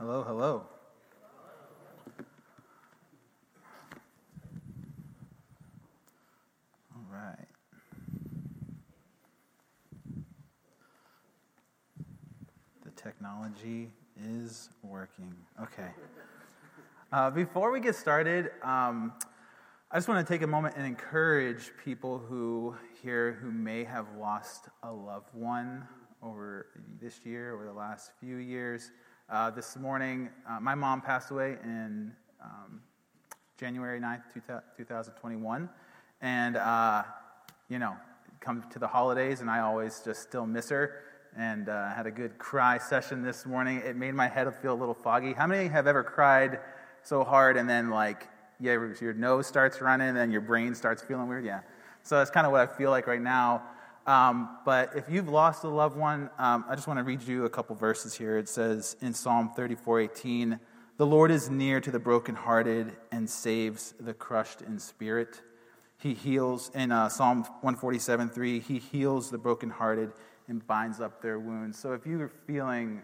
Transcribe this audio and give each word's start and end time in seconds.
Hello, 0.00 0.24
hello. 0.26 0.62
All 6.94 7.04
right. 7.12 7.46
The 12.82 12.90
technology 12.92 13.90
is 14.18 14.70
working. 14.82 15.34
Okay. 15.62 15.90
Uh, 17.12 17.28
before 17.28 17.70
we 17.70 17.78
get 17.78 17.94
started, 17.94 18.52
um, 18.62 19.12
I 19.90 19.98
just 19.98 20.08
want 20.08 20.26
to 20.26 20.32
take 20.32 20.40
a 20.40 20.46
moment 20.46 20.76
and 20.78 20.86
encourage 20.86 21.72
people 21.84 22.16
who 22.16 22.74
here 23.02 23.34
who 23.42 23.52
may 23.52 23.84
have 23.84 24.06
lost 24.18 24.68
a 24.82 24.90
loved 24.90 25.28
one 25.34 25.86
over 26.22 26.68
this 26.98 27.20
year 27.26 27.54
or 27.54 27.66
the 27.66 27.72
last 27.74 28.12
few 28.18 28.36
years. 28.36 28.92
Uh, 29.30 29.48
this 29.48 29.76
morning, 29.76 30.28
uh, 30.48 30.58
my 30.58 30.74
mom 30.74 31.00
passed 31.00 31.30
away 31.30 31.56
in 31.62 32.10
um, 32.42 32.80
January 33.60 34.00
9th, 34.00 34.22
2021. 34.76 35.68
And, 36.20 36.56
uh, 36.56 37.04
you 37.68 37.78
know, 37.78 37.96
come 38.40 38.64
to 38.72 38.80
the 38.80 38.88
holidays, 38.88 39.40
and 39.40 39.48
I 39.48 39.60
always 39.60 40.02
just 40.04 40.22
still 40.22 40.46
miss 40.46 40.68
her. 40.70 41.02
And 41.36 41.68
uh, 41.68 41.90
had 41.90 42.06
a 42.06 42.10
good 42.10 42.38
cry 42.38 42.78
session 42.78 43.22
this 43.22 43.46
morning. 43.46 43.80
It 43.86 43.94
made 43.94 44.14
my 44.14 44.26
head 44.26 44.52
feel 44.60 44.72
a 44.72 44.74
little 44.74 44.94
foggy. 44.94 45.32
How 45.32 45.46
many 45.46 45.68
have 45.68 45.86
ever 45.86 46.02
cried 46.02 46.58
so 47.04 47.22
hard 47.22 47.56
and 47.56 47.70
then, 47.70 47.88
like, 47.88 48.26
yeah, 48.58 48.72
your 49.00 49.14
nose 49.14 49.46
starts 49.46 49.80
running 49.80 50.16
and 50.16 50.32
your 50.32 50.40
brain 50.40 50.74
starts 50.74 51.02
feeling 51.02 51.28
weird? 51.28 51.44
Yeah. 51.44 51.60
So 52.02 52.16
that's 52.16 52.32
kind 52.32 52.46
of 52.46 52.52
what 52.52 52.62
I 52.62 52.66
feel 52.66 52.90
like 52.90 53.06
right 53.06 53.22
now. 53.22 53.62
Um, 54.06 54.56
but 54.64 54.96
if 54.96 55.04
you've 55.10 55.28
lost 55.28 55.64
a 55.64 55.68
loved 55.68 55.96
one, 55.96 56.30
um, 56.38 56.64
I 56.68 56.74
just 56.74 56.88
want 56.88 56.98
to 56.98 57.04
read 57.04 57.22
you 57.22 57.44
a 57.44 57.50
couple 57.50 57.76
verses 57.76 58.14
here. 58.14 58.38
It 58.38 58.48
says 58.48 58.96
in 59.00 59.12
Psalm 59.12 59.50
34 59.54 60.00
18, 60.00 60.58
The 60.96 61.06
Lord 61.06 61.30
is 61.30 61.50
near 61.50 61.80
to 61.80 61.90
the 61.90 61.98
brokenhearted 61.98 62.96
and 63.12 63.28
saves 63.28 63.94
the 64.00 64.14
crushed 64.14 64.62
in 64.62 64.78
spirit. 64.78 65.42
He 65.98 66.14
heals, 66.14 66.70
in 66.74 66.92
uh, 66.92 67.10
Psalm 67.10 67.42
147 67.42 68.30
3, 68.30 68.60
He 68.60 68.78
heals 68.78 69.30
the 69.30 69.38
brokenhearted 69.38 70.12
and 70.48 70.66
binds 70.66 71.00
up 71.00 71.20
their 71.20 71.38
wounds. 71.38 71.78
So 71.78 71.92
if 71.92 72.06
you're 72.06 72.32
feeling 72.46 73.02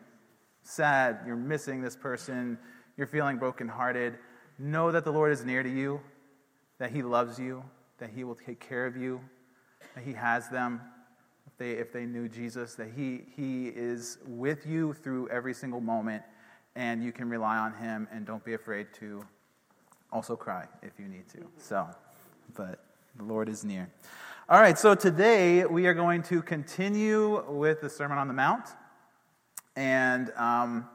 sad, 0.63 1.21
you're 1.27 1.37
missing 1.37 1.83
this 1.83 1.95
person, 1.95 2.59
you're 2.97 3.07
feeling 3.07 3.37
brokenhearted, 3.37 4.19
know 4.59 4.91
that 4.91 5.05
the 5.05 5.13
Lord 5.13 5.31
is 5.31 5.45
near 5.45 5.63
to 5.63 5.69
you, 5.69 6.01
that 6.79 6.91
He 6.91 7.03
loves 7.03 7.39
you, 7.39 7.63
that 7.99 8.11
He 8.11 8.25
will 8.25 8.35
take 8.35 8.61
care 8.61 8.87
of 8.87 8.97
you 8.97 9.21
that 9.97 10.05
He 10.05 10.13
has 10.13 10.49
them, 10.51 10.81
if 11.47 11.57
they, 11.57 11.73
if 11.73 11.91
they 11.91 12.05
knew 12.05 12.29
Jesus, 12.29 12.75
that 12.75 12.91
he, 12.95 13.23
he 13.35 13.69
is 13.69 14.19
with 14.27 14.67
you 14.67 14.93
through 14.93 15.29
every 15.31 15.55
single 15.55 15.81
moment, 15.81 16.23
and 16.77 17.03
you 17.03 17.13
can 17.13 17.31
rely 17.31 17.57
on 17.57 17.73
Him, 17.75 18.07
and 18.13 18.27
don't 18.27 18.45
be 18.45 18.53
afraid 18.53 18.89
to 19.01 19.25
also 20.13 20.37
cry 20.37 20.67
if 20.83 20.93
you 20.99 21.09
need 21.09 21.27
to. 21.31 21.39
So, 21.57 21.89
but 22.55 22.85
the 23.17 23.25
Lord 23.25 23.49
is 23.49 23.65
near. 23.65 23.89
All 24.51 24.61
right, 24.61 24.79
so 24.79 24.95
today 24.95 25.65
we 25.65 25.87
are 25.87 25.95
going 25.95 26.23
to 26.25 26.43
continue 26.43 27.43
with 27.51 27.81
the 27.81 27.89
Sermon 27.89 28.19
on 28.19 28.29
the 28.29 28.35
Mount, 28.35 28.67
and 29.77 30.31
um, 30.37 30.87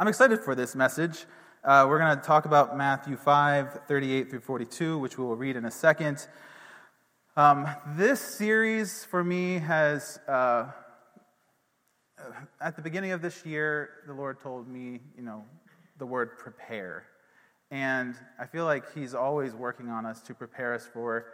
I'm 0.00 0.08
excited 0.08 0.40
for 0.40 0.56
this 0.56 0.74
message. 0.74 1.26
Uh, 1.62 1.86
we're 1.88 1.98
going 2.00 2.16
to 2.16 2.22
talk 2.24 2.44
about 2.44 2.76
Matthew 2.76 3.16
5, 3.16 3.82
38 3.86 4.30
through 4.30 4.40
42, 4.40 4.98
which 4.98 5.16
we 5.16 5.24
will 5.24 5.36
read 5.36 5.54
in 5.54 5.64
a 5.64 5.70
second. 5.70 6.26
Um, 7.38 7.68
this 7.94 8.20
series 8.20 9.04
for 9.04 9.22
me 9.22 9.60
has, 9.60 10.18
uh, 10.26 10.72
at 12.60 12.74
the 12.74 12.82
beginning 12.82 13.12
of 13.12 13.22
this 13.22 13.46
year, 13.46 13.90
the 14.08 14.12
Lord 14.12 14.40
told 14.40 14.66
me, 14.66 14.98
you 15.16 15.22
know, 15.22 15.44
the 15.98 16.04
word 16.04 16.36
prepare. 16.36 17.04
And 17.70 18.16
I 18.40 18.46
feel 18.46 18.64
like 18.64 18.92
He's 18.92 19.14
always 19.14 19.54
working 19.54 19.88
on 19.88 20.04
us 20.04 20.20
to 20.22 20.34
prepare 20.34 20.74
us 20.74 20.88
for 20.92 21.26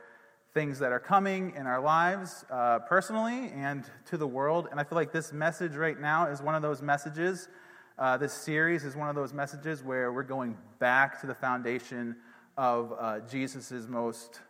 things 0.53 0.79
that 0.81 0.93
are 0.93 1.01
coming 1.01 1.55
in 1.57 1.67
our 1.67 1.81
lives, 1.81 2.45
uh, 2.51 2.81
personally 2.81 3.51
and 3.55 3.85
to 4.05 4.19
the 4.19 4.29
world. 4.29 4.69
And 4.71 4.79
I 4.79 4.85
feel 4.85 4.97
like 4.97 5.11
this 5.11 5.33
message 5.33 5.75
right 5.75 5.99
now 5.99 6.27
is 6.27 6.43
one 6.43 6.55
of 6.55 6.61
those 6.61 6.83
messages. 6.83 7.49
Uh, 7.99 8.19
this 8.19 8.35
series 8.35 8.85
is 8.85 8.95
one 8.95 9.09
of 9.09 9.15
those 9.15 9.33
messages 9.33 9.83
where 9.83 10.13
we're 10.13 10.23
going 10.23 10.59
back 10.79 11.19
to 11.23 11.27
the 11.27 11.35
foundation 11.35 12.15
of 12.59 12.93
uh, 13.01 13.21
Jesus' 13.21 13.89
most 13.89 14.43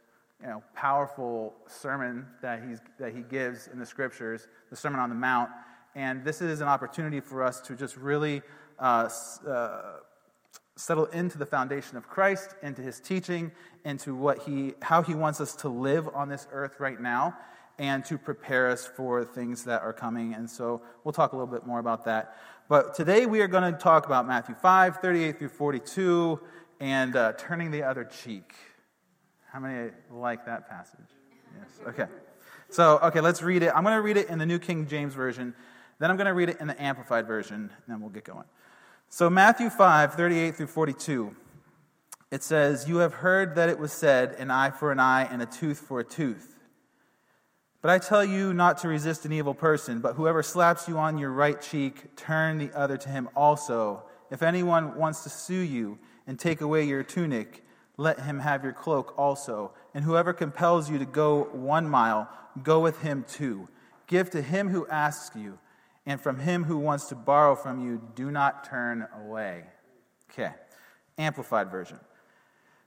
you 0.44 0.50
know, 0.50 0.62
powerful 0.74 1.54
sermon 1.66 2.26
that, 2.42 2.62
he's, 2.68 2.78
that 2.98 3.14
he 3.14 3.22
gives 3.22 3.66
in 3.68 3.78
the 3.78 3.86
scriptures, 3.86 4.46
the 4.68 4.76
Sermon 4.76 5.00
on 5.00 5.08
the 5.08 5.14
Mount. 5.14 5.48
And 5.94 6.22
this 6.22 6.42
is 6.42 6.60
an 6.60 6.68
opportunity 6.68 7.20
for 7.20 7.42
us 7.42 7.62
to 7.62 7.74
just 7.74 7.96
really 7.96 8.42
uh, 8.78 9.08
uh, 9.48 9.80
settle 10.76 11.06
into 11.06 11.38
the 11.38 11.46
foundation 11.46 11.96
of 11.96 12.08
Christ, 12.08 12.56
into 12.62 12.82
his 12.82 13.00
teaching, 13.00 13.52
into 13.86 14.14
what 14.14 14.42
he, 14.42 14.74
how 14.82 15.02
he 15.02 15.14
wants 15.14 15.40
us 15.40 15.54
to 15.56 15.68
live 15.70 16.08
on 16.14 16.28
this 16.28 16.46
earth 16.52 16.78
right 16.78 17.00
now, 17.00 17.34
and 17.78 18.04
to 18.04 18.18
prepare 18.18 18.68
us 18.68 18.86
for 18.86 19.24
things 19.24 19.64
that 19.64 19.80
are 19.80 19.94
coming. 19.94 20.34
And 20.34 20.48
so 20.50 20.82
we'll 21.04 21.12
talk 21.12 21.32
a 21.32 21.36
little 21.36 21.50
bit 21.50 21.66
more 21.66 21.78
about 21.78 22.04
that. 22.04 22.36
But 22.68 22.94
today 22.94 23.24
we 23.24 23.40
are 23.40 23.48
going 23.48 23.72
to 23.72 23.78
talk 23.78 24.04
about 24.04 24.26
Matthew 24.26 24.56
5, 24.56 24.98
38 24.98 25.38
through 25.38 25.48
42, 25.48 26.38
and 26.80 27.16
uh, 27.16 27.32
turning 27.38 27.70
the 27.70 27.82
other 27.82 28.04
cheek. 28.04 28.52
How 29.54 29.60
many 29.60 29.92
like 30.10 30.46
that 30.46 30.68
passage? 30.68 30.98
Yes. 31.56 31.86
Okay. 31.86 32.06
So, 32.70 32.98
okay, 33.04 33.20
let's 33.20 33.40
read 33.40 33.62
it. 33.62 33.70
I'm 33.72 33.84
going 33.84 33.94
to 33.94 34.02
read 34.02 34.16
it 34.16 34.28
in 34.28 34.40
the 34.40 34.46
New 34.46 34.58
King 34.58 34.88
James 34.88 35.14
Version. 35.14 35.54
Then 36.00 36.10
I'm 36.10 36.16
going 36.16 36.26
to 36.26 36.34
read 36.34 36.48
it 36.48 36.56
in 36.58 36.66
the 36.66 36.82
Amplified 36.82 37.28
Version, 37.28 37.54
and 37.56 37.70
then 37.86 38.00
we'll 38.00 38.10
get 38.10 38.24
going. 38.24 38.46
So, 39.10 39.30
Matthew 39.30 39.70
5, 39.70 40.14
38 40.14 40.56
through 40.56 40.66
42, 40.66 41.36
it 42.32 42.42
says, 42.42 42.88
You 42.88 42.96
have 42.96 43.14
heard 43.14 43.54
that 43.54 43.68
it 43.68 43.78
was 43.78 43.92
said, 43.92 44.34
an 44.40 44.50
eye 44.50 44.70
for 44.70 44.90
an 44.90 44.98
eye 44.98 45.28
and 45.30 45.40
a 45.40 45.46
tooth 45.46 45.78
for 45.78 46.00
a 46.00 46.04
tooth. 46.04 46.58
But 47.80 47.92
I 47.92 48.00
tell 48.00 48.24
you 48.24 48.52
not 48.52 48.78
to 48.78 48.88
resist 48.88 49.24
an 49.24 49.32
evil 49.32 49.54
person, 49.54 50.00
but 50.00 50.14
whoever 50.14 50.42
slaps 50.42 50.88
you 50.88 50.98
on 50.98 51.16
your 51.16 51.30
right 51.30 51.62
cheek, 51.62 52.16
turn 52.16 52.58
the 52.58 52.72
other 52.72 52.96
to 52.96 53.08
him 53.08 53.28
also. 53.36 54.02
If 54.32 54.42
anyone 54.42 54.96
wants 54.96 55.22
to 55.22 55.28
sue 55.28 55.60
you 55.60 56.00
and 56.26 56.40
take 56.40 56.60
away 56.60 56.82
your 56.82 57.04
tunic, 57.04 57.63
let 57.96 58.20
him 58.20 58.40
have 58.40 58.64
your 58.64 58.72
cloak 58.72 59.14
also. 59.16 59.72
And 59.94 60.04
whoever 60.04 60.32
compels 60.32 60.90
you 60.90 60.98
to 60.98 61.04
go 61.04 61.44
one 61.52 61.88
mile, 61.88 62.28
go 62.62 62.80
with 62.80 63.00
him 63.00 63.24
two. 63.28 63.68
Give 64.06 64.28
to 64.30 64.42
him 64.42 64.68
who 64.68 64.86
asks 64.88 65.36
you, 65.36 65.58
and 66.06 66.20
from 66.20 66.40
him 66.40 66.64
who 66.64 66.78
wants 66.78 67.06
to 67.06 67.14
borrow 67.14 67.54
from 67.54 67.84
you, 67.84 68.02
do 68.14 68.30
not 68.30 68.68
turn 68.68 69.06
away. 69.16 69.64
Okay, 70.30 70.52
Amplified 71.16 71.70
Version. 71.70 71.98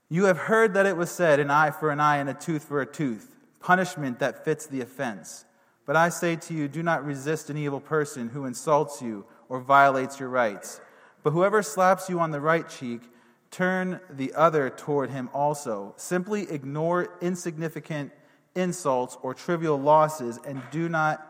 You 0.08 0.24
have 0.24 0.38
heard 0.38 0.74
that 0.74 0.86
it 0.86 0.96
was 0.96 1.10
said, 1.10 1.40
an 1.40 1.50
eye 1.50 1.70
for 1.70 1.90
an 1.90 2.00
eye 2.00 2.18
and 2.18 2.30
a 2.30 2.34
tooth 2.34 2.64
for 2.64 2.80
a 2.80 2.86
tooth, 2.86 3.34
punishment 3.60 4.20
that 4.20 4.44
fits 4.44 4.66
the 4.66 4.80
offense. 4.80 5.44
But 5.84 5.96
I 5.96 6.10
say 6.10 6.36
to 6.36 6.54
you, 6.54 6.68
do 6.68 6.82
not 6.82 7.04
resist 7.04 7.50
an 7.50 7.56
evil 7.56 7.80
person 7.80 8.28
who 8.28 8.44
insults 8.44 9.02
you 9.02 9.24
or 9.48 9.60
violates 9.60 10.20
your 10.20 10.28
rights. 10.28 10.80
But 11.22 11.32
whoever 11.32 11.62
slaps 11.62 12.08
you 12.08 12.20
on 12.20 12.30
the 12.30 12.40
right 12.40 12.68
cheek, 12.68 13.02
turn 13.50 14.00
the 14.10 14.34
other 14.34 14.70
toward 14.70 15.10
him 15.10 15.30
also. 15.32 15.94
Simply 15.96 16.50
ignore 16.50 17.08
insignificant 17.20 18.12
insults 18.54 19.16
or 19.22 19.34
trivial 19.34 19.78
losses 19.78 20.38
and 20.46 20.62
do 20.70 20.88
not 20.88 21.24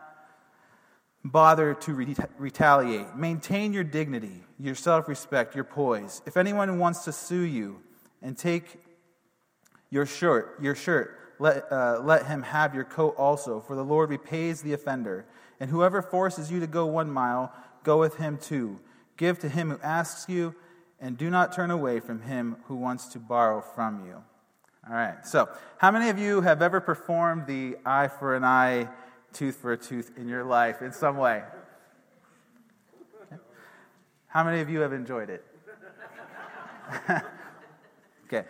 bother 1.23 1.73
to 1.73 1.93
retaliate. 2.37 3.15
Maintain 3.15 3.73
your 3.73 3.83
dignity, 3.83 4.43
your 4.59 4.75
self 4.75 5.07
respect, 5.07 5.55
your 5.55 5.63
poise. 5.63 6.21
If 6.25 6.37
anyone 6.37 6.79
wants 6.79 7.05
to 7.05 7.11
sue 7.11 7.41
you 7.41 7.81
and 8.21 8.37
take 8.37 8.79
your 9.89 10.05
shirt, 10.05 10.57
your 10.61 10.75
shirt, 10.75 11.15
let, 11.39 11.71
uh, 11.71 12.01
let 12.03 12.25
him 12.25 12.43
have 12.43 12.75
your 12.75 12.83
coat 12.83 13.15
also, 13.17 13.61
for 13.61 13.75
the 13.75 13.83
Lord 13.83 14.09
repays 14.09 14.61
the 14.61 14.73
offender. 14.73 15.25
And 15.59 15.69
whoever 15.69 16.01
forces 16.01 16.51
you 16.51 16.59
to 16.59 16.67
go 16.67 16.85
one 16.85 17.11
mile, 17.11 17.53
go 17.83 17.99
with 17.99 18.15
him 18.15 18.37
two. 18.37 18.79
Give 19.17 19.39
to 19.39 19.49
him 19.49 19.71
who 19.71 19.79
asks 19.81 20.29
you 20.29 20.55
and 21.01 21.17
do 21.17 21.29
not 21.29 21.53
turn 21.53 21.71
away 21.71 21.99
from 21.99 22.21
him 22.21 22.57
who 22.65 22.75
wants 22.75 23.07
to 23.09 23.19
borrow 23.19 23.61
from 23.61 24.05
you. 24.05 24.15
All 24.87 24.95
right, 24.95 25.25
so 25.25 25.49
how 25.77 25.91
many 25.91 26.09
of 26.09 26.17
you 26.17 26.41
have 26.41 26.61
ever 26.61 26.79
performed 26.79 27.45
the 27.45 27.77
eye 27.85 28.07
for 28.07 28.35
an 28.35 28.43
eye, 28.43 28.87
tooth 29.33 29.57
for 29.57 29.71
a 29.71 29.77
tooth 29.77 30.11
in 30.17 30.27
your 30.27 30.43
life 30.43 30.81
in 30.81 30.91
some 30.91 31.17
way? 31.17 31.43
How 34.27 34.43
many 34.43 34.61
of 34.61 34.69
you 34.69 34.79
have 34.81 34.93
enjoyed 34.93 35.29
it? 35.29 35.45
okay, 38.25 38.45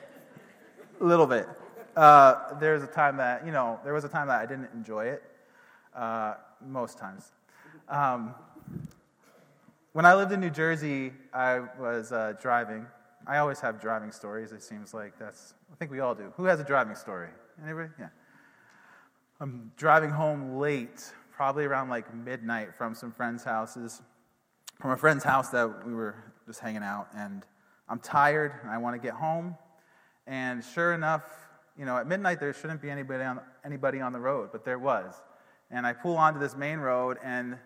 a 1.00 1.03
little 1.03 1.27
bit. 1.27 1.47
Uh, 1.95 2.57
there's 2.59 2.83
a 2.83 2.88
time 2.88 3.18
that, 3.18 3.45
you 3.45 3.51
know, 3.51 3.79
there 3.83 3.94
was 3.94 4.03
a 4.03 4.09
time 4.09 4.27
that 4.27 4.39
I 4.39 4.45
didn't 4.45 4.69
enjoy 4.74 5.06
it, 5.06 5.24
uh, 5.95 6.35
most 6.65 6.97
times. 6.97 7.31
Um, 7.88 8.35
when 9.94 10.06
I 10.06 10.13
lived 10.13 10.31
in 10.31 10.39
New 10.39 10.50
Jersey, 10.50 11.12
I 11.33 11.59
was 11.80 12.12
uh, 12.12 12.33
driving. 12.41 12.86
I 13.27 13.38
always 13.38 13.59
have 13.59 13.81
driving 13.81 14.12
stories. 14.12 14.51
It 14.51 14.63
seems 14.63 14.94
like 14.94 15.18
that's, 15.18 15.53
I 15.71 15.75
think 15.75 15.91
we 15.91 16.00
all 16.00 16.15
do. 16.15 16.31
Who 16.38 16.45
has 16.45 16.59
a 16.59 16.63
driving 16.63 16.95
story? 16.95 17.30
Anybody? 17.63 17.89
Yeah. 18.00 18.09
I'm 19.41 19.71
driving 19.77 20.09
home 20.09 20.57
late, 20.57 21.12
probably 21.31 21.65
around 21.65 21.89
like 21.89 22.13
midnight 22.13 22.75
from 22.77 22.94
some 22.94 23.12
friends' 23.12 23.44
houses, 23.44 24.01
from 24.80 24.91
a 24.91 24.97
friend's 24.97 25.24
house 25.24 25.50
that 25.50 25.86
we 25.86 25.94
were 25.94 26.15
just 26.45 26.59
hanging 26.59 26.83
out, 26.83 27.07
and 27.15 27.45
I'm 27.88 28.00
tired, 28.00 28.53
and 28.62 28.71
I 28.71 28.77
want 28.77 28.95
to 28.95 29.01
get 29.01 29.13
home. 29.15 29.56
And 30.27 30.63
sure 30.63 30.94
enough, 30.94 31.24
you 31.77 31.86
know, 31.86 31.97
at 31.97 32.07
midnight 32.07 32.39
there 32.39 32.53
shouldn't 32.53 32.81
be 32.81 32.89
anybody 32.89 33.24
on, 33.24 33.39
anybody 33.65 34.01
on 34.01 34.13
the 34.13 34.19
road, 34.19 34.50
but 34.51 34.65
there 34.65 34.80
was. 34.80 35.13
And 35.71 35.86
I 35.86 35.94
pull 35.94 36.18
onto 36.18 36.39
this 36.39 36.56
main 36.56 36.80
road, 36.80 37.18
and 37.24 37.57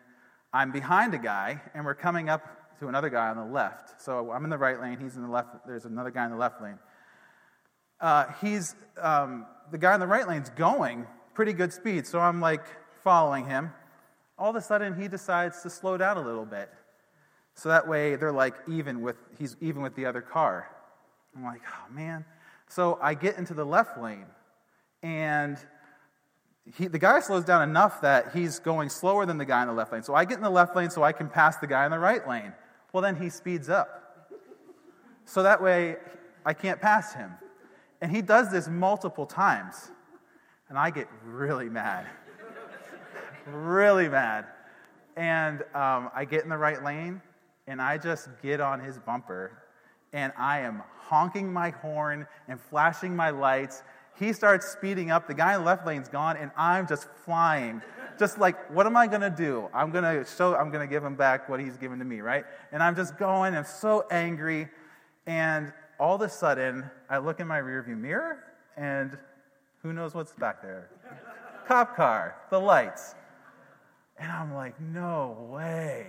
I'm 0.53 0.71
behind 0.71 1.15
a 1.15 1.17
guy, 1.17 1.61
and 1.73 1.83
we're 1.83 1.95
coming 1.95 2.29
up 2.29 2.79
to 2.79 2.87
another 2.87 3.09
guy 3.09 3.29
on 3.29 3.37
the 3.37 3.45
left. 3.45 4.01
So 4.01 4.31
I'm 4.31 4.43
in 4.43 4.49
the 4.51 4.57
right 4.57 4.79
lane, 4.79 4.99
he's 4.99 5.15
in 5.15 5.23
the 5.23 5.29
left, 5.29 5.49
there's 5.65 5.85
another 5.85 6.11
guy 6.11 6.25
in 6.25 6.31
the 6.31 6.37
left 6.37 6.61
lane. 6.61 6.77
Uh, 7.99 8.25
he's, 8.41 8.75
um, 9.01 9.47
the 9.71 9.77
guy 9.77 9.93
in 9.93 9.99
the 9.99 10.07
right 10.07 10.27
lane's 10.27 10.49
going 10.51 11.07
pretty 11.33 11.53
good 11.53 11.73
speed, 11.73 12.05
so 12.05 12.19
I'm 12.19 12.39
like 12.39 12.65
following 13.03 13.45
him. 13.45 13.71
All 14.37 14.49
of 14.49 14.55
a 14.55 14.61
sudden, 14.61 14.99
he 14.99 15.07
decides 15.07 15.61
to 15.63 15.69
slow 15.69 15.97
down 15.97 16.17
a 16.17 16.21
little 16.21 16.45
bit. 16.45 16.69
So 17.55 17.69
that 17.69 17.87
way, 17.87 18.15
they're 18.15 18.31
like 18.31 18.55
even 18.67 19.01
with, 19.01 19.15
he's 19.39 19.55
even 19.61 19.81
with 19.81 19.95
the 19.95 20.05
other 20.05 20.21
car. 20.21 20.69
I'm 21.35 21.43
like, 21.43 21.61
oh 21.65 21.93
man. 21.93 22.25
So 22.67 22.99
I 23.01 23.13
get 23.13 23.37
into 23.37 23.53
the 23.53 23.65
left 23.65 23.99
lane, 23.99 24.25
and 25.01 25.57
he, 26.77 26.87
the 26.87 26.99
guy 26.99 27.19
slows 27.19 27.43
down 27.43 27.67
enough 27.67 28.01
that 28.01 28.31
he's 28.33 28.59
going 28.59 28.89
slower 28.89 29.25
than 29.25 29.37
the 29.37 29.45
guy 29.45 29.61
in 29.61 29.67
the 29.67 29.73
left 29.73 29.91
lane. 29.91 30.03
So 30.03 30.15
I 30.15 30.25
get 30.25 30.37
in 30.37 30.43
the 30.43 30.49
left 30.49 30.75
lane 30.75 30.89
so 30.89 31.03
I 31.03 31.11
can 31.11 31.27
pass 31.27 31.57
the 31.57 31.67
guy 31.67 31.85
in 31.85 31.91
the 31.91 31.99
right 31.99 32.25
lane. 32.27 32.53
Well, 32.93 33.01
then 33.03 33.15
he 33.15 33.29
speeds 33.29 33.69
up. 33.69 34.29
So 35.25 35.43
that 35.43 35.61
way 35.61 35.97
I 36.45 36.53
can't 36.53 36.79
pass 36.79 37.13
him. 37.13 37.31
And 38.01 38.11
he 38.11 38.21
does 38.21 38.51
this 38.51 38.67
multiple 38.67 39.25
times. 39.25 39.91
And 40.69 40.77
I 40.77 40.89
get 40.89 41.07
really 41.25 41.69
mad. 41.69 42.05
really 43.45 44.07
mad. 44.07 44.45
And 45.15 45.61
um, 45.75 46.09
I 46.15 46.25
get 46.25 46.43
in 46.43 46.49
the 46.49 46.57
right 46.57 46.83
lane 46.83 47.21
and 47.67 47.81
I 47.81 47.97
just 47.97 48.29
get 48.41 48.61
on 48.61 48.79
his 48.79 48.99
bumper 48.99 49.63
and 50.11 50.31
I 50.37 50.59
am 50.59 50.83
honking 50.97 51.51
my 51.51 51.71
horn 51.71 52.27
and 52.47 52.59
flashing 52.59 53.15
my 53.15 53.31
lights 53.31 53.83
he 54.19 54.33
starts 54.33 54.67
speeding 54.67 55.11
up. 55.11 55.27
The 55.27 55.33
guy 55.33 55.55
in 55.55 55.61
the 55.61 55.65
left 55.65 55.85
lane's 55.85 56.09
gone, 56.09 56.37
and 56.37 56.51
I'm 56.55 56.87
just 56.87 57.07
flying. 57.25 57.81
Just 58.19 58.37
like, 58.37 58.71
what 58.71 58.85
am 58.85 58.95
I 58.95 59.07
to 59.21 59.29
do? 59.29 59.69
I'm 59.73 59.91
to 60.03 60.25
show, 60.37 60.55
I'm 60.55 60.71
to 60.85 60.91
give 60.91 61.03
him 61.03 61.15
back 61.15 61.49
what 61.49 61.59
he's 61.59 61.77
given 61.77 61.99
to 61.99 62.05
me, 62.05 62.21
right? 62.21 62.45
And 62.71 62.83
I'm 62.83 62.95
just 62.95 63.17
going, 63.17 63.55
I'm 63.55 63.65
so 63.65 64.05
angry. 64.11 64.69
And 65.25 65.73
all 65.99 66.15
of 66.15 66.21
a 66.21 66.29
sudden, 66.29 66.89
I 67.09 67.17
look 67.17 67.39
in 67.39 67.47
my 67.47 67.59
rearview 67.59 67.97
mirror, 67.97 68.43
and 68.77 69.17
who 69.81 69.93
knows 69.93 70.13
what's 70.13 70.33
back 70.33 70.61
there? 70.61 70.89
Cop 71.67 71.95
car, 71.95 72.35
the 72.49 72.59
lights. 72.59 73.15
And 74.19 74.31
I'm 74.31 74.53
like, 74.53 74.79
no 74.79 75.47
way. 75.49 76.07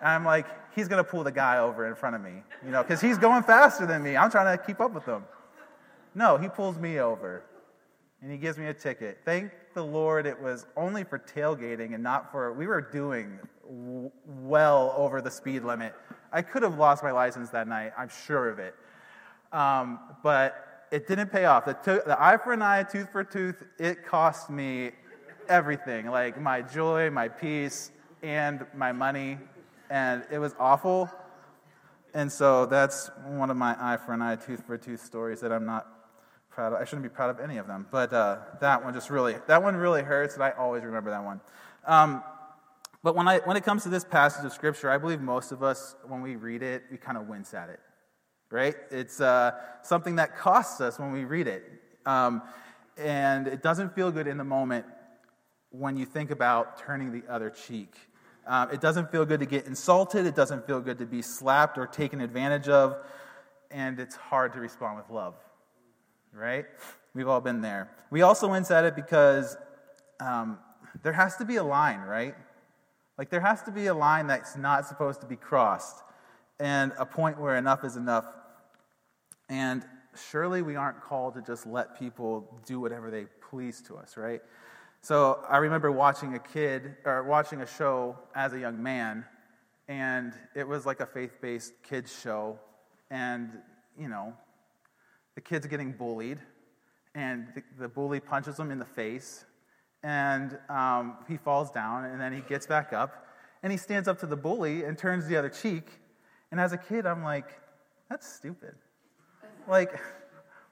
And 0.00 0.08
I'm 0.08 0.24
like, 0.24 0.46
he's 0.74 0.88
to 1.02 1.08
pull 1.08 1.24
the 1.24 1.32
guy 1.32 1.58
over 1.58 1.86
in 1.86 1.94
front 1.94 2.16
of 2.16 2.22
me, 2.22 2.42
you 2.64 2.70
know, 2.70 2.82
because 2.82 3.00
he's 3.00 3.18
going 3.18 3.42
faster 3.42 3.86
than 3.86 4.02
me. 4.02 4.16
I'm 4.16 4.30
trying 4.30 4.56
to 4.56 4.62
keep 4.62 4.80
up 4.80 4.92
with 4.92 5.04
him. 5.04 5.24
No, 6.20 6.36
he 6.36 6.50
pulls 6.50 6.76
me 6.76 7.00
over 7.00 7.44
and 8.20 8.30
he 8.30 8.36
gives 8.36 8.58
me 8.58 8.66
a 8.66 8.74
ticket. 8.74 9.20
Thank 9.24 9.52
the 9.72 9.82
Lord 9.82 10.26
it 10.26 10.38
was 10.38 10.66
only 10.76 11.02
for 11.02 11.18
tailgating 11.18 11.94
and 11.94 12.02
not 12.02 12.30
for, 12.30 12.52
we 12.52 12.66
were 12.66 12.82
doing 12.82 13.38
well 14.26 14.92
over 14.98 15.22
the 15.22 15.30
speed 15.30 15.64
limit. 15.64 15.94
I 16.30 16.42
could 16.42 16.62
have 16.62 16.76
lost 16.76 17.02
my 17.02 17.10
license 17.10 17.48
that 17.48 17.66
night, 17.68 17.92
I'm 17.96 18.10
sure 18.26 18.50
of 18.50 18.58
it. 18.58 18.74
Um, 19.50 19.98
but 20.22 20.84
it 20.92 21.08
didn't 21.08 21.32
pay 21.32 21.46
off. 21.46 21.64
The, 21.64 21.72
to- 21.72 22.02
the 22.04 22.22
eye 22.22 22.36
for 22.36 22.52
an 22.52 22.60
eye, 22.60 22.82
tooth 22.82 23.10
for 23.10 23.24
tooth, 23.24 23.62
it 23.78 24.04
cost 24.04 24.50
me 24.50 24.90
everything 25.48 26.04
like 26.10 26.38
my 26.38 26.60
joy, 26.60 27.08
my 27.08 27.28
peace, 27.28 27.92
and 28.22 28.66
my 28.74 28.92
money. 28.92 29.38
And 29.88 30.22
it 30.30 30.38
was 30.38 30.54
awful. 30.58 31.08
And 32.12 32.30
so 32.30 32.66
that's 32.66 33.10
one 33.24 33.48
of 33.48 33.56
my 33.56 33.74
eye 33.80 33.96
for 33.96 34.12
an 34.12 34.20
eye, 34.20 34.36
tooth 34.36 34.66
for 34.66 34.76
tooth 34.76 35.02
stories 35.02 35.40
that 35.40 35.50
I'm 35.50 35.64
not 35.64 35.96
proud 36.50 36.72
of. 36.72 36.80
I 36.80 36.84
shouldn't 36.84 37.04
be 37.04 37.08
proud 37.08 37.30
of 37.30 37.40
any 37.40 37.56
of 37.56 37.66
them, 37.66 37.86
but 37.90 38.12
uh, 38.12 38.38
that 38.60 38.84
one 38.84 38.92
just 38.92 39.10
really, 39.10 39.36
that 39.46 39.62
one 39.62 39.76
really 39.76 40.02
hurts, 40.02 40.34
and 40.34 40.42
I 40.42 40.50
always 40.50 40.82
remember 40.82 41.10
that 41.10 41.24
one. 41.24 41.40
Um, 41.86 42.22
but 43.02 43.16
when, 43.16 43.26
I, 43.26 43.38
when 43.38 43.56
it 43.56 43.64
comes 43.64 43.84
to 43.84 43.88
this 43.88 44.04
passage 44.04 44.44
of 44.44 44.52
Scripture, 44.52 44.90
I 44.90 44.98
believe 44.98 45.20
most 45.20 45.52
of 45.52 45.62
us, 45.62 45.94
when 46.06 46.20
we 46.20 46.36
read 46.36 46.62
it, 46.62 46.84
we 46.90 46.98
kind 46.98 47.16
of 47.16 47.28
wince 47.28 47.54
at 47.54 47.70
it, 47.70 47.80
right? 48.50 48.74
It's 48.90 49.20
uh, 49.20 49.52
something 49.82 50.16
that 50.16 50.36
costs 50.36 50.80
us 50.80 50.98
when 50.98 51.12
we 51.12 51.24
read 51.24 51.46
it. 51.46 51.64
Um, 52.04 52.42
and 52.98 53.46
it 53.46 53.62
doesn't 53.62 53.94
feel 53.94 54.10
good 54.10 54.26
in 54.26 54.36
the 54.36 54.44
moment 54.44 54.84
when 55.70 55.96
you 55.96 56.04
think 56.04 56.30
about 56.30 56.78
turning 56.78 57.12
the 57.12 57.22
other 57.32 57.48
cheek. 57.48 57.94
Um, 58.46 58.70
it 58.70 58.80
doesn't 58.80 59.10
feel 59.10 59.24
good 59.24 59.40
to 59.40 59.46
get 59.46 59.66
insulted. 59.66 60.26
It 60.26 60.34
doesn't 60.34 60.66
feel 60.66 60.80
good 60.80 60.98
to 60.98 61.06
be 61.06 61.22
slapped 61.22 61.78
or 61.78 61.86
taken 61.86 62.20
advantage 62.20 62.68
of. 62.68 62.96
And 63.70 64.00
it's 64.00 64.16
hard 64.16 64.52
to 64.54 64.60
respond 64.60 64.96
with 64.96 65.08
love 65.08 65.34
right? 66.32 66.66
We've 67.14 67.28
all 67.28 67.40
been 67.40 67.60
there. 67.60 67.90
We 68.10 68.22
also 68.22 68.48
wince 68.48 68.70
at 68.70 68.84
it 68.84 68.94
because 68.94 69.56
um, 70.20 70.58
there 71.02 71.12
has 71.12 71.36
to 71.36 71.44
be 71.44 71.56
a 71.56 71.62
line, 71.62 72.00
right? 72.00 72.34
Like 73.18 73.30
there 73.30 73.40
has 73.40 73.62
to 73.62 73.70
be 73.70 73.86
a 73.86 73.94
line 73.94 74.26
that's 74.26 74.56
not 74.56 74.86
supposed 74.86 75.20
to 75.20 75.26
be 75.26 75.36
crossed, 75.36 75.96
and 76.58 76.92
a 76.98 77.06
point 77.06 77.38
where 77.38 77.56
enough 77.56 77.84
is 77.84 77.96
enough. 77.96 78.24
And 79.48 79.84
surely 80.30 80.62
we 80.62 80.76
aren't 80.76 81.00
called 81.00 81.34
to 81.34 81.42
just 81.42 81.66
let 81.66 81.98
people 81.98 82.60
do 82.66 82.80
whatever 82.80 83.10
they 83.10 83.26
please 83.50 83.80
to 83.82 83.96
us, 83.96 84.16
right? 84.16 84.40
So 85.02 85.44
I 85.48 85.58
remember 85.58 85.90
watching 85.90 86.34
a 86.34 86.38
kid 86.38 86.96
or 87.04 87.22
watching 87.24 87.62
a 87.62 87.66
show 87.66 88.18
as 88.34 88.52
a 88.52 88.60
young 88.60 88.82
man, 88.82 89.24
and 89.88 90.32
it 90.54 90.66
was 90.66 90.86
like 90.86 91.00
a 91.00 91.06
faith-based 91.06 91.72
kids 91.82 92.16
show, 92.22 92.58
and 93.10 93.58
you 93.98 94.08
know, 94.08 94.34
the 95.40 95.48
kid's 95.48 95.66
getting 95.66 95.92
bullied, 95.92 96.38
and 97.14 97.46
the, 97.54 97.62
the 97.78 97.88
bully 97.88 98.20
punches 98.20 98.60
him 98.60 98.70
in 98.70 98.78
the 98.78 98.84
face, 98.84 99.46
and 100.02 100.58
um, 100.68 101.16
he 101.28 101.38
falls 101.38 101.70
down, 101.70 102.04
and 102.04 102.20
then 102.20 102.30
he 102.30 102.42
gets 102.42 102.66
back 102.66 102.92
up, 102.92 103.26
and 103.62 103.72
he 103.72 103.78
stands 103.78 104.06
up 104.06 104.18
to 104.20 104.26
the 104.26 104.36
bully 104.36 104.84
and 104.84 104.98
turns 104.98 105.26
the 105.26 105.38
other 105.38 105.48
cheek. 105.48 105.88
And 106.50 106.60
as 106.60 106.74
a 106.74 106.76
kid, 106.76 107.06
I'm 107.06 107.22
like, 107.22 107.46
that's 108.10 108.30
stupid. 108.30 108.74
Like, 109.66 109.98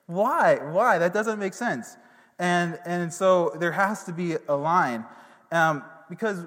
why? 0.04 0.56
Why? 0.56 0.98
That 0.98 1.14
doesn't 1.14 1.38
make 1.38 1.54
sense. 1.54 1.96
And, 2.38 2.78
and 2.84 3.10
so 3.10 3.56
there 3.58 3.72
has 3.72 4.04
to 4.04 4.12
be 4.12 4.36
a 4.48 4.54
line 4.54 5.06
um, 5.50 5.82
because 6.10 6.46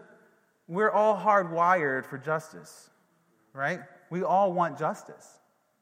we're 0.67 0.91
all 0.91 1.17
hardwired 1.17 2.05
for 2.05 2.19
justice, 2.19 2.91
right? 3.51 3.79
We 4.11 4.21
all 4.21 4.53
want 4.53 4.77
justice. 4.77 5.40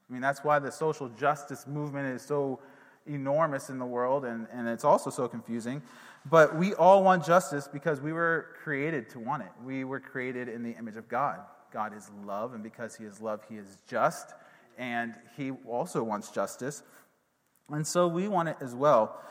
I 0.09 0.13
mean, 0.13 0.21
that's 0.21 0.44
why 0.44 0.59
the 0.59 0.71
social 0.71 1.09
justice 1.09 1.68
movement 1.68 2.16
is 2.16 2.21
so 2.21 2.59
enormous 3.06 3.69
in 3.69 3.78
the 3.78 3.85
world 3.85 4.25
and, 4.25 4.47
and 4.51 4.68
it's 4.68 4.83
also 4.83 5.09
so 5.09 5.28
confusing. 5.28 5.81
But 6.25 6.56
we 6.56 6.73
all 6.73 7.04
want 7.04 7.25
justice 7.25 7.68
because 7.71 8.01
we 8.01 8.11
were 8.11 8.47
created 8.63 9.09
to 9.11 9.19
want 9.19 9.44
it. 9.44 9.49
We 9.63 9.83
were 9.83 9.99
created 9.99 10.49
in 10.49 10.63
the 10.63 10.71
image 10.71 10.95
of 10.95 11.07
God. 11.07 11.39
God 11.71 11.95
is 11.95 12.09
love, 12.25 12.54
and 12.54 12.63
because 12.63 12.95
He 12.95 13.06
is 13.06 13.21
love, 13.21 13.42
He 13.47 13.56
is 13.56 13.78
just, 13.87 14.33
and 14.78 15.13
He 15.37 15.51
also 15.68 16.04
wants 16.04 16.30
justice. 16.30 16.83
And 17.69 17.85
so 17.85 18.07
we 18.07 18.28
want 18.28 18.49
it 18.49 18.57
as 18.59 18.73
well. 18.73 19.21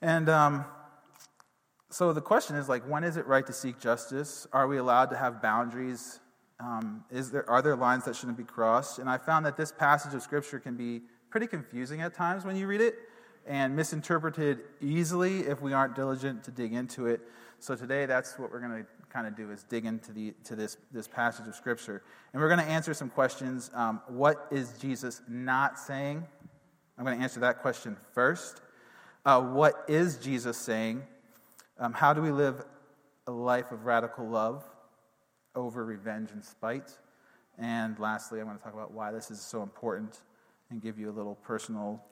And 0.00 0.28
um, 0.28 0.64
so 1.90 2.12
the 2.12 2.20
question 2.20 2.56
is 2.56 2.68
like, 2.68 2.88
when 2.88 3.04
is 3.04 3.16
it 3.16 3.26
right 3.26 3.46
to 3.46 3.52
seek 3.52 3.80
justice? 3.80 4.46
Are 4.52 4.66
we 4.66 4.78
allowed 4.78 5.10
to 5.10 5.16
have 5.16 5.42
boundaries 5.42 6.20
um, 6.60 7.04
is 7.10 7.30
there, 7.30 7.48
are 7.48 7.62
there 7.62 7.74
lines 7.74 8.04
that 8.04 8.14
shouldn't 8.14 8.36
be 8.36 8.44
crossed? 8.44 8.98
And 8.98 9.08
I 9.08 9.18
found 9.18 9.46
that 9.46 9.56
this 9.56 9.72
passage 9.72 10.14
of 10.14 10.22
Scripture 10.22 10.60
can 10.60 10.76
be 10.76 11.02
pretty 11.30 11.46
confusing 11.46 12.02
at 12.02 12.14
times 12.14 12.44
when 12.44 12.56
you 12.56 12.66
read 12.66 12.80
it 12.80 12.96
and 13.46 13.74
misinterpreted 13.74 14.60
easily 14.80 15.40
if 15.40 15.62
we 15.62 15.72
aren't 15.72 15.96
diligent 15.96 16.44
to 16.44 16.50
dig 16.50 16.74
into 16.74 17.06
it. 17.06 17.20
So 17.58 17.74
today, 17.74 18.06
that's 18.06 18.38
what 18.38 18.52
we're 18.52 18.60
going 18.60 18.82
to 18.82 18.86
kind 19.10 19.26
of 19.26 19.36
do 19.36 19.50
is 19.50 19.64
dig 19.64 19.86
into 19.86 20.12
the, 20.12 20.34
to 20.44 20.54
this, 20.54 20.76
this 20.92 21.08
passage 21.08 21.48
of 21.48 21.54
Scripture. 21.54 22.02
And 22.32 22.40
we're 22.40 22.48
going 22.48 22.60
to 22.60 22.70
answer 22.70 22.94
some 22.94 23.10
questions. 23.10 23.70
Um, 23.74 24.00
what 24.06 24.46
is 24.50 24.78
Jesus 24.78 25.22
not 25.28 25.78
saying? 25.78 26.24
I'm 26.98 27.04
going 27.04 27.16
to 27.16 27.22
answer 27.22 27.40
that 27.40 27.62
question 27.62 27.96
first. 28.12 28.60
Uh, 29.24 29.40
what 29.40 29.84
is 29.88 30.18
Jesus 30.18 30.56
saying? 30.56 31.02
Um, 31.78 31.92
how 31.92 32.12
do 32.12 32.20
we 32.20 32.30
live 32.30 32.62
a 33.26 33.30
life 33.30 33.72
of 33.72 33.86
radical 33.86 34.28
love? 34.28 34.64
Over 35.54 35.84
revenge 35.84 36.30
and 36.32 36.44
spite. 36.44 36.96
And 37.58 37.98
lastly, 37.98 38.40
I'm 38.40 38.46
going 38.46 38.58
to 38.58 38.64
talk 38.64 38.74
about 38.74 38.92
why 38.92 39.12
this 39.12 39.30
is 39.30 39.40
so 39.40 39.62
important 39.62 40.20
and 40.70 40.80
give 40.80 40.98
you 40.98 41.10
a 41.10 41.12
little 41.12 41.34
personal 41.34 42.02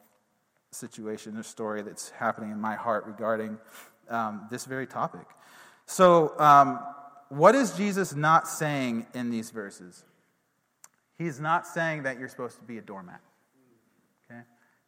situation 0.70 1.36
or 1.36 1.42
story 1.42 1.82
that's 1.82 2.10
happening 2.10 2.50
in 2.50 2.60
my 2.60 2.74
heart 2.74 3.06
regarding 3.06 3.58
um, 4.10 4.46
this 4.50 4.64
very 4.64 4.86
topic. 4.86 5.26
So, 5.86 6.38
um, 6.38 6.80
what 7.30 7.54
is 7.54 7.72
Jesus 7.72 8.14
not 8.14 8.48
saying 8.48 9.06
in 9.14 9.30
these 9.30 9.50
verses? 9.50 10.04
He's 11.16 11.40
not 11.40 11.66
saying 11.66 12.04
that 12.04 12.18
you're 12.18 12.28
supposed 12.28 12.56
to 12.58 12.64
be 12.64 12.78
a 12.78 12.82
doormat. 12.82 13.20
Okay? 14.30 14.40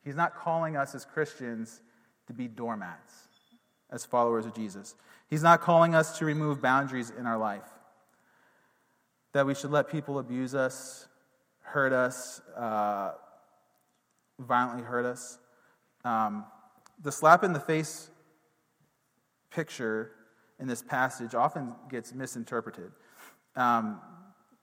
He's 0.05 0.15
not 0.17 0.35
calling 0.35 0.77
us 0.77 0.95
as 0.95 1.05
Christians 1.05 1.81
to 2.27 2.33
be 2.33 2.49
doormats 2.49 3.29
as 3.91 4.05
followers 4.05 4.47
of 4.47 4.55
Jesus. 4.55 4.95
He's 5.29 5.43
not 5.43 5.61
calling 5.61 5.95
us 5.95 6.19
to 6.19 6.25
remove 6.25 6.63
boundaries 6.63 7.13
in 7.19 7.27
our 7.27 7.39
life 7.39 7.65
that 9.33 9.47
we 9.47 9.55
should 9.55 9.71
let 9.71 9.89
people 9.91 10.19
abuse 10.19 10.55
us 10.55 11.09
hurt 11.71 11.93
us, 11.93 12.41
uh, 12.57 13.13
violently 14.39 14.83
hurt 14.83 15.07
us. 15.07 15.39
Um, 16.05 16.45
the 17.03 17.13
slap 17.13 17.45
in 17.45 17.53
the 17.53 17.61
face 17.61 18.11
picture 19.51 20.13
in 20.59 20.67
this 20.67 20.83
passage 20.83 21.35
often 21.35 21.75
gets 21.89 22.13
misinterpreted. 22.13 22.91
Um, 23.57 24.01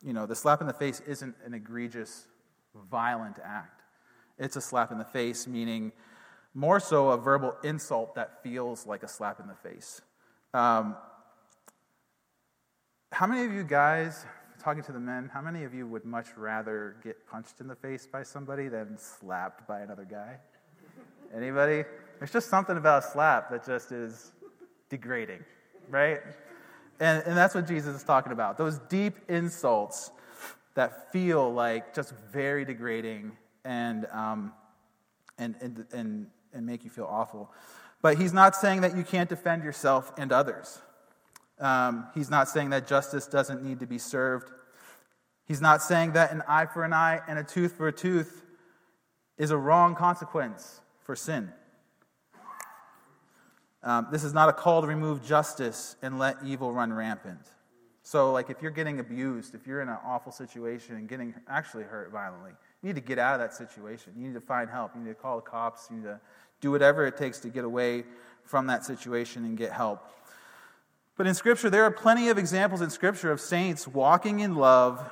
you 0.04 0.14
know, 0.14 0.26
the 0.26 0.36
slap 0.36 0.62
in 0.62 0.68
the 0.68 0.74
face 0.74 1.02
isn't 1.08 1.36
an 1.46 1.54
egregious, 1.54 2.28
violent 2.92 3.38
act. 3.44 3.82
It's 4.38 4.56
a 4.56 4.62
slap 4.62 4.92
in 4.92 4.98
the 4.98 5.06
face, 5.06 5.48
meaning 5.48 5.92
more 6.54 6.80
so 6.80 7.10
a 7.10 7.18
verbal 7.18 7.56
insult 7.64 8.16
that 8.16 8.44
feels 8.44 8.86
like 8.86 9.04
a 9.04 9.08
slap 9.08 9.40
in 9.40 9.48
the 9.48 9.56
face. 9.56 10.02
Um, 10.54 10.96
how 13.12 13.26
many 13.26 13.46
of 13.46 13.54
you 13.54 13.64
guys, 13.64 14.26
talking 14.68 14.84
to 14.84 14.92
the 14.92 15.00
men, 15.00 15.32
how 15.34 15.40
many 15.40 15.64
of 15.64 15.74
you 15.74 15.88
would 15.88 16.04
much 16.04 16.26
rather 16.36 16.98
get 17.02 17.26
punched 17.26 17.62
in 17.62 17.70
the 17.70 17.76
face 17.76 18.06
by 18.06 18.22
somebody 18.22 18.68
than 18.68 18.98
slapped 18.98 19.66
by 19.66 19.80
another 19.80 20.04
guy? 20.04 20.36
Anybody? 21.34 21.86
There's 22.20 22.34
just 22.34 22.50
something 22.50 22.76
about 22.76 23.06
a 23.06 23.08
slap 23.08 23.50
that 23.50 23.66
just 23.66 23.94
is 23.94 24.34
degrading, 24.90 25.46
right? 25.90 26.20
And, 27.00 27.24
and 27.26 27.38
that's 27.38 27.56
what 27.56 27.66
Jesus 27.66 27.96
is 27.96 28.04
talking 28.04 28.34
about. 28.34 28.58
Those 28.58 28.78
deep 28.90 29.16
insults 29.30 30.12
that 30.74 31.14
feel 31.14 31.50
like 31.54 31.96
just 31.96 32.14
very 32.34 32.66
degrading 32.66 33.38
and, 33.64 34.06
um, 34.12 34.52
and, 35.38 35.56
and, 35.62 35.86
and, 35.94 36.28
and 36.52 36.66
make 36.66 36.84
you 36.84 36.90
feel 36.90 37.08
awful. 37.10 37.54
But 38.02 38.18
he's 38.18 38.34
not 38.34 38.54
saying 38.54 38.82
that 38.82 38.98
you 38.98 39.04
can't 39.06 39.30
defend 39.30 39.64
yourself 39.64 40.12
and 40.18 40.34
others. 40.34 40.82
Um, 41.58 42.08
he's 42.14 42.30
not 42.30 42.50
saying 42.50 42.72
that 42.72 42.86
justice 42.86 43.28
doesn't 43.28 43.64
need 43.64 43.80
to 43.80 43.88
be 43.88 43.98
served. 43.98 44.52
He's 45.48 45.62
not 45.62 45.82
saying 45.82 46.12
that 46.14 46.32
an 46.32 46.44
eye 46.48 46.66
for 46.66 46.84
an 46.84 46.94
eye 46.94 47.22
and 47.28 47.40
a 47.40 47.44
tooth 47.44 47.74
for 47.74 47.88
a 47.88 47.94
tooth 47.94 48.44
is 49.38 49.52
a 49.52 49.58
wrong 49.58 49.96
consequence 49.96 50.82
for 51.04 51.16
sin. 51.16 51.52
Um, 53.84 54.08
this 54.12 54.24
is 54.24 54.34
not 54.34 54.50
a 54.50 54.54
call 54.54 54.82
to 54.82 54.88
remove 54.88 55.26
justice 55.26 55.96
and 56.02 56.20
let 56.20 56.38
evil 56.44 56.74
run 56.74 56.92
rampant. 56.92 57.40
So, 58.04 58.32
like, 58.32 58.50
if 58.50 58.62
you're 58.62 58.72
getting 58.72 59.00
abused, 59.00 59.54
if 59.56 59.68
you're 59.68 59.82
in 59.82 59.90
an 59.90 59.98
awful 60.04 60.32
situation 60.32 60.96
and 60.96 61.08
getting 61.08 61.34
actually 61.48 61.84
hurt 61.84 62.12
violently, 62.12 62.52
you 62.82 62.88
need 62.88 62.96
to 62.96 63.02
get 63.02 63.20
out 63.20 63.36
of 63.36 63.40
that 63.40 63.54
situation. 63.54 64.14
You 64.18 64.28
need 64.28 64.34
to 64.34 64.42
find 64.42 64.70
help. 64.70 64.92
You 64.96 65.02
need 65.02 65.10
to 65.10 65.16
call 65.16 65.38
the 65.38 65.42
cops. 65.42 65.88
You 65.90 65.98
need 65.98 66.04
to 66.04 66.20
do 66.60 66.72
whatever 66.72 67.06
it 67.06 67.18
takes 67.18 67.40
to 67.40 67.50
get 67.50 67.64
away 67.64 68.04
from 68.44 68.68
that 68.68 68.86
situation 68.86 69.46
and 69.46 69.58
get 69.58 69.72
help. 69.72 70.06
But 71.18 71.28
in 71.28 71.34
Scripture, 71.34 71.70
there 71.70 71.84
are 71.84 71.92
plenty 71.92 72.30
of 72.30 72.38
examples 72.38 72.82
in 72.82 72.90
Scripture 72.90 73.32
of 73.32 73.42
saints 73.42 73.88
walking 73.88 74.40
in 74.40 74.56
love 74.56 75.10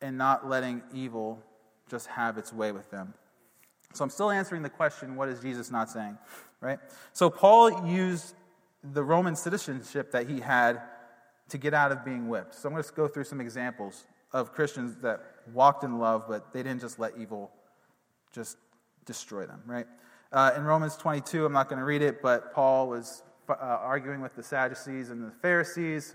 and 0.00 0.16
not 0.16 0.48
letting 0.48 0.82
evil 0.92 1.42
just 1.90 2.06
have 2.08 2.38
its 2.38 2.52
way 2.52 2.72
with 2.72 2.90
them. 2.90 3.14
So 3.94 4.04
I'm 4.04 4.10
still 4.10 4.30
answering 4.30 4.62
the 4.62 4.68
question 4.68 5.16
what 5.16 5.28
is 5.28 5.40
Jesus 5.40 5.70
not 5.70 5.90
saying? 5.90 6.18
right? 6.60 6.78
So 7.12 7.30
Paul 7.30 7.86
used 7.86 8.34
the 8.82 9.02
Roman 9.02 9.36
citizenship 9.36 10.12
that 10.12 10.28
he 10.28 10.40
had 10.40 10.82
to 11.50 11.58
get 11.58 11.74
out 11.74 11.92
of 11.92 12.04
being 12.04 12.28
whipped. 12.28 12.54
So 12.54 12.68
I'm 12.68 12.74
going 12.74 12.84
to 12.84 12.92
go 12.92 13.08
through 13.08 13.24
some 13.24 13.40
examples 13.40 14.04
of 14.32 14.52
Christians 14.52 14.96
that 15.02 15.20
walked 15.52 15.84
in 15.84 15.98
love, 15.98 16.24
but 16.28 16.52
they 16.52 16.62
didn't 16.62 16.80
just 16.80 16.98
let 16.98 17.16
evil 17.18 17.50
just 18.32 18.58
destroy 19.06 19.46
them, 19.46 19.62
right? 19.66 19.86
Uh, 20.30 20.52
in 20.56 20.64
Romans 20.64 20.96
22, 20.96 21.46
I'm 21.46 21.52
not 21.52 21.68
going 21.68 21.78
to 21.78 21.84
read 21.84 22.02
it, 22.02 22.20
but 22.20 22.52
Paul 22.52 22.88
was 22.88 23.22
uh, 23.48 23.54
arguing 23.54 24.20
with 24.20 24.36
the 24.36 24.42
Sadducees 24.42 25.08
and 25.08 25.24
the 25.24 25.30
Pharisees 25.40 26.14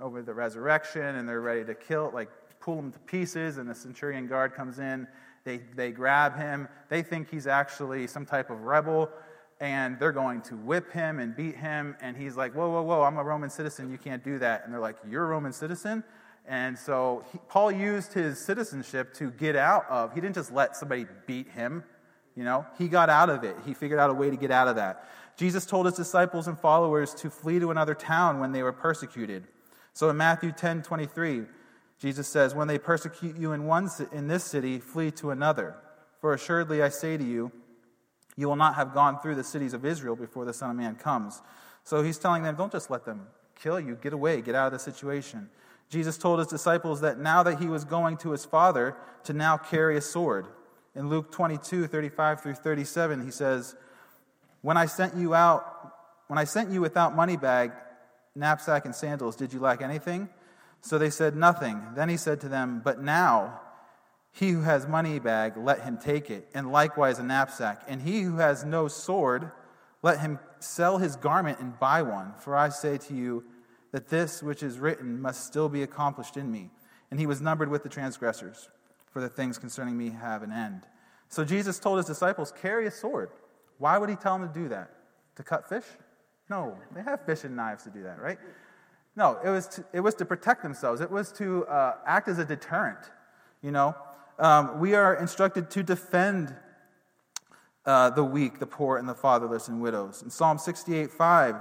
over 0.00 0.22
the 0.22 0.32
resurrection, 0.32 1.02
and 1.02 1.28
they're 1.28 1.42
ready 1.42 1.64
to 1.64 1.74
kill, 1.74 2.10
like 2.14 2.30
pull 2.60 2.78
him 2.78 2.92
to 2.92 2.98
pieces, 3.00 3.58
and 3.58 3.68
the 3.68 3.74
centurion 3.74 4.26
guard 4.26 4.54
comes 4.54 4.78
in. 4.78 5.06
They, 5.44 5.58
they 5.74 5.90
grab 5.90 6.36
him. 6.36 6.68
They 6.88 7.02
think 7.02 7.30
he's 7.30 7.46
actually 7.46 8.06
some 8.06 8.26
type 8.26 8.50
of 8.50 8.62
rebel 8.62 9.10
and 9.60 9.98
they're 9.98 10.12
going 10.12 10.40
to 10.40 10.56
whip 10.56 10.90
him 10.90 11.18
and 11.18 11.36
beat 11.36 11.54
him. 11.54 11.94
And 12.00 12.16
he's 12.16 12.36
like, 12.36 12.54
Whoa, 12.54 12.70
whoa, 12.70 12.82
whoa, 12.82 13.02
I'm 13.02 13.18
a 13.18 13.22
Roman 13.24 13.50
citizen. 13.50 13.90
You 13.90 13.98
can't 13.98 14.24
do 14.24 14.38
that. 14.38 14.64
And 14.64 14.72
they're 14.72 14.80
like, 14.80 14.96
You're 15.08 15.24
a 15.24 15.28
Roman 15.28 15.52
citizen? 15.52 16.02
And 16.48 16.76
so 16.78 17.24
he, 17.30 17.38
Paul 17.48 17.70
used 17.70 18.14
his 18.14 18.44
citizenship 18.44 19.12
to 19.14 19.30
get 19.30 19.56
out 19.56 19.84
of, 19.88 20.14
he 20.14 20.20
didn't 20.20 20.34
just 20.34 20.50
let 20.52 20.76
somebody 20.76 21.06
beat 21.26 21.48
him, 21.50 21.84
you 22.34 22.42
know, 22.42 22.64
he 22.78 22.88
got 22.88 23.10
out 23.10 23.28
of 23.28 23.44
it. 23.44 23.54
He 23.66 23.74
figured 23.74 24.00
out 24.00 24.08
a 24.08 24.14
way 24.14 24.30
to 24.30 24.36
get 24.36 24.50
out 24.50 24.66
of 24.66 24.76
that. 24.76 25.06
Jesus 25.36 25.66
told 25.66 25.86
his 25.86 25.94
disciples 25.94 26.48
and 26.48 26.58
followers 26.58 27.14
to 27.14 27.30
flee 27.30 27.58
to 27.58 27.70
another 27.70 27.94
town 27.94 28.40
when 28.40 28.52
they 28.52 28.62
were 28.62 28.72
persecuted. 28.72 29.46
So 29.92 30.08
in 30.08 30.16
Matthew 30.16 30.52
10 30.52 30.82
23, 30.82 31.42
Jesus 32.00 32.26
says, 32.26 32.54
When 32.54 32.66
they 32.66 32.78
persecute 32.78 33.36
you 33.36 33.52
in, 33.52 33.66
one, 33.66 33.88
in 34.10 34.26
this 34.26 34.44
city, 34.44 34.78
flee 34.78 35.10
to 35.12 35.30
another. 35.30 35.76
For 36.20 36.32
assuredly 36.32 36.82
I 36.82 36.88
say 36.88 37.16
to 37.16 37.24
you, 37.24 37.52
you 38.36 38.48
will 38.48 38.56
not 38.56 38.74
have 38.74 38.94
gone 38.94 39.20
through 39.20 39.34
the 39.34 39.44
cities 39.44 39.74
of 39.74 39.84
Israel 39.84 40.16
before 40.16 40.44
the 40.44 40.52
Son 40.52 40.70
of 40.70 40.76
Man 40.76 40.94
comes. 40.96 41.42
So 41.84 42.02
he's 42.02 42.18
telling 42.18 42.42
them, 42.42 42.56
don't 42.56 42.72
just 42.72 42.90
let 42.90 43.04
them 43.04 43.26
kill 43.60 43.78
you. 43.78 43.96
Get 44.00 44.12
away. 44.12 44.40
Get 44.40 44.54
out 44.54 44.66
of 44.66 44.72
the 44.72 44.78
situation. 44.78 45.50
Jesus 45.90 46.16
told 46.16 46.38
his 46.38 46.48
disciples 46.48 47.00
that 47.00 47.18
now 47.18 47.42
that 47.42 47.58
he 47.58 47.66
was 47.66 47.84
going 47.84 48.16
to 48.18 48.30
his 48.30 48.44
Father, 48.44 48.96
to 49.24 49.32
now 49.32 49.56
carry 49.56 49.96
a 49.96 50.00
sword. 50.00 50.46
In 50.94 51.08
Luke 51.08 51.30
22, 51.32 51.86
35 51.86 52.40
through 52.40 52.54
37, 52.54 53.24
he 53.24 53.30
says, 53.30 53.74
When 54.62 54.76
I 54.76 54.86
sent 54.86 55.16
you 55.16 55.34
out, 55.34 55.94
when 56.28 56.38
I 56.38 56.44
sent 56.44 56.70
you 56.70 56.80
without 56.80 57.16
money 57.16 57.36
bag, 57.36 57.72
knapsack, 58.34 58.84
and 58.84 58.94
sandals, 58.94 59.36
did 59.36 59.52
you 59.52 59.58
lack 59.60 59.82
anything? 59.82 60.28
So 60.80 60.98
they 60.98 61.10
said, 61.10 61.36
Nothing. 61.36 61.82
Then 61.94 62.08
he 62.08 62.16
said 62.16 62.40
to 62.40 62.48
them, 62.48 62.80
But 62.84 63.00
now, 63.00 63.60
he 64.32 64.50
who 64.50 64.62
has 64.62 64.86
money 64.86 65.18
bag, 65.18 65.56
let 65.56 65.82
him 65.82 65.98
take 65.98 66.30
it, 66.30 66.48
and 66.54 66.70
likewise 66.70 67.18
a 67.18 67.22
knapsack. 67.22 67.82
And 67.88 68.00
he 68.02 68.22
who 68.22 68.36
has 68.36 68.64
no 68.64 68.88
sword, 68.88 69.50
let 70.02 70.20
him 70.20 70.38
sell 70.60 70.98
his 70.98 71.16
garment 71.16 71.58
and 71.58 71.78
buy 71.78 72.02
one. 72.02 72.34
For 72.38 72.56
I 72.56 72.68
say 72.68 72.96
to 72.98 73.14
you 73.14 73.44
that 73.92 74.08
this 74.08 74.42
which 74.42 74.62
is 74.62 74.78
written 74.78 75.20
must 75.20 75.46
still 75.46 75.68
be 75.68 75.82
accomplished 75.82 76.36
in 76.36 76.50
me. 76.50 76.70
And 77.10 77.18
he 77.18 77.26
was 77.26 77.40
numbered 77.40 77.68
with 77.68 77.82
the 77.82 77.88
transgressors, 77.88 78.68
for 79.10 79.20
the 79.20 79.28
things 79.28 79.58
concerning 79.58 79.98
me 79.98 80.10
have 80.10 80.42
an 80.42 80.52
end. 80.52 80.82
So 81.28 81.44
Jesus 81.44 81.78
told 81.78 81.98
his 81.98 82.06
disciples, 82.06 82.52
carry 82.52 82.86
a 82.86 82.90
sword. 82.90 83.30
Why 83.78 83.98
would 83.98 84.10
he 84.10 84.16
tell 84.16 84.38
them 84.38 84.46
to 84.48 84.54
do 84.54 84.68
that? 84.68 84.90
To 85.36 85.42
cut 85.42 85.68
fish? 85.68 85.84
No, 86.48 86.76
they 86.94 87.02
have 87.02 87.24
fish 87.24 87.44
and 87.44 87.56
knives 87.56 87.84
to 87.84 87.90
do 87.90 88.02
that, 88.04 88.20
right? 88.20 88.38
No, 89.20 89.38
it 89.44 89.50
was 89.50 89.68
to, 89.68 89.84
it 89.92 90.00
was 90.00 90.14
to 90.16 90.24
protect 90.24 90.62
themselves. 90.62 91.00
It 91.00 91.10
was 91.10 91.30
to 91.32 91.64
uh, 91.66 91.96
act 92.06 92.26
as 92.26 92.38
a 92.38 92.44
deterrent, 92.44 92.98
you 93.62 93.70
know 93.70 93.94
um, 94.40 94.80
we 94.80 94.94
are 94.94 95.14
instructed 95.14 95.70
to 95.70 95.82
defend 95.82 96.54
uh, 97.84 98.10
the 98.10 98.24
weak, 98.24 98.58
the 98.58 98.66
poor, 98.66 98.96
and 98.96 99.08
the 99.08 99.14
fatherless 99.14 99.68
and 99.68 99.80
widows. 99.80 100.22
In 100.22 100.30
Psalm 100.30 100.58
68 100.58 101.10
5 101.10 101.56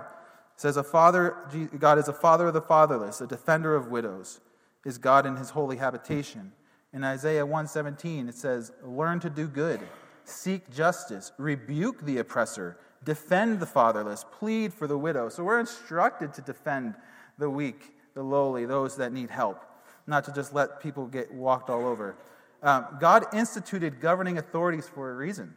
says, 0.56 0.78
a 0.78 0.84
father, 0.84 1.36
God 1.78 1.98
is 2.00 2.08
a 2.08 2.14
father 2.14 2.48
of 2.48 2.54
the 2.54 2.62
fatherless, 2.62 3.22
a 3.22 3.28
defender 3.28 3.76
of 3.76 3.88
widows, 3.88 4.40
is 4.86 4.98
God 4.98 5.26
in 5.26 5.36
his 5.36 5.52
holy 5.52 5.78
habitation. 5.78 6.52
In 6.94 7.04
Isaiah 7.04 7.46
117, 7.46 8.28
it 8.28 8.36
says, 8.36 8.72
Learn 8.84 9.20
to 9.20 9.30
do 9.30 9.48
good, 9.48 9.80
seek 10.24 10.74
justice, 10.74 11.32
rebuke 11.38 12.06
the 12.06 12.18
oppressor, 12.18 12.78
defend 13.04 13.60
the 13.60 13.66
fatherless, 13.66 14.26
plead 14.32 14.74
for 14.74 14.88
the 14.88 14.98
widow. 14.98 15.30
So 15.30 15.44
we're 15.44 15.60
instructed 15.60 16.34
to 16.34 16.42
defend 16.42 16.96
the 17.40 17.50
weak, 17.50 17.94
the 18.14 18.22
lowly, 18.22 18.66
those 18.66 18.98
that 18.98 19.12
need 19.12 19.32
help, 19.32 19.64
not 20.06 20.26
to 20.26 20.32
just 20.32 20.54
let 20.54 20.82
people 20.82 21.08
get 21.08 21.34
walked 21.34 21.70
all 21.70 21.88
over. 21.88 22.16
Um, 22.62 22.86
God 23.00 23.26
instituted 23.34 24.00
governing 24.00 24.38
authorities 24.38 24.88
for 24.88 25.12
a 25.12 25.16
reason, 25.16 25.56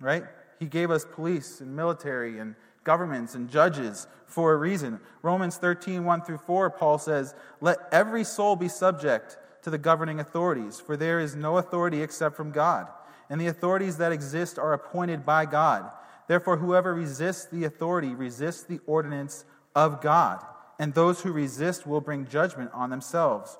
right? 0.00 0.24
He 0.60 0.66
gave 0.66 0.90
us 0.90 1.04
police 1.04 1.60
and 1.60 1.74
military 1.74 2.38
and 2.38 2.54
governments 2.84 3.34
and 3.34 3.48
judges 3.48 4.06
for 4.26 4.52
a 4.52 4.56
reason. 4.56 5.00
Romans 5.22 5.56
13, 5.56 6.04
1 6.04 6.22
through 6.22 6.38
4, 6.38 6.70
Paul 6.70 6.98
says, 6.98 7.34
Let 7.60 7.78
every 7.90 8.24
soul 8.24 8.56
be 8.56 8.68
subject 8.68 9.38
to 9.62 9.70
the 9.70 9.78
governing 9.78 10.20
authorities, 10.20 10.80
for 10.80 10.96
there 10.96 11.20
is 11.20 11.34
no 11.36 11.56
authority 11.56 12.02
except 12.02 12.36
from 12.36 12.50
God, 12.50 12.88
and 13.30 13.40
the 13.40 13.46
authorities 13.46 13.96
that 13.98 14.12
exist 14.12 14.58
are 14.58 14.72
appointed 14.72 15.24
by 15.24 15.46
God. 15.46 15.90
Therefore, 16.28 16.56
whoever 16.56 16.94
resists 16.94 17.46
the 17.46 17.64
authority 17.64 18.14
resists 18.14 18.64
the 18.64 18.80
ordinance 18.86 19.44
of 19.74 20.00
God, 20.00 20.44
and 20.82 20.94
those 20.94 21.20
who 21.20 21.30
resist 21.30 21.86
will 21.86 22.00
bring 22.00 22.26
judgment 22.26 22.68
on 22.74 22.90
themselves. 22.90 23.56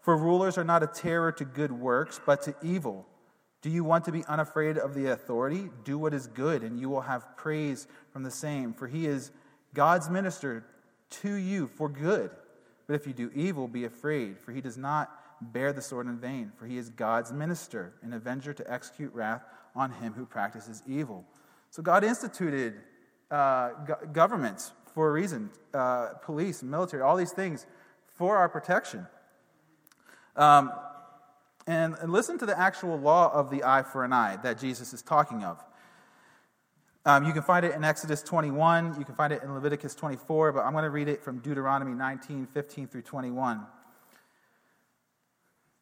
For 0.00 0.16
rulers 0.16 0.58
are 0.58 0.64
not 0.64 0.82
a 0.82 0.88
terror 0.88 1.30
to 1.30 1.44
good 1.44 1.70
works, 1.70 2.20
but 2.26 2.42
to 2.42 2.56
evil. 2.64 3.06
Do 3.62 3.70
you 3.70 3.84
want 3.84 4.04
to 4.06 4.10
be 4.10 4.24
unafraid 4.24 4.76
of 4.76 4.92
the 4.92 5.12
authority? 5.12 5.70
Do 5.84 5.98
what 5.98 6.12
is 6.12 6.26
good, 6.26 6.64
and 6.64 6.80
you 6.80 6.88
will 6.88 7.02
have 7.02 7.36
praise 7.36 7.86
from 8.12 8.24
the 8.24 8.30
same. 8.32 8.74
For 8.74 8.88
he 8.88 9.06
is 9.06 9.30
God's 9.72 10.10
minister 10.10 10.64
to 11.22 11.34
you 11.34 11.68
for 11.68 11.88
good. 11.88 12.32
But 12.88 12.94
if 12.94 13.06
you 13.06 13.12
do 13.12 13.30
evil, 13.36 13.68
be 13.68 13.84
afraid, 13.84 14.40
for 14.40 14.50
he 14.50 14.60
does 14.60 14.76
not 14.76 15.12
bear 15.52 15.72
the 15.72 15.80
sword 15.80 16.08
in 16.08 16.18
vain. 16.18 16.50
For 16.58 16.66
he 16.66 16.76
is 16.76 16.90
God's 16.90 17.32
minister, 17.32 17.92
an 18.02 18.12
avenger 18.12 18.52
to 18.52 18.68
execute 18.68 19.14
wrath 19.14 19.44
on 19.76 19.92
him 19.92 20.12
who 20.12 20.26
practices 20.26 20.82
evil. 20.88 21.24
So 21.70 21.84
God 21.84 22.02
instituted 22.02 22.74
uh, 23.30 23.70
go- 23.86 24.08
governments 24.12 24.72
for 24.94 25.08
a 25.08 25.12
reason 25.12 25.50
uh, 25.74 26.10
police, 26.22 26.62
military, 26.62 27.02
all 27.02 27.16
these 27.16 27.32
things 27.32 27.66
for 28.16 28.36
our 28.36 28.48
protection. 28.48 29.06
Um, 30.36 30.72
and 31.66 31.96
listen 32.06 32.38
to 32.38 32.46
the 32.46 32.58
actual 32.58 32.98
law 32.98 33.32
of 33.32 33.50
the 33.50 33.64
eye 33.64 33.82
for 33.82 34.04
an 34.04 34.12
eye 34.12 34.38
that 34.42 34.58
Jesus 34.58 34.92
is 34.92 35.02
talking 35.02 35.44
of. 35.44 35.62
Um, 37.06 37.24
you 37.24 37.32
can 37.32 37.42
find 37.42 37.66
it 37.66 37.74
in 37.74 37.84
Exodus 37.84 38.22
21, 38.22 38.96
you 38.98 39.04
can 39.04 39.14
find 39.14 39.32
it 39.32 39.42
in 39.42 39.52
Leviticus 39.52 39.94
24, 39.94 40.52
but 40.52 40.60
I'm 40.64 40.72
going 40.72 40.84
to 40.84 40.90
read 40.90 41.08
it 41.08 41.22
from 41.22 41.40
Deuteronomy 41.40 41.92
19, 41.92 42.46
15 42.46 42.86
through 42.88 43.02
21. 43.02 43.66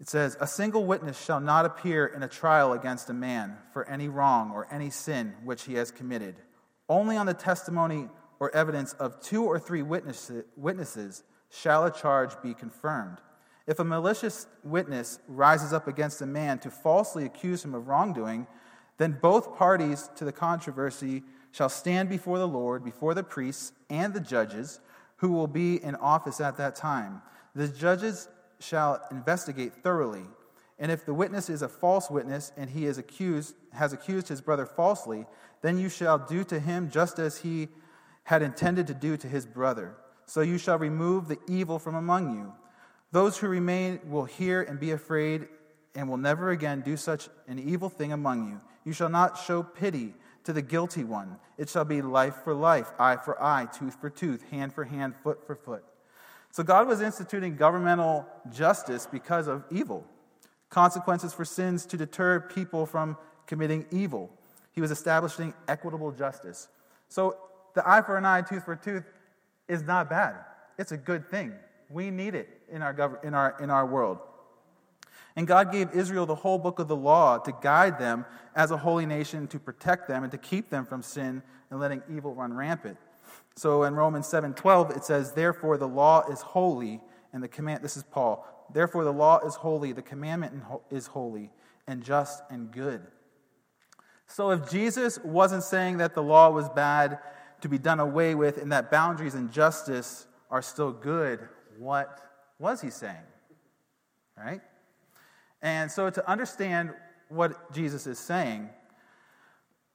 It 0.01 0.09
says, 0.09 0.37
A 0.41 0.49
single 0.49 0.85
witness 0.85 1.23
shall 1.23 1.39
not 1.39 1.65
appear 1.65 2.07
in 2.07 2.25
a 2.25 2.29
trial 2.29 2.73
against 2.73 3.09
a 3.09 3.15
man 3.15 3.57
for 3.73 3.89
any 3.89 4.09
wrong 4.09 4.51
or 4.51 4.67
any 4.71 4.91
sin 4.91 5.35
which 5.45 5.63
he 5.65 5.75
has 5.75 5.93
committed. 5.93 6.35
Only 6.89 7.17
on 7.17 7.27
the 7.27 7.35
testimony 7.35 8.09
or 8.43 8.53
evidence 8.57 8.93
of 8.95 9.21
two 9.21 9.45
or 9.45 9.57
three 9.57 9.83
witnesses 9.83 11.23
shall 11.49 11.85
a 11.85 11.93
charge 11.93 12.33
be 12.43 12.53
confirmed. 12.53 13.19
If 13.69 13.79
a 13.79 13.85
malicious 13.85 14.49
witness 14.65 15.21
rises 15.29 15.73
up 15.73 15.87
against 15.87 16.21
a 16.23 16.27
man 16.27 16.59
to 16.59 16.69
falsely 16.69 17.25
accuse 17.25 17.65
him 17.65 17.73
of 17.73 17.87
wrongdoing, 17.87 18.49
then 18.99 19.17
both 19.23 19.57
parties 19.57 20.11
to 20.17 20.25
the 20.25 20.33
controversy 20.33 21.23
shall 21.53 21.69
stand 21.69 22.09
before 22.09 22.41
the 22.41 22.49
Lord, 22.49 22.85
before 22.85 23.15
the 23.15 23.23
priests 23.23 23.75
and 23.89 24.13
the 24.13 24.19
judges 24.19 24.81
who 25.19 25.31
will 25.31 25.47
be 25.47 25.77
in 25.77 25.95
office 25.95 26.41
at 26.41 26.57
that 26.57 26.75
time. 26.75 27.23
The 27.55 27.69
judges 27.69 28.27
shall 28.59 29.01
investigate 29.13 29.73
thoroughly. 29.85 30.25
And 30.81 30.91
if 30.91 31.07
the 31.07 31.15
witness 31.15 31.49
is 31.49 31.63
a 31.63 31.69
false 31.69 32.11
witness 32.11 32.51
and 32.57 32.71
he 32.71 32.87
is 32.87 32.99
accused, 32.99 33.55
has 33.73 33.93
accused 33.93 34.27
his 34.27 34.41
brother 34.41 34.67
falsely, 34.67 35.27
then 35.61 35.79
you 35.79 35.89
shall 35.89 36.19
do 36.19 36.43
to 36.43 36.59
him 36.59 36.91
just 36.91 37.21
as 37.21 37.39
he 37.39 37.69
had 38.25 38.43
intended 38.43 38.87
to 38.87 38.95
do 38.95 39.17
to 39.17 39.29
his 39.29 39.47
brother. 39.47 39.95
So 40.27 40.41
you 40.41 40.59
shall 40.59 40.79
remove 40.79 41.29
the 41.29 41.39
evil 41.49 41.79
from 41.79 41.95
among 41.95 42.37
you. 42.37 42.53
Those 43.11 43.37
who 43.39 43.49
remain 43.49 44.01
will 44.09 44.25
hear 44.25 44.63
and 44.63 44.81
be 44.81 44.93
afraid 44.93 45.49
and 45.95 46.09
will 46.09 46.17
never 46.17 46.51
again 46.51 46.81
do 46.81 46.97
such 46.97 47.29
an 47.47 47.59
evil 47.59 47.89
thing 47.89 48.13
among 48.13 48.49
you. 48.49 48.61
You 48.85 48.93
shall 48.93 49.11
not 49.11 49.39
show 49.39 49.63
pity 49.63 50.15
to 50.45 50.53
the 50.53 50.63
guilty 50.63 51.05
one. 51.05 51.37
It 51.59 51.69
shall 51.69 51.85
be 51.85 52.03
life 52.03 52.37
for 52.45 52.55
life, 52.55 52.91
eye 52.99 53.17
for 53.17 53.41
eye, 53.43 53.67
tooth 53.67 54.01
for 54.01 54.11
tooth, 54.11 54.43
hand 54.51 54.73
for 54.73 54.85
hand, 54.85 55.15
foot 55.23 55.47
for 55.47 55.55
foot. 55.55 55.85
So 56.51 56.63
God 56.63 56.87
was 56.87 57.01
instituting 57.01 57.57
governmental 57.57 58.27
justice 58.51 59.07
because 59.11 59.49
of 59.49 59.65
evil, 59.71 60.07
consequences 60.69 61.33
for 61.33 61.45
sins 61.45 61.87
to 61.87 61.97
deter 61.97 62.41
people 62.41 62.87
from 62.87 63.17
committing 63.47 63.87
evil. 63.91 64.31
He 64.73 64.81
was 64.81 64.91
establishing 64.91 65.55
equitable 65.69 66.13
justice. 66.13 66.69
So 67.09 67.37
the 67.75 67.89
eye 67.89 68.03
for 68.03 68.17
an 68.17 68.25
eye, 68.25 68.43
tooth 68.43 68.65
for 68.65 68.77
tooth 68.77 69.05
is 69.69 69.83
not 69.83 70.11
bad. 70.11 70.37
It's 70.79 70.93
a 70.93 70.97
good 70.97 71.31
thing. 71.31 71.53
We 71.89 72.11
need 72.11 72.35
it 72.35 72.49
in 72.71 72.83
our, 72.83 72.95
gov- 72.95 73.25
in 73.25 73.35
our, 73.35 73.57
in 73.61 73.71
our 73.71 73.87
world. 73.87 74.19
And 75.37 75.47
God 75.47 75.73
gave 75.73 75.93
Israel 75.93 76.27
the 76.27 76.35
whole 76.35 76.59
book 76.59 76.79
of 76.79 76.89
the 76.89 76.97
law 76.97 77.39
to 77.39 77.53
guide 77.63 77.99
them 77.99 78.27
as 78.55 78.71
a 78.71 78.77
holy 78.77 79.07
nation, 79.07 79.47
to 79.49 79.59
protect 79.59 80.09
them, 80.09 80.23
and 80.23 80.33
to 80.33 80.39
keep 80.39 80.69
them 80.69 80.85
from 80.85 81.03
sin 81.03 81.43
and 81.71 81.81
letting 81.81 82.03
evil 82.15 82.35
run 82.35 82.53
rampant. 82.53 82.99
So 83.57 83.85
in 83.85 83.95
Romans 83.95 84.27
7:12 84.27 84.97
it 84.97 85.05
says 85.05 85.33
therefore 85.33 85.79
the 85.79 85.89
law 85.89 86.23
is 86.29 86.41
holy 86.41 87.01
and 87.33 87.43
the 87.43 87.49
command 87.49 87.83
this 87.83 87.97
is 87.97 88.03
Paul. 88.03 88.47
Therefore 88.73 89.05
the 89.05 89.13
law 89.13 89.39
is 89.41 89.55
holy, 89.57 89.93
the 89.93 90.03
commandment 90.03 90.63
is 90.91 91.07
holy 91.07 91.51
and 91.87 92.03
just 92.03 92.43
and 92.51 92.71
good. 92.71 93.07
So 94.27 94.51
if 94.51 94.71
Jesus 94.71 95.19
wasn't 95.19 95.63
saying 95.63 95.99
that 95.99 96.15
the 96.15 96.23
law 96.23 96.51
was 96.51 96.69
bad 96.71 97.19
to 97.63 97.69
be 97.69 97.79
done 97.79 98.01
away 98.01 98.35
with 98.35 98.59
and 98.59 98.71
that 98.73 98.91
boundaries 98.91 99.35
and 99.35 99.51
justice 99.51 100.27
are 100.51 100.63
still 100.63 100.93
good, 100.93 101.41
what 101.79 102.21
was 102.59 102.81
he 102.81 102.91
saying? 102.91 103.17
Right? 104.37 104.61
And 105.63 105.91
so 105.91 106.11
to 106.11 106.31
understand 106.31 106.93
what 107.29 107.73
Jesus 107.73 108.07
is 108.07 108.19
saying, 108.19 108.69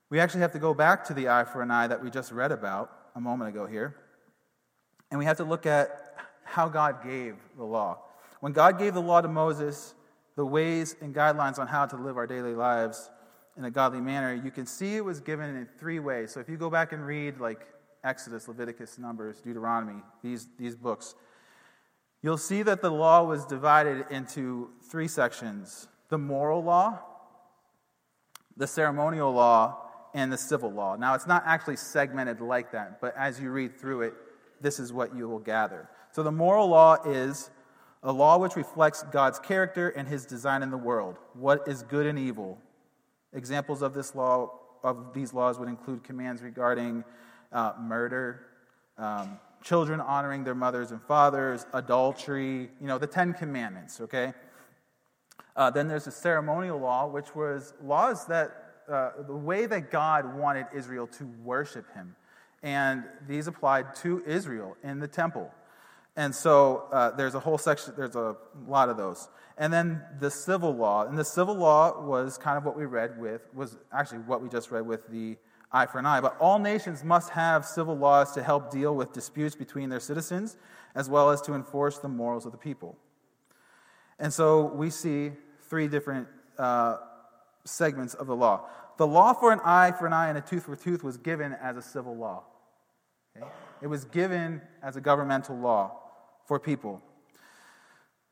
we 0.10 0.20
actually 0.20 0.42
have 0.42 0.54
to 0.54 0.60
go 0.60 0.74
back 0.74 1.06
to 1.06 1.14
the 1.14 1.30
eye 1.30 1.44
for 1.44 1.62
an 1.62 1.70
eye 1.70 1.88
that 1.88 2.02
we 2.02 2.10
just 2.10 2.32
read 2.32 2.52
about 2.52 2.92
a 3.16 3.22
moment 3.22 3.50
ago 3.50 3.66
here. 3.66 3.96
And 5.12 5.20
we 5.20 5.26
have 5.26 5.38
to 5.38 5.44
look 5.44 5.66
at 5.66 6.16
how 6.44 6.70
God 6.70 7.04
gave 7.04 7.36
the 7.58 7.64
law. 7.64 8.00
When 8.40 8.54
God 8.54 8.80
gave 8.80 8.94
the 8.94 9.02
law 9.02 9.22
to 9.22 9.28
Moses, 9.28 9.94
the 10.36 10.46
ways 10.46 10.96
and 11.02 11.14
guidelines 11.14 11.60
on 11.60 11.68
how 11.68 11.86
to 11.86 11.98
live 11.98 12.16
our 12.18 12.28
daily 12.28 12.54
lives 12.54 13.10
in 13.58 13.66
a 13.66 13.72
godly 13.72 14.02
manner, 14.02 14.34
you 14.34 14.52
can 14.52 14.66
see 14.66 14.96
it 14.96 15.04
was 15.04 15.20
given 15.20 15.56
in 15.56 15.68
three 15.80 16.00
ways. 16.00 16.32
So 16.32 16.40
if 16.40 16.48
you 16.48 16.58
go 16.58 16.70
back 16.70 16.94
and 16.94 17.06
read 17.06 17.40
like 17.40 17.66
Exodus, 18.04 18.48
Leviticus, 18.48 19.00
Numbers, 19.00 19.42
Deuteronomy, 19.42 20.02
these, 20.22 20.48
these 20.58 20.76
books, 20.76 21.16
you'll 22.22 22.38
see 22.38 22.62
that 22.64 22.82
the 22.82 22.92
law 22.92 23.24
was 23.24 23.46
divided 23.46 24.06
into 24.10 24.70
three 24.90 25.08
sections 25.08 25.88
the 26.10 26.18
moral 26.18 26.64
law, 26.64 27.00
the 28.56 28.66
ceremonial 28.66 29.34
law, 29.34 29.78
and 30.14 30.32
the 30.32 30.38
civil 30.38 30.72
law. 30.72 30.96
Now, 30.96 31.16
it's 31.16 31.28
not 31.28 31.44
actually 31.46 31.76
segmented 31.76 32.40
like 32.40 32.72
that, 32.72 33.02
but 33.02 33.14
as 33.18 33.42
you 33.42 33.52
read 33.52 33.78
through 33.78 34.04
it, 34.04 34.14
this 34.62 34.80
is 34.80 34.94
what 34.94 35.14
you 35.14 35.28
will 35.28 35.40
gather. 35.40 35.90
So, 36.12 36.24
the 36.24 36.32
moral 36.32 36.70
law 36.70 36.96
is 37.06 37.50
a 38.04 38.12
law 38.12 38.38
which 38.38 38.56
reflects 38.56 39.04
God's 39.12 39.38
character 39.38 39.90
and 39.90 40.08
his 40.08 40.26
design 40.26 40.64
in 40.64 40.72
the 40.72 40.78
world. 40.78 41.18
What 41.34 41.68
is 41.68 41.84
good 41.84 42.06
and 42.06 42.18
evil? 42.18 42.62
Examples 43.38 43.82
of 43.82 43.94
this 43.94 44.16
law, 44.16 44.52
of 44.84 45.14
these 45.14 45.34
laws, 45.34 45.60
would 45.60 45.70
include 45.70 46.04
commands 46.04 46.42
regarding 46.42 47.04
uh, 47.54 47.74
murder, 47.80 48.48
um, 48.98 49.40
children 49.64 50.02
honoring 50.02 50.44
their 50.44 50.56
mothers 50.56 50.92
and 50.92 51.02
fathers, 51.04 51.66
adultery, 51.72 52.70
you 52.82 52.88
know, 52.88 52.98
the 52.98 53.08
Ten 53.08 53.34
Commandments, 53.34 54.02
okay? 54.02 54.34
Uh, 55.56 55.70
then 55.70 55.88
there's 55.88 56.06
the 56.06 56.12
ceremonial 56.12 56.80
law, 56.80 57.08
which 57.08 57.36
was 57.36 57.74
laws 57.84 58.26
that 58.28 58.64
uh, 58.90 59.12
the 59.28 59.36
way 59.36 59.66
that 59.66 59.92
God 59.92 60.36
wanted 60.36 60.66
Israel 60.74 61.08
to 61.08 61.26
worship 61.44 61.86
him. 61.94 62.16
And 62.64 63.04
these 63.28 63.48
applied 63.48 63.96
to 63.98 64.24
Israel 64.26 64.78
in 64.84 65.00
the 65.00 65.08
temple. 65.08 65.52
And 66.16 66.34
so 66.34 66.86
uh, 66.92 67.12
there's 67.12 67.36
a 67.36 67.40
whole 67.40 67.58
section, 67.58 67.94
there's 67.96 68.16
a 68.16 68.36
lot 68.68 68.90
of 68.90 68.98
those. 68.98 69.30
And 69.58 69.74
then 69.74 70.04
the 70.20 70.30
civil 70.30 70.76
law. 70.76 71.06
And 71.06 71.18
the 71.18 71.26
civil 71.26 71.56
law 71.56 72.02
was 72.02 72.38
kind 72.38 72.58
of 72.58 72.64
what 72.64 72.78
we 72.78 72.86
read 72.86 73.20
with, 73.20 73.42
was 73.54 73.78
actually 73.92 74.20
what 74.20 74.42
we 74.42 74.50
just 74.50 74.70
read 74.70 74.86
with 74.86 75.08
the 75.10 75.38
eye 75.72 75.88
for 75.88 76.00
an 76.00 76.06
eye. 76.06 76.22
But 76.22 76.38
all 76.40 76.60
nations 76.60 77.04
must 77.04 77.32
have 77.32 77.66
civil 77.66 77.98
laws 77.98 78.34
to 78.34 78.44
help 78.44 78.72
deal 78.72 78.96
with 78.96 79.14
disputes 79.14 79.56
between 79.56 79.90
their 79.90 80.00
citizens, 80.00 80.58
as 80.96 81.10
well 81.10 81.32
as 81.32 81.42
to 81.42 81.54
enforce 81.54 81.98
the 81.98 82.08
morals 82.08 82.46
of 82.46 82.52
the 82.52 82.58
people. 82.58 82.98
And 84.20 84.32
so 84.32 84.66
we 84.66 84.90
see 84.90 85.32
three 85.70 85.88
different 85.88 86.28
uh, 86.58 86.98
segments 87.66 88.14
of 88.14 88.28
the 88.28 88.36
law. 88.36 88.66
The 88.98 89.08
law 89.08 89.34
for 89.34 89.52
an 89.52 89.60
eye 89.64 89.92
for 89.92 90.08
an 90.08 90.14
eye 90.14 90.30
and 90.30 90.38
a 90.38 90.42
tooth 90.42 90.66
for 90.66 90.76
tooth 90.76 91.04
was 91.04 91.18
given 91.18 91.54
as 91.54 91.78
a 91.78 91.82
civil 91.82 92.16
law. 92.16 92.44
Okay? 93.36 93.48
It 93.82 93.88
was 93.88 94.06
given 94.06 94.62
as 94.82 94.96
a 94.96 95.02
governmental 95.02 95.56
law 95.56 96.00
for 96.46 96.60
people. 96.60 97.02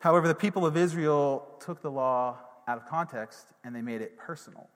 However, 0.06 0.28
the 0.28 0.36
people 0.36 0.68
of 0.68 0.78
Israel 0.78 1.48
took 1.60 1.82
the 1.82 1.90
law 1.90 2.38
out 2.68 2.78
of 2.78 2.86
context 2.86 3.48
and 3.64 3.76
they 3.76 3.82
made 3.82 4.02
it 4.02 4.20
personal. 4.20 4.70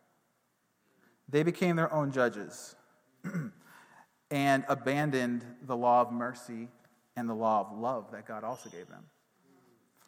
They 1.29 1.43
became 1.43 1.75
their 1.75 1.93
own 1.93 2.11
judges 2.11 2.75
and 4.31 4.63
abandoned 4.67 5.45
the 5.67 5.77
law 5.77 6.01
of 6.01 6.11
mercy 6.11 6.67
and 7.15 7.29
the 7.29 7.35
law 7.35 7.61
of 7.61 7.77
love 7.77 8.11
that 8.11 8.25
God 8.25 8.43
also 8.43 8.71
gave 8.71 8.87
them. 8.87 9.03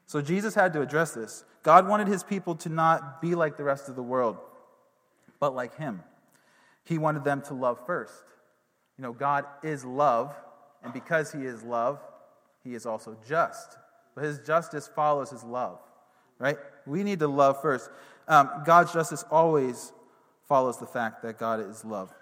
So 0.07 0.23
Jesus 0.23 0.55
had 0.55 0.73
to 0.73 0.81
address 0.81 1.11
this. 1.11 1.45
God 1.61 1.87
wanted 1.87 2.07
his 2.07 2.23
people 2.23 2.55
to 2.55 2.69
not 2.69 3.21
be 3.21 3.35
like 3.35 3.57
the 3.57 3.63
rest 3.63 3.89
of 3.89 3.95
the 3.95 4.01
world, 4.01 4.37
but 5.39 5.53
like 5.53 5.77
him. 5.77 6.01
He 6.83 6.97
wanted 6.97 7.23
them 7.23 7.43
to 7.43 7.53
love 7.53 7.77
first. 7.85 8.23
You 8.97 9.03
know, 9.03 9.13
God 9.13 9.45
is 9.61 9.85
love, 9.85 10.33
and 10.83 10.91
because 10.91 11.31
he 11.31 11.45
is 11.45 11.61
love, 11.61 11.99
he 12.63 12.73
is 12.73 12.87
also 12.87 13.15
just. 13.29 13.77
But 14.15 14.23
his 14.25 14.39
justice 14.39 14.87
follows 14.87 15.29
his 15.29 15.43
love, 15.43 15.79
right? 16.39 16.57
We 16.85 17.03
need 17.03 17.19
to 17.19 17.27
love 17.27 17.61
first. 17.61 17.89
Um, 18.27 18.49
God's 18.65 18.93
justice 18.93 19.23
always 19.31 19.93
follows 20.47 20.77
the 20.77 20.85
fact 20.85 21.23
that 21.23 21.37
God 21.37 21.59
is 21.59 21.85
love. 21.85 22.13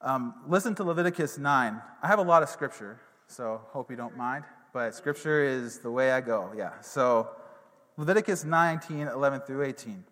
Um, 0.00 0.34
listen 0.48 0.74
to 0.76 0.84
Leviticus 0.84 1.38
9. 1.38 1.80
I 2.02 2.06
have 2.06 2.18
a 2.18 2.22
lot 2.22 2.42
of 2.42 2.48
scripture, 2.48 2.98
so 3.26 3.60
hope 3.72 3.90
you 3.90 3.96
don't 3.96 4.16
mind 4.16 4.44
but 4.72 4.94
scripture 4.94 5.44
is 5.44 5.78
the 5.78 5.90
way 5.90 6.12
I 6.12 6.20
go. 6.20 6.52
Yeah. 6.56 6.80
So 6.80 7.28
Leviticus 7.96 8.44
19, 8.44 9.08
11 9.08 9.40
through 9.40 9.64
18. 9.64 10.04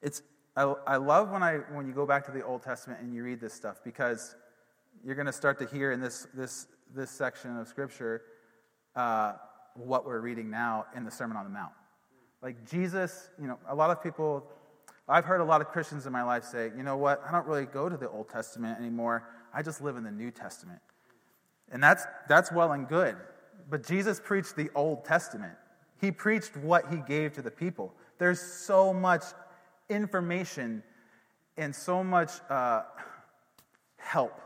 It's, 0.00 0.22
I, 0.56 0.62
I 0.86 0.96
love 0.96 1.30
when, 1.30 1.42
I, 1.42 1.58
when 1.72 1.86
you 1.86 1.92
go 1.92 2.06
back 2.06 2.26
to 2.26 2.32
the 2.32 2.44
Old 2.44 2.62
Testament 2.62 3.00
and 3.00 3.14
you 3.14 3.22
read 3.22 3.40
this 3.40 3.54
stuff 3.54 3.80
because 3.84 4.34
you're 5.04 5.14
going 5.14 5.26
to 5.26 5.32
start 5.32 5.58
to 5.60 5.66
hear 5.66 5.92
in 5.92 6.00
this, 6.00 6.26
this, 6.34 6.66
this 6.94 7.10
section 7.10 7.56
of 7.56 7.68
scripture 7.68 8.22
uh, 8.94 9.32
what 9.74 10.04
we're 10.04 10.20
reading 10.20 10.50
now 10.50 10.86
in 10.96 11.04
the 11.04 11.10
Sermon 11.10 11.36
on 11.36 11.44
the 11.44 11.50
Mount. 11.50 11.72
Like 12.42 12.68
Jesus, 12.68 13.30
you 13.40 13.46
know, 13.46 13.58
a 13.68 13.74
lot 13.74 13.90
of 13.90 14.02
people, 14.02 14.44
I've 15.08 15.24
heard 15.24 15.40
a 15.40 15.44
lot 15.44 15.60
of 15.60 15.68
Christians 15.68 16.06
in 16.06 16.12
my 16.12 16.22
life 16.22 16.44
say, 16.44 16.70
you 16.76 16.82
know 16.82 16.96
what, 16.96 17.22
I 17.26 17.30
don't 17.30 17.46
really 17.46 17.66
go 17.66 17.88
to 17.88 17.96
the 17.96 18.08
Old 18.10 18.28
Testament 18.28 18.78
anymore. 18.78 19.28
I 19.54 19.62
just 19.62 19.80
live 19.80 19.96
in 19.96 20.04
the 20.04 20.10
New 20.10 20.30
Testament. 20.30 20.80
And 21.70 21.82
that's, 21.82 22.04
that's 22.28 22.52
well 22.52 22.72
and 22.72 22.86
good. 22.88 23.16
But 23.70 23.86
Jesus 23.86 24.20
preached 24.22 24.56
the 24.56 24.70
Old 24.74 25.04
Testament. 25.04 25.54
He 26.00 26.10
preached 26.10 26.56
what 26.56 26.90
he 26.90 26.96
gave 26.96 27.32
to 27.34 27.42
the 27.42 27.50
people. 27.50 27.94
There's 28.18 28.40
so 28.40 28.92
much 28.92 29.22
information 29.88 30.82
and 31.56 31.74
so 31.74 32.02
much 32.02 32.30
uh, 32.50 32.82
help 33.96 34.38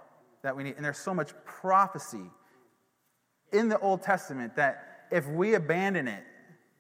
that 0.47 0.57
we 0.57 0.63
need. 0.63 0.77
And 0.77 0.85
there's 0.85 0.99
so 0.99 1.13
much 1.13 1.33
prophecy 1.45 2.31
in 3.53 3.69
the 3.69 3.79
Old 3.81 4.01
Testament 4.03 4.55
that 4.55 5.07
if 5.11 5.29
we 5.29 5.55
abandon 5.55 6.07
it 6.07 6.23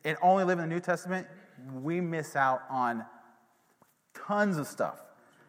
and 0.04 0.16
only 0.22 0.44
live 0.44 0.60
in 0.60 0.68
the 0.68 0.74
New 0.74 0.80
Testament, 0.80 1.26
we 1.82 2.00
miss 2.00 2.36
out 2.36 2.62
on 2.70 3.04
tons 4.14 4.56
of 4.56 4.68
stuff. 4.68 5.00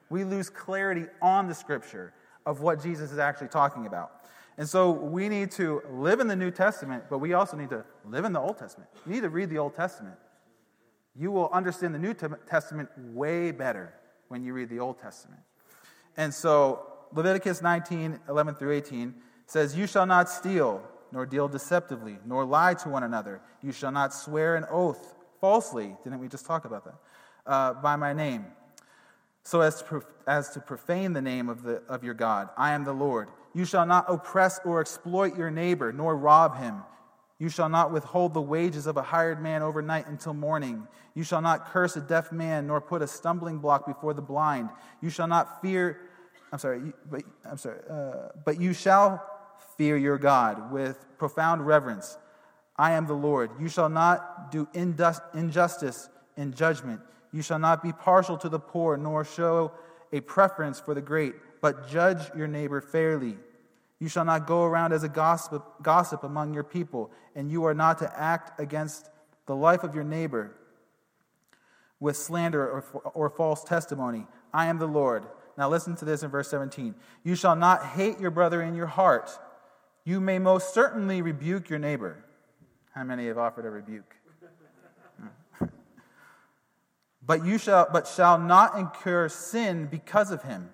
We 0.09 0.23
lose 0.23 0.49
clarity 0.49 1.05
on 1.21 1.47
the 1.47 1.53
scripture 1.53 2.11
of 2.43 2.61
what 2.61 2.81
Jesus 2.81 3.11
is 3.11 3.19
actually 3.19 3.49
talking 3.49 3.85
about. 3.85 4.11
And 4.57 4.67
so 4.67 4.89
we 4.89 5.29
need 5.29 5.51
to 5.51 5.83
live 5.91 6.19
in 6.19 6.27
the 6.27 6.35
New 6.35 6.49
Testament, 6.49 7.03
but 7.11 7.19
we 7.19 7.33
also 7.33 7.55
need 7.55 7.69
to 7.69 7.85
live 8.03 8.25
in 8.25 8.33
the 8.33 8.39
Old 8.39 8.57
Testament. 8.57 8.89
You 9.05 9.11
need 9.11 9.21
to 9.21 9.29
read 9.29 9.51
the 9.51 9.59
Old 9.59 9.75
Testament. 9.75 10.15
You 11.15 11.29
will 11.29 11.49
understand 11.51 11.93
the 11.93 11.99
New 11.99 12.15
Testament 12.15 12.89
way 12.97 13.51
better 13.51 13.93
when 14.29 14.43
you 14.43 14.53
read 14.53 14.69
the 14.69 14.79
Old 14.79 14.99
Testament. 14.99 15.41
And 16.15 16.33
so 16.33 16.96
Leviticus 17.13 17.61
19, 17.61 18.19
11 18.27 18.55
through 18.55 18.73
18 18.73 19.15
says, 19.45 19.75
You 19.75 19.87
shall 19.87 20.05
not 20.05 20.29
steal, 20.29 20.81
nor 21.11 21.25
deal 21.25 21.47
deceptively, 21.47 22.17
nor 22.25 22.45
lie 22.45 22.73
to 22.75 22.89
one 22.89 23.03
another. 23.03 23.41
You 23.61 23.71
shall 23.71 23.91
not 23.91 24.13
swear 24.13 24.55
an 24.55 24.65
oath 24.69 25.15
falsely. 25.39 25.95
Didn't 26.03 26.19
we 26.19 26.27
just 26.27 26.45
talk 26.45 26.65
about 26.65 26.85
that? 26.85 26.95
Uh, 27.45 27.73
by 27.73 27.95
my 27.95 28.11
name, 28.11 28.45
so 29.43 29.61
as 29.61 29.81
to, 29.83 30.03
as 30.27 30.49
to 30.49 30.59
profane 30.59 31.13
the 31.13 31.21
name 31.21 31.47
of, 31.47 31.63
the, 31.63 31.81
of 31.87 32.03
your 32.03 32.13
God. 32.13 32.49
I 32.57 32.73
am 32.73 32.83
the 32.83 32.93
Lord. 32.93 33.29
You 33.53 33.63
shall 33.63 33.85
not 33.85 34.05
oppress 34.09 34.59
or 34.65 34.81
exploit 34.81 35.37
your 35.37 35.49
neighbor, 35.49 35.93
nor 35.93 36.15
rob 36.15 36.57
him. 36.57 36.83
You 37.39 37.49
shall 37.49 37.69
not 37.69 37.91
withhold 37.91 38.33
the 38.33 38.41
wages 38.41 38.87
of 38.87 38.97
a 38.97 39.01
hired 39.01 39.41
man 39.41 39.61
overnight 39.61 40.07
until 40.07 40.33
morning. 40.33 40.87
You 41.13 41.23
shall 41.23 41.41
not 41.41 41.67
curse 41.67 41.95
a 41.95 42.01
deaf 42.01 42.31
man, 42.31 42.67
nor 42.67 42.81
put 42.81 43.01
a 43.01 43.07
stumbling 43.07 43.59
block 43.59 43.85
before 43.85 44.13
the 44.13 44.21
blind. 44.21 44.69
You 45.01 45.09
shall 45.09 45.27
not 45.27 45.61
fear, 45.61 46.01
I'm 46.51 46.59
sorry, 46.59 46.93
but, 47.09 47.23
I'm 47.49 47.57
sorry, 47.57 47.79
uh, 47.89 48.29
but 48.45 48.59
you 48.59 48.73
shall 48.73 49.23
fear 49.77 49.97
your 49.97 50.17
God 50.17 50.71
with 50.71 50.97
profound 51.17 51.65
reverence. 51.65 52.17
I 52.77 52.91
am 52.91 53.07
the 53.07 53.13
Lord. 53.13 53.51
You 53.59 53.69
shall 53.69 53.89
not 53.89 54.51
do 54.51 54.67
injustice 54.73 56.09
in 56.37 56.53
judgment. 56.53 57.01
You 57.33 57.41
shall 57.41 57.59
not 57.59 57.83
be 57.83 57.91
partial 57.91 58.37
to 58.37 58.49
the 58.49 58.59
poor, 58.59 58.97
nor 58.97 59.25
show 59.25 59.71
a 60.13 60.21
preference 60.21 60.79
for 60.79 60.93
the 60.93 61.01
great, 61.01 61.33
but 61.61 61.89
judge 61.89 62.33
your 62.35 62.47
neighbor 62.47 62.81
fairly. 62.81 63.37
You 63.99 64.07
shall 64.07 64.25
not 64.25 64.45
go 64.45 64.63
around 64.63 64.93
as 64.93 65.03
a 65.03 65.09
gossip, 65.09 65.63
gossip 65.81 66.23
among 66.23 66.53
your 66.53 66.63
people, 66.63 67.11
and 67.35 67.51
you 67.51 67.65
are 67.65 67.73
not 67.73 67.97
to 67.99 68.19
act 68.19 68.59
against 68.59 69.09
the 69.47 69.55
life 69.55 69.83
of 69.83 69.95
your 69.95 70.03
neighbor 70.03 70.55
with 71.99 72.15
slander 72.15 72.63
or, 72.63 73.11
or 73.13 73.29
false 73.29 73.63
testimony. 73.63 74.27
I 74.53 74.67
am 74.67 74.77
the 74.77 74.87
Lord. 74.87 75.25
Now 75.57 75.69
listen 75.69 75.95
to 75.97 76.05
this 76.05 76.21
in 76.21 76.29
verse 76.29 76.49
17. 76.49 76.93
You 77.23 77.35
shall 77.35 77.55
not 77.55 77.83
hate 77.83 78.19
your 78.19 78.29
brother 78.29 78.61
in 78.61 78.75
your 78.75 78.85
heart. 78.85 79.31
You 80.05 80.21
may 80.21 80.37
most 80.37 80.73
certainly 80.73 81.21
rebuke 81.21 81.69
your 81.69 81.79
neighbor. 81.79 82.23
How 82.91 83.03
many 83.03 83.27
have 83.27 83.37
offered 83.37 83.65
a 83.65 83.69
rebuke? 83.69 84.15
but 87.25 87.43
you 87.43 87.57
shall 87.57 87.87
but 87.91 88.07
shall 88.07 88.37
not 88.37 88.77
incur 88.77 89.29
sin 89.29 89.87
because 89.87 90.31
of 90.31 90.43
him. 90.43 90.69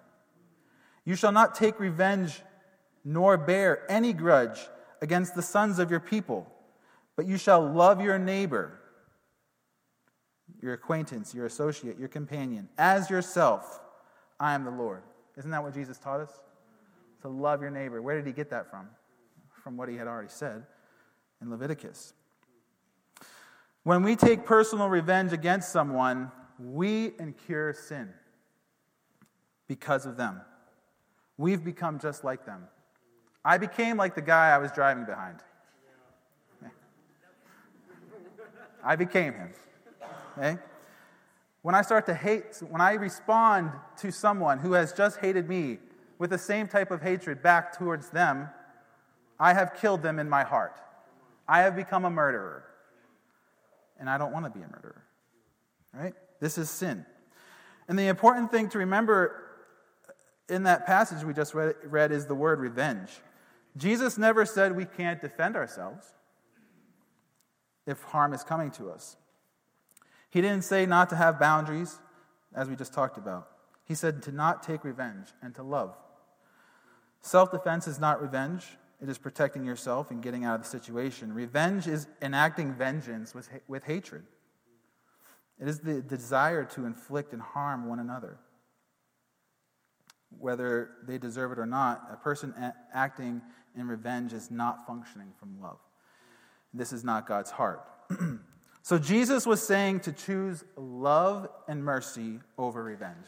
You 1.06 1.16
shall 1.16 1.32
not 1.32 1.56
take 1.56 1.80
revenge 1.80 2.42
nor 3.06 3.38
bear 3.38 3.90
any 3.90 4.14
grudge 4.14 4.60
against 5.02 5.36
the 5.36 5.42
sons 5.42 5.80
of 5.80 5.92
your 5.92 6.00
people, 6.00 6.48
but 7.16 7.26
you 7.26 7.38
shall 7.38 7.66
love 7.66 8.02
your 8.02 8.18
neighbor, 8.18 8.80
your 10.62 10.74
acquaintance, 10.74 11.34
your 11.34 11.46
associate, 11.46 12.00
your 12.00 12.08
companion, 12.08 12.70
as 12.78 13.10
yourself. 13.10 13.82
I 14.44 14.56
am 14.56 14.66
the 14.66 14.72
Lord. 14.72 15.04
Isn't 15.38 15.52
that 15.52 15.64
what 15.64 15.74
Jesus 15.74 15.98
taught 15.98 16.20
us? 16.20 16.42
To 17.22 17.30
love 17.30 17.62
your 17.62 17.72
neighbor. 17.72 18.02
Where 18.02 18.18
did 18.18 18.28
he 18.28 18.34
get 18.34 18.50
that 18.50 18.70
from? 18.70 18.90
From 19.64 19.78
what 19.78 19.88
he 19.88 19.96
had 19.96 20.06
already 20.06 20.28
said 20.28 20.64
in 21.42 21.50
Leviticus. 21.50 22.14
When 23.84 24.04
we 24.04 24.18
take 24.18 24.46
personal 24.46 24.90
revenge 24.90 25.32
against 25.32 25.72
someone, 25.72 26.30
we 26.60 27.14
incur 27.20 27.72
sin 27.72 28.10
because 29.70 30.06
of 30.06 30.18
them. 30.18 30.42
We've 31.38 31.64
become 31.64 31.98
just 31.98 32.26
like 32.26 32.46
them. 32.46 32.68
I 33.46 33.58
became 33.58 33.96
like 33.96 34.14
the 34.14 34.22
guy 34.22 34.50
I 34.50 34.58
was 34.58 34.74
driving 34.74 35.06
behind. 35.06 35.40
I 38.84 38.98
became 38.98 39.32
him. 39.32 39.54
Okay? 40.38 40.58
When 41.64 41.76
I 41.76 41.82
start 41.82 42.06
to 42.08 42.14
hate, 42.14 42.62
when 42.70 42.82
I 42.82 42.94
respond 42.94 43.72
to 43.98 44.12
someone 44.12 44.60
who 44.60 44.74
has 44.74 44.92
just 44.92 45.18
hated 45.20 45.48
me 45.48 45.80
with 46.20 46.30
the 46.30 46.38
same 46.38 46.68
type 46.68 46.92
of 46.92 47.02
hatred 47.02 47.42
back 47.42 47.78
towards 47.78 48.10
them, 48.10 48.50
I 49.40 49.54
have 49.54 49.74
killed 49.74 50.04
them 50.04 50.20
in 50.20 50.30
my 50.30 50.44
heart. 50.44 50.78
I 51.48 51.62
have 51.62 51.76
become 51.76 52.04
a 52.04 52.10
murderer. 52.10 52.66
And 53.98 54.10
I 54.10 54.18
don't 54.18 54.34
want 54.34 54.46
to 54.46 54.52
be 54.52 54.60
a 54.60 54.68
murderer. 54.68 55.04
Right? 55.94 56.14
This 56.42 56.58
is 56.58 56.70
sin. 56.70 57.06
And 57.88 57.98
the 57.98 58.08
important 58.08 58.52
thing 58.52 58.68
to 58.70 58.80
remember 58.80 59.44
in 60.50 60.64
that 60.64 60.86
passage 60.86 61.24
we 61.24 61.34
just 61.34 61.54
read, 61.54 61.76
read 61.86 62.12
is 62.12 62.26
the 62.26 62.36
word 62.36 62.60
revenge. 62.60 63.10
Jesus 63.78 64.18
never 64.18 64.46
said 64.46 64.76
we 64.76 64.86
can't 64.86 65.22
defend 65.22 65.56
ourselves 65.56 66.08
if 67.88 68.04
harm 68.04 68.34
is 68.34 68.44
coming 68.44 68.70
to 68.72 68.90
us. 68.90 69.16
He 70.34 70.42
didn't 70.42 70.64
say 70.64 70.86
not 70.88 71.10
to 71.12 71.16
have 71.16 71.40
boundaries, 71.40 72.00
as 72.56 72.68
we 72.68 72.76
just 72.76 72.94
talked 72.94 73.18
about. 73.18 73.50
He 73.86 73.94
said 73.94 74.24
to 74.24 74.32
not 74.32 74.64
take 74.64 74.84
revenge 74.84 75.28
and 75.42 75.54
to 75.56 75.64
love. 75.64 75.96
Self 77.22 77.52
defense 77.52 77.88
is 77.88 78.00
not 78.00 78.22
revenge, 78.22 78.66
it 79.02 79.10
is 79.10 79.18
protecting 79.18 79.64
yourself 79.64 80.10
and 80.12 80.24
getting 80.24 80.44
out 80.44 80.56
of 80.56 80.64
the 80.64 80.68
situation. 80.68 81.34
Revenge 81.34 81.88
is 81.88 82.08
enacting 82.22 82.74
vengeance 82.74 83.36
with, 83.36 83.50
with 83.68 83.84
hatred, 83.84 84.24
it 85.62 85.68
is 85.68 85.80
the 85.80 86.02
desire 86.02 86.66
to 86.66 86.86
inflict 86.86 87.32
and 87.32 87.42
harm 87.42 87.88
one 87.88 88.00
another 88.00 88.40
whether 90.40 90.92
they 91.06 91.18
deserve 91.18 91.52
it 91.52 91.60
or 91.60 91.66
not, 91.66 92.08
a 92.12 92.18
person 92.18 92.54
acting 92.94 93.42
in 93.76 93.88
revenge 93.88 94.34
is 94.34 94.52
not 94.52 94.86
functioning 94.86 95.32
from 95.40 95.62
love. 95.62 95.80
This 96.74 96.92
is 96.92 97.04
not 97.04 97.28
God's 97.28 97.52
heart. 97.52 97.84
so 98.84 99.00
Jesus 99.00 99.46
was 99.46 99.66
saying 99.66 100.02
to 100.02 100.12
choose 100.12 100.66
love 100.76 101.48
and 101.70 101.84
mercy 101.86 102.42
over 102.58 102.84
revenge. 102.84 103.28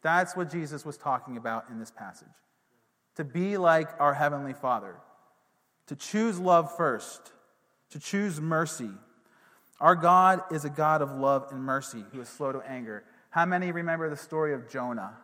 That's 0.00 0.36
what 0.36 0.48
Jesus 0.48 0.84
was 0.84 0.96
talking 0.96 1.36
about 1.36 1.64
in 1.70 1.80
this 1.80 1.90
passage. 1.90 2.28
To 3.16 3.24
be 3.24 3.56
like 3.56 3.88
our 3.98 4.14
Heavenly 4.14 4.52
Father, 4.52 4.94
to 5.88 5.96
choose 5.96 6.38
love 6.38 6.74
first, 6.76 7.32
to 7.90 7.98
choose 7.98 8.40
mercy. 8.40 8.90
Our 9.80 9.96
God 9.96 10.40
is 10.52 10.64
a 10.64 10.70
God 10.70 11.02
of 11.02 11.10
love 11.10 11.48
and 11.50 11.60
mercy 11.60 12.04
who 12.12 12.20
is 12.20 12.28
slow 12.28 12.52
to 12.52 12.60
anger. 12.60 13.02
How 13.30 13.44
many 13.44 13.72
remember 13.72 14.08
the 14.08 14.16
story 14.16 14.54
of 14.54 14.70
Jonah? 14.70 15.14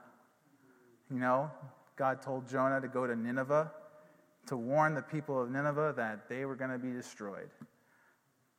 You 1.09 1.21
know, 1.21 1.53
God 1.95 2.21
told 2.21 2.49
Jonah 2.49 2.81
to 2.81 2.89
go 2.89 3.07
to 3.07 3.15
Nineveh 3.15 3.71
to 4.49 4.57
warn 4.57 4.95
the 4.95 5.03
people 5.03 5.41
of 5.41 5.51
Nineveh 5.53 5.95
that 5.97 6.29
they 6.29 6.45
were 6.45 6.57
going 6.57 6.73
to 6.73 6.79
be 6.79 6.91
destroyed 6.91 7.51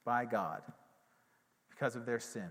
by 0.06 0.24
God 0.24 0.62
because 1.80 1.96
of 1.96 2.06
their 2.06 2.20
sin. 2.20 2.50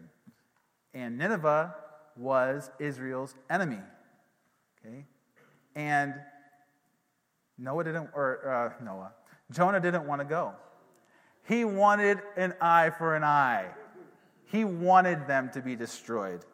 And 0.94 1.18
Nineveh 1.18 1.74
was 2.16 2.70
Israel's 2.78 3.34
enemy. 3.50 3.80
Okay? 4.86 5.04
And 5.74 6.14
Noah 7.58 7.84
didn't, 7.84 8.08
or 8.14 8.74
uh, 8.80 8.84
Noah, 8.84 9.12
Jonah 9.50 9.80
didn't 9.80 10.06
want 10.06 10.20
to 10.20 10.24
go. 10.24 10.52
He 11.46 11.64
wanted 11.64 12.18
an 12.36 12.54
eye 12.60 12.90
for 12.90 13.14
an 13.14 13.24
eye. 13.24 13.66
He 14.46 14.64
wanted 14.64 15.26
them 15.26 15.50
to 15.52 15.60
be 15.60 15.76
destroyed. 15.76 16.44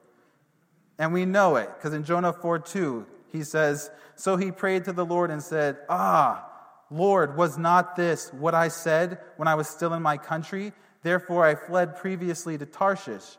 And 0.98 1.12
we 1.12 1.24
know 1.26 1.56
it 1.56 1.70
because 1.76 1.94
in 1.94 2.04
Jonah 2.04 2.32
4 2.32 2.58
2, 2.58 3.06
he 3.32 3.44
says, 3.44 3.90
So 4.16 4.36
he 4.36 4.50
prayed 4.50 4.84
to 4.84 4.92
the 4.92 5.04
Lord 5.04 5.30
and 5.30 5.42
said, 5.42 5.78
Ah, 5.88 6.48
Lord, 6.90 7.36
was 7.36 7.56
not 7.56 7.96
this 7.96 8.32
what 8.32 8.54
I 8.54 8.68
said 8.68 9.18
when 9.36 9.48
I 9.48 9.54
was 9.54 9.68
still 9.68 9.94
in 9.94 10.02
my 10.02 10.16
country? 10.16 10.72
Therefore 11.04 11.44
I 11.44 11.54
fled 11.54 11.96
previously 11.96 12.56
to 12.58 12.66
Tarshish. 12.66 13.36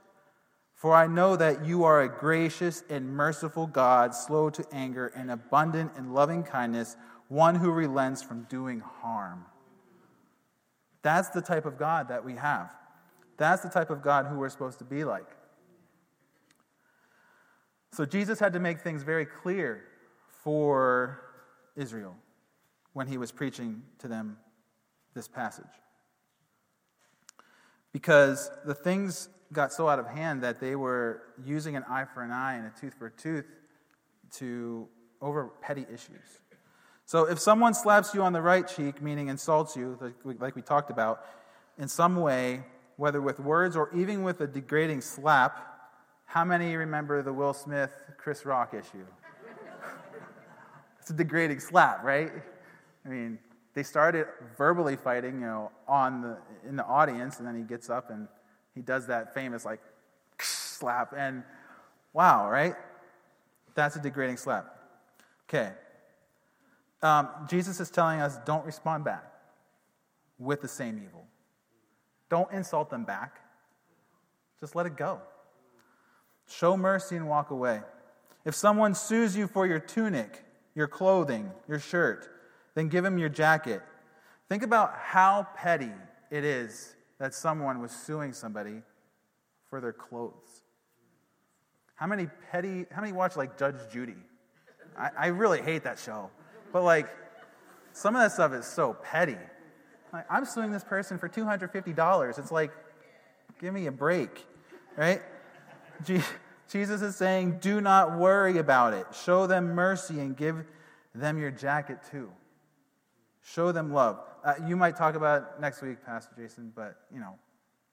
For 0.76 0.94
I 0.94 1.08
know 1.08 1.36
that 1.36 1.66
you 1.66 1.84
are 1.84 2.02
a 2.02 2.08
gracious 2.08 2.84
and 2.90 3.10
merciful 3.10 3.66
God, 3.66 4.14
slow 4.14 4.52
to 4.52 4.64
anger 4.72 5.08
and 5.08 5.32
abundant 5.32 5.94
in 5.98 6.14
loving 6.14 6.44
kindness, 6.44 6.96
one 7.28 7.56
who 7.56 7.72
relents 7.72 8.22
from 8.22 8.44
doing 8.44 8.82
harm. 8.82 9.46
That's 11.02 11.30
the 11.30 11.42
type 11.42 11.66
of 11.66 11.80
God 11.80 12.10
that 12.10 12.24
we 12.24 12.36
have. 12.36 12.72
That's 13.38 13.64
the 13.64 13.70
type 13.70 13.90
of 13.90 14.04
God 14.04 14.28
who 14.28 14.38
we're 14.38 14.50
supposed 14.50 14.78
to 14.80 14.86
be 14.86 15.04
like. 15.04 15.26
So 17.94 18.06
Jesus 18.06 18.40
had 18.40 18.54
to 18.54 18.60
make 18.60 18.82
things 18.82 19.02
very 19.02 19.26
clear 19.26 19.86
for 20.44 21.20
Israel 21.76 22.16
when 22.94 23.08
he 23.08 23.18
was 23.18 23.32
preaching 23.32 23.82
to 24.00 24.08
them 24.08 24.38
this 25.16 25.28
passage. 25.28 25.66
Because 27.96 28.52
the 28.66 28.74
things 28.74 29.30
got 29.54 29.72
so 29.72 29.88
out 29.88 30.00
of 30.00 30.06
hand 30.06 30.44
that 30.44 30.60
they 30.60 30.76
were 30.76 31.22
using 31.46 31.78
an 31.78 31.84
eye 31.90 32.04
for 32.04 32.24
an 32.24 32.30
eye 32.30 32.56
and 32.56 32.68
a 32.68 32.74
tooth 32.78 32.94
for 32.94 33.06
a 33.06 33.12
tooth 33.12 33.46
to 34.30 34.86
over 35.22 35.46
petty 35.62 35.86
issues. 35.90 36.42
So 37.06 37.24
if 37.24 37.40
someone 37.40 37.74
slaps 37.74 38.14
you 38.14 38.22
on 38.22 38.34
the 38.34 38.42
right 38.42 38.68
cheek, 38.68 39.02
meaning 39.02 39.30
insults 39.30 39.78
you, 39.78 39.98
like 40.26 40.58
we 40.58 40.62
talked 40.62 40.90
about, 40.90 41.26
in 41.78 41.88
some 41.88 42.18
way, 42.18 42.66
whether 42.98 43.22
with 43.22 43.40
words 43.40 43.78
or 43.78 43.90
even 43.96 44.24
with 44.24 44.42
a 44.42 44.48
degrading 44.48 45.00
slap, 45.00 45.66
how 46.26 46.44
many 46.44 46.76
remember 46.76 47.22
the 47.22 47.32
Will 47.32 47.54
Smith 47.54 47.94
Chris 48.18 48.46
Rock 48.46 48.74
issue? 48.74 49.06
it's 51.00 51.12
a 51.12 51.14
degrading 51.14 51.62
slap, 51.62 52.04
right? 52.04 52.34
I 53.06 53.08
mean, 53.08 53.40
they 53.76 53.84
started 53.84 54.26
verbally 54.58 54.96
fighting, 54.96 55.42
you 55.42 55.48
know, 55.48 55.72
on 55.88 56.22
the 56.22 56.38
in 56.68 56.78
the 56.78 56.86
audience, 56.86 57.38
and 57.38 57.48
then 57.48 57.56
he 57.56 57.62
gets 57.62 57.90
up 57.90 58.10
and 58.10 58.28
he 58.74 58.82
does 58.82 59.08
that 59.08 59.34
famous 59.34 59.66
like 59.66 59.82
slap, 60.40 61.14
and 61.16 61.44
wow, 62.14 62.50
right? 62.50 62.76
That's 63.76 63.98
a 63.98 64.02
degrading 64.02 64.38
slap. 64.38 64.66
Okay. 65.48 65.72
Um, 67.02 67.28
Jesus 67.48 67.80
is 67.80 67.92
telling 67.92 68.22
us 68.22 68.38
don't 68.46 68.66
respond 68.66 69.04
back 69.04 69.26
with 70.40 70.62
the 70.62 70.68
same 70.68 70.98
evil. 70.98 71.28
Don't 72.30 72.52
insult 72.52 72.90
them 72.90 73.04
back. 73.04 73.40
Just 74.60 74.76
let 74.76 74.86
it 74.86 74.96
go. 74.96 75.20
Show 76.48 76.78
mercy 76.78 77.16
and 77.16 77.28
walk 77.28 77.52
away. 77.52 77.82
If 78.46 78.56
someone 78.56 78.96
sues 78.96 79.36
you 79.36 79.48
for 79.48 79.68
your 79.68 79.80
tunic, 79.80 80.44
your 80.74 80.88
clothing, 80.88 81.52
your 81.68 81.80
shirt, 81.80 82.35
then 82.76 82.90
give 82.90 83.04
him 83.04 83.18
your 83.18 83.30
jacket. 83.30 83.82
Think 84.48 84.62
about 84.62 84.94
how 84.96 85.48
petty 85.56 85.92
it 86.30 86.44
is 86.44 86.96
that 87.20 87.34
someone 87.34 87.82
was 87.82 87.92
suing 87.92 88.34
somebody 88.34 88.82
for 89.70 89.82
their 89.82 89.94
clothes. 89.94 90.64
How 91.96 92.08
many 92.08 92.28
petty, 92.52 92.86
how 92.92 93.02
many 93.02 93.14
watch 93.14 93.36
like 93.36 93.58
Judge 93.58 93.76
Judy? 93.92 94.18
I, 94.98 95.10
I 95.18 95.28
really 95.28 95.62
hate 95.62 95.84
that 95.84 95.98
show. 95.98 96.30
But 96.72 96.84
like, 96.84 97.08
some 97.94 98.16
of 98.16 98.22
that 98.22 98.34
stuff 98.34 98.54
is 98.54 98.66
so 98.66 98.98
petty. 99.02 99.38
Like, 100.12 100.26
I'm 100.30 100.46
suing 100.46 100.72
this 100.72 100.84
person 100.84 101.18
for 101.18 101.30
$250. 101.30 102.40
It's 102.40 102.52
like, 102.52 102.72
give 103.60 103.74
me 103.74 103.88
a 103.88 103.92
break, 103.92 104.46
right? 104.98 105.22
Jesus 106.04 107.02
is 107.02 107.16
saying, 107.16 107.60
do 107.62 107.80
not 107.80 108.18
worry 108.18 108.58
about 108.58 108.94
it. 108.94 109.08
Show 109.24 109.48
them 109.48 109.74
mercy 109.74 110.20
and 110.20 110.36
give 110.36 110.66
them 111.14 111.40
your 111.40 111.52
jacket 111.52 112.00
too. 112.12 112.30
Show 113.48 113.72
them 113.72 113.94
love. 113.94 114.20
Uh, 114.44 114.56
you 114.68 114.76
might 114.76 114.96
talk 114.96 115.14
about 115.14 115.62
next 115.62 115.84
week, 115.84 116.04
Pastor 116.04 116.34
Jason, 116.36 116.74
but 116.76 116.98
you 117.14 117.20
know, 117.20 117.36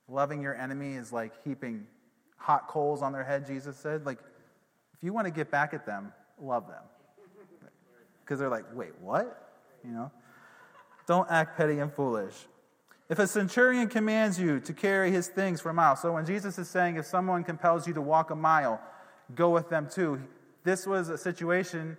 loving 0.08 0.40
your 0.40 0.54
enemy 0.54 0.94
is 0.94 1.12
like 1.12 1.32
heaping 1.44 1.86
hot 2.38 2.68
coals 2.68 3.02
on 3.02 3.12
their 3.12 3.22
head, 3.22 3.46
Jesus 3.46 3.76
said. 3.76 4.06
Like, 4.06 4.18
if 4.94 5.02
you 5.02 5.12
want 5.12 5.26
to 5.26 5.30
get 5.30 5.50
back 5.50 5.74
at 5.74 5.84
them, 5.84 6.10
love 6.40 6.68
them. 6.68 6.82
Because 8.24 8.38
they're 8.38 8.48
like, 8.48 8.64
wait, 8.72 8.92
what? 8.98 9.52
You 9.84 9.90
know? 9.90 10.10
Don't 11.06 11.30
act 11.30 11.58
petty 11.58 11.80
and 11.80 11.92
foolish. 11.92 12.34
If 13.10 13.18
a 13.18 13.26
centurion 13.26 13.88
commands 13.88 14.40
you 14.40 14.58
to 14.60 14.72
carry 14.72 15.10
his 15.10 15.28
things 15.28 15.60
for 15.60 15.68
a 15.68 15.74
mile, 15.74 15.96
so 15.96 16.12
when 16.12 16.24
Jesus 16.24 16.58
is 16.58 16.66
saying 16.70 16.96
if 16.96 17.04
someone 17.04 17.44
compels 17.44 17.86
you 17.86 17.92
to 17.92 18.00
walk 18.00 18.30
a 18.30 18.36
mile, 18.36 18.80
go 19.34 19.50
with 19.50 19.68
them 19.68 19.86
two, 19.92 20.22
this 20.64 20.86
was 20.86 21.10
a 21.10 21.18
situation 21.18 21.98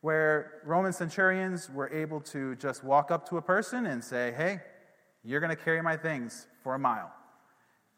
where 0.00 0.60
Roman 0.64 0.92
centurions 0.92 1.68
were 1.70 1.90
able 1.90 2.20
to 2.20 2.56
just 2.56 2.82
walk 2.82 3.10
up 3.10 3.28
to 3.28 3.36
a 3.36 3.42
person 3.42 3.86
and 3.86 4.02
say, 4.02 4.32
Hey, 4.36 4.60
you're 5.22 5.40
going 5.40 5.54
to 5.54 5.62
carry 5.62 5.82
my 5.82 5.96
things 5.96 6.46
for 6.62 6.74
a 6.74 6.78
mile. 6.78 7.12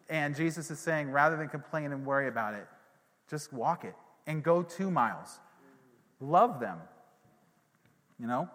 And 0.09 0.35
Jesus 0.37 0.71
is 0.71 0.79
saying, 0.79 1.11
rather 1.11 1.37
than 1.37 1.49
complain 1.49 1.93
and 1.93 2.05
worry 2.05 2.29
about 2.29 2.55
it, 2.55 2.67
just 3.31 3.53
walk 3.53 3.85
it 3.85 3.95
and 4.27 4.43
go 4.43 4.63
two 4.63 4.91
miles. 4.91 5.39
Love 6.21 6.61
them. 6.61 6.79
You 8.19 8.27
know? 8.27 8.49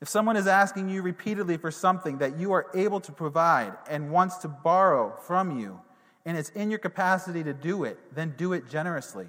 If 0.00 0.08
someone 0.08 0.36
is 0.36 0.46
asking 0.46 0.88
you 0.88 1.02
repeatedly 1.02 1.56
for 1.58 1.70
something 1.70 2.18
that 2.18 2.38
you 2.38 2.52
are 2.52 2.66
able 2.74 3.00
to 3.00 3.12
provide 3.12 3.72
and 3.88 4.10
wants 4.10 4.38
to 4.38 4.48
borrow 4.48 5.16
from 5.20 5.58
you, 5.58 5.80
and 6.24 6.36
it's 6.36 6.50
in 6.50 6.70
your 6.70 6.78
capacity 6.78 7.42
to 7.44 7.52
do 7.52 7.84
it, 7.84 7.98
then 8.14 8.34
do 8.36 8.52
it 8.52 8.68
generously. 8.68 9.26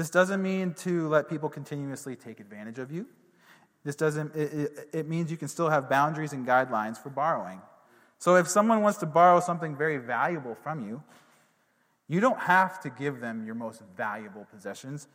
This 0.00 0.08
doesn't 0.08 0.40
mean 0.40 0.72
to 0.78 1.08
let 1.08 1.28
people 1.28 1.50
continuously 1.50 2.16
take 2.16 2.40
advantage 2.40 2.78
of 2.78 2.90
you. 2.90 3.04
This 3.84 3.94
doesn't, 3.94 4.34
it, 4.34 4.54
it, 4.54 4.88
it, 4.94 5.06
means 5.06 5.30
you 5.30 5.36
can 5.36 5.46
still 5.46 5.68
have 5.68 5.90
boundaries 5.90 6.32
and 6.32 6.46
guidelines 6.46 6.96
for 6.96 7.10
borrowing. 7.10 7.60
So 8.18 8.36
if 8.36 8.48
someone 8.48 8.80
wants 8.80 8.98
to 9.00 9.06
borrow 9.06 9.40
something 9.40 9.76
very 9.76 9.98
valuable 9.98 10.54
from 10.54 10.88
you, 10.88 11.02
you 12.08 12.18
don't 12.18 12.38
have 12.38 12.80
to 12.80 12.88
give 12.88 13.20
them 13.20 13.44
your 13.44 13.54
most 13.54 13.82
valuable 13.94 14.46
possessions. 14.50 15.06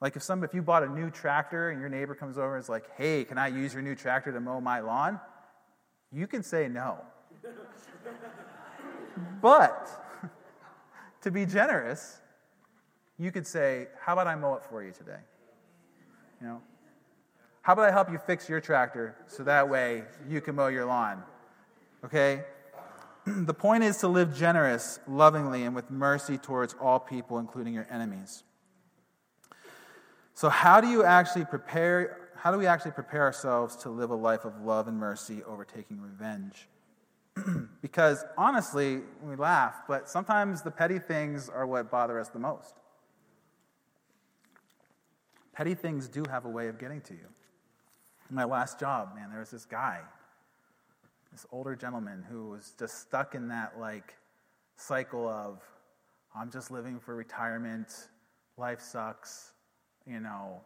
Like 0.00 0.16
if 0.16 0.22
some 0.22 0.42
if 0.42 0.54
you 0.54 0.62
bought 0.62 0.82
a 0.82 0.88
new 0.88 1.10
tractor 1.10 1.68
and 1.68 1.78
your 1.78 1.90
neighbor 1.90 2.14
comes 2.14 2.38
over 2.38 2.56
and 2.56 2.64
is 2.64 2.70
like, 2.70 2.88
"Hey, 2.96 3.22
can 3.22 3.36
I 3.36 3.48
use 3.48 3.74
your 3.74 3.82
new 3.82 3.94
tractor 3.94 4.32
to 4.32 4.40
mow 4.40 4.62
my 4.62 4.80
lawn?" 4.80 5.20
You 6.10 6.26
can 6.26 6.42
say 6.42 6.68
no. 6.68 7.04
but 9.42 9.90
to 11.20 11.30
be 11.30 11.44
generous, 11.44 12.22
you 13.18 13.32
could 13.32 13.46
say, 13.46 13.88
"How 14.00 14.12
about 14.12 14.26
I 14.26 14.34
mow 14.34 14.54
it 14.54 14.64
for 14.64 14.82
you 14.82 14.92
today?" 14.92 15.20
You 16.40 16.46
know, 16.46 16.62
how 17.62 17.72
about 17.72 17.88
I 17.88 17.90
help 17.90 18.10
you 18.10 18.18
fix 18.18 18.48
your 18.48 18.60
tractor 18.60 19.16
so 19.26 19.42
that 19.42 19.68
way 19.68 20.04
you 20.28 20.40
can 20.40 20.54
mow 20.54 20.68
your 20.68 20.84
lawn? 20.84 21.22
Okay? 22.04 22.44
the 23.26 23.54
point 23.54 23.82
is 23.82 23.96
to 23.98 24.08
live 24.08 24.36
generous, 24.36 25.00
lovingly, 25.08 25.64
and 25.64 25.74
with 25.74 25.90
mercy 25.90 26.38
towards 26.38 26.76
all 26.80 27.00
people, 27.00 27.38
including 27.38 27.74
your 27.74 27.86
enemies. 27.90 28.44
So, 30.34 30.48
how 30.48 30.80
do 30.80 30.86
you 30.86 31.02
actually 31.02 31.44
prepare? 31.44 32.30
How 32.36 32.52
do 32.52 32.58
we 32.58 32.66
actually 32.68 32.92
prepare 32.92 33.22
ourselves 33.22 33.74
to 33.76 33.88
live 33.90 34.10
a 34.10 34.14
life 34.14 34.44
of 34.44 34.60
love 34.60 34.86
and 34.86 34.96
mercy 34.96 35.42
over 35.42 35.64
taking 35.64 36.00
revenge? 36.00 36.68
because 37.82 38.24
honestly, 38.38 39.00
we 39.22 39.34
laugh, 39.34 39.74
but 39.88 40.08
sometimes 40.08 40.62
the 40.62 40.70
petty 40.70 41.00
things 41.00 41.48
are 41.48 41.66
what 41.66 41.90
bother 41.90 42.20
us 42.20 42.28
the 42.28 42.38
most. 42.38 42.74
Petty 45.56 45.74
things 45.74 46.06
do 46.06 46.22
have 46.28 46.44
a 46.44 46.50
way 46.50 46.68
of 46.68 46.78
getting 46.78 47.00
to 47.00 47.14
you. 47.14 47.26
In 48.28 48.36
my 48.36 48.44
last 48.44 48.78
job, 48.78 49.14
man, 49.14 49.30
there 49.30 49.40
was 49.40 49.50
this 49.50 49.64
guy, 49.64 50.00
this 51.32 51.46
older 51.50 51.74
gentleman 51.74 52.22
who 52.28 52.50
was 52.50 52.74
just 52.78 53.00
stuck 53.00 53.34
in 53.34 53.48
that 53.48 53.72
like 53.80 54.16
cycle 54.76 55.26
of 55.26 55.62
I'm 56.38 56.50
just 56.50 56.70
living 56.70 57.00
for 57.00 57.16
retirement, 57.16 57.88
life 58.58 58.82
sucks, 58.82 59.52
you 60.06 60.20
know, 60.20 60.60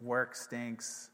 work 0.00 0.36
stinks, 0.36 1.10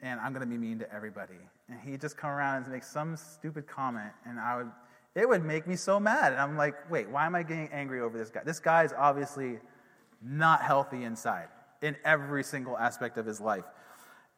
and 0.00 0.18
I'm 0.18 0.32
to 0.32 0.46
be 0.46 0.56
mean 0.56 0.78
to 0.78 0.90
everybody. 0.90 1.34
And 1.68 1.78
he'd 1.80 2.00
just 2.00 2.16
come 2.16 2.30
around 2.30 2.62
and 2.62 2.72
make 2.72 2.84
some 2.84 3.14
stupid 3.18 3.66
comment, 3.66 4.12
and 4.24 4.40
I 4.40 4.56
would, 4.56 4.70
it 5.14 5.28
would 5.28 5.44
make 5.44 5.66
me 5.66 5.76
so 5.76 6.00
mad. 6.00 6.32
And 6.32 6.40
I'm 6.40 6.56
like, 6.56 6.90
wait, 6.90 7.10
why 7.10 7.26
am 7.26 7.34
I 7.34 7.42
getting 7.42 7.68
angry 7.72 8.00
over 8.00 8.16
this 8.16 8.30
guy? 8.30 8.40
This 8.42 8.58
guy 8.58 8.84
is 8.84 8.94
obviously 8.96 9.58
not 10.22 10.62
healthy 10.62 11.04
inside 11.04 11.48
in 11.82 11.96
every 12.04 12.44
single 12.44 12.78
aspect 12.78 13.18
of 13.18 13.26
his 13.26 13.40
life. 13.40 13.64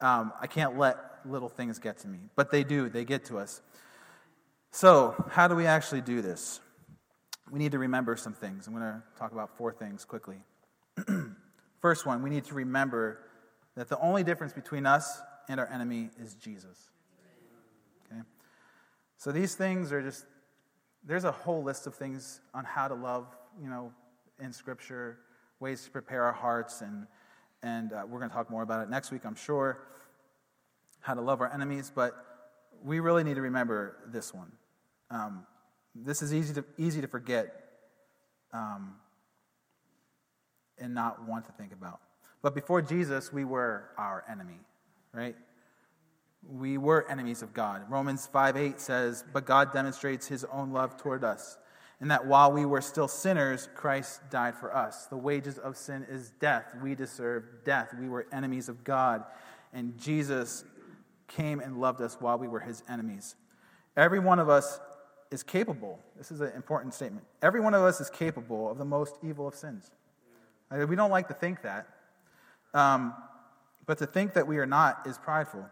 Um, 0.00 0.33
I 0.40 0.46
can't 0.46 0.76
let 0.76 0.96
little 1.24 1.48
things 1.48 1.78
get 1.78 1.98
to 1.98 2.09
me, 2.09 2.18
but 2.35 2.50
they 2.50 2.64
do, 2.64 2.88
they 2.88 3.04
get 3.04 3.26
to 3.26 3.38
us. 3.38 3.62
So, 4.72 5.14
how 5.30 5.46
do 5.46 5.54
we 5.54 5.66
actually 5.66 6.00
do 6.00 6.20
this? 6.20 6.61
We 7.50 7.59
need 7.59 7.72
to 7.72 7.78
remember 7.78 8.16
some 8.16 8.33
things. 8.33 8.66
I'm 8.66 8.72
going 8.72 8.85
to 8.85 9.02
talk 9.18 9.33
about 9.33 9.57
four 9.57 9.72
things 9.72 10.04
quickly. 10.04 10.38
First 11.80 12.07
one, 12.07 12.22
we 12.22 12.30
need 12.30 12.44
to 12.46 12.54
remember 12.54 13.20
that 13.76 13.88
the 13.88 14.00
only 14.00 14.24
difference 14.24 14.52
between 14.52 14.87
us 14.87 15.20
and 15.48 15.61
our 15.61 15.66
enemy 15.68 16.11
is 16.18 16.35
Jesus. 16.35 16.90
Okay? 18.11 18.22
So 19.18 19.30
these 19.30 19.54
things 19.54 19.92
are 19.92 20.02
just, 20.02 20.24
there's 21.04 21.24
a 21.24 21.33
whole 21.33 21.62
list 21.62 21.87
of 21.87 21.94
things 21.94 22.40
on 22.54 22.64
how 22.64 22.88
to 22.88 22.94
love, 22.94 23.26
you 23.62 23.68
know, 23.68 23.92
in 24.40 24.52
Scripture, 24.52 25.18
ways 25.61 25.85
to 25.85 25.90
prepare 25.90 26.24
our 26.24 26.33
hearts, 26.33 26.80
and, 26.80 27.07
and 27.64 27.92
uh, 27.92 28.05
we're 28.09 28.18
going 28.18 28.31
to 28.31 28.37
talk 28.37 28.50
more 28.50 28.62
about 28.62 28.83
it 28.83 28.90
next 28.90 29.11
week, 29.11 29.22
I'm 29.24 29.35
sure, 29.35 29.79
how 31.00 31.14
to 31.14 31.20
love 31.20 31.40
our 31.40 31.53
enemies, 31.53 31.90
but 31.92 32.14
we 32.85 33.00
really 33.00 33.24
need 33.24 33.35
to 33.35 33.42
remember 33.42 33.96
this 34.07 34.33
one. 34.33 34.53
Um, 35.11 35.46
this 35.94 36.22
is 36.22 36.33
easy 36.33 36.55
to, 36.55 36.64
easy 36.79 37.00
to 37.00 37.09
forget. 37.09 37.61
Um, 38.53 38.94
and 40.79 40.94
not 40.94 41.27
want 41.27 41.46
to 41.46 41.53
think 41.53 41.72
about. 41.72 42.00
But 42.42 42.55
before 42.55 42.83
Jesus, 42.83 43.33
we 43.33 43.44
were 43.44 43.90
our 43.96 44.24
enemy, 44.31 44.61
right? 45.12 45.37
We 46.46 46.77
were 46.77 47.09
enemies 47.11 47.42
of 47.42 47.55
God. 47.55 47.83
Romans 47.88 48.27
5 48.27 48.57
8 48.57 48.81
says, 48.81 49.24
But 49.33 49.46
God 49.46 49.72
demonstrates 49.72 50.27
his 50.27 50.44
own 50.53 50.72
love 50.72 50.96
toward 50.96 51.24
us, 51.24 51.59
and 52.00 52.11
that 52.11 52.26
while 52.26 52.52
we 52.52 52.66
were 52.66 52.80
still 52.80 53.09
sinners, 53.09 53.68
Christ 53.74 54.20
died 54.30 54.57
for 54.57 54.74
us. 54.74 55.07
The 55.07 55.16
wages 55.16 55.59
of 55.59 55.76
sin 55.76 56.07
is 56.09 56.33
death. 56.40 56.74
We 56.83 56.94
deserve 56.94 57.44
death. 57.64 57.94
We 57.98 58.09
were 58.09 58.26
enemies 58.33 58.68
of 58.68 58.85
God, 58.85 59.24
and 59.72 59.98
Jesus 59.98 60.64
came 61.28 61.61
and 61.61 61.80
loved 61.80 62.00
us 62.00 62.16
while 62.20 62.38
we 62.38 62.48
were 62.48 62.61
his 62.61 62.83
enemies. 62.88 63.37
Every 63.96 64.18
one 64.18 64.38
of 64.38 64.48
us 64.48 64.80
is 65.30 65.42
capable. 65.42 65.98
This 66.16 66.30
is 66.30 66.40
an 66.40 66.52
important 66.54 66.94
statement. 66.94 67.26
Every 67.42 67.61
one 67.61 67.74
of 67.74 67.83
us 67.83 68.00
is 68.00 68.11
capable 68.11 68.70
of 68.70 68.78
the 68.78 68.85
most 68.85 69.16
evil 69.22 69.48
of 69.48 69.54
sins. 69.54 69.90
We 70.70 70.96
don't 70.96 71.11
like 71.11 71.28
to 71.28 71.35
think 71.35 71.62
that. 71.62 71.87
Um, 72.72 73.14
but 73.87 73.98
to 73.98 74.07
think 74.07 74.35
that 74.35 74.46
we 74.46 74.59
are 74.59 74.66
not 74.66 75.07
is 75.07 75.18
prideful. 75.18 75.66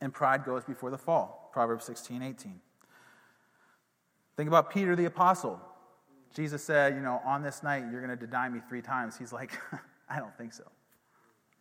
And 0.00 0.12
pride 0.12 0.44
goes 0.44 0.64
before 0.64 0.90
the 0.90 0.98
fall. 0.98 1.50
Proverbs 1.52 1.84
16, 1.84 2.22
18. 2.22 2.60
Think 4.40 4.48
about 4.48 4.70
Peter 4.70 4.96
the 4.96 5.04
apostle. 5.04 5.60
Jesus 6.34 6.64
said, 6.64 6.94
You 6.94 7.02
know, 7.02 7.20
on 7.26 7.42
this 7.42 7.62
night 7.62 7.84
you're 7.92 8.00
going 8.00 8.16
to 8.18 8.26
deny 8.26 8.48
me 8.48 8.60
three 8.70 8.80
times. 8.80 9.18
He's 9.18 9.34
like, 9.34 9.52
I 10.08 10.18
don't 10.18 10.34
think 10.38 10.54
so. 10.54 10.62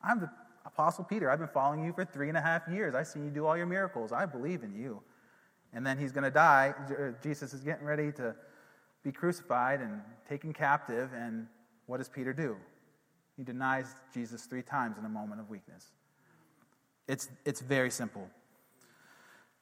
I'm 0.02 0.22
the 0.22 0.30
apostle 0.66 1.04
Peter. 1.04 1.30
I've 1.30 1.40
been 1.40 1.50
following 1.50 1.84
you 1.84 1.92
for 1.92 2.06
three 2.06 2.30
and 2.30 2.38
a 2.38 2.42
half 2.42 2.70
years. 2.70 2.96
I've 2.96 3.08
seen 3.08 3.26
you 3.26 3.32
do 3.32 3.46
all 3.46 3.58
your 3.58 3.66
miracles. 3.66 4.14
I 4.14 4.26
believe 4.26 4.64
in 4.64 4.74
you. 4.74 5.02
And 5.74 5.86
then 5.86 5.98
he's 5.98 6.14
going 6.14 6.24
to 6.24 6.32
die. 6.32 6.74
Uh, 6.90 7.12
Jesus 7.22 7.54
is 7.54 7.66
getting 7.66 7.86
ready 7.86 8.14
to 8.14 8.34
be 9.04 9.12
crucified 9.12 9.82
and 9.82 10.00
taken 10.30 10.54
captive. 10.54 11.10
And 11.14 11.48
what 11.88 11.98
does 11.98 12.08
Peter 12.08 12.32
do? 12.32 12.56
He 13.36 13.44
denies 13.44 13.88
Jesus 14.14 14.44
three 14.44 14.64
times 14.64 14.98
in 14.98 15.04
a 15.04 15.10
moment 15.10 15.42
of 15.42 15.50
weakness. 15.50 15.88
It's, 17.10 17.28
it's 17.44 17.60
very 17.60 17.92
simple. 17.92 18.30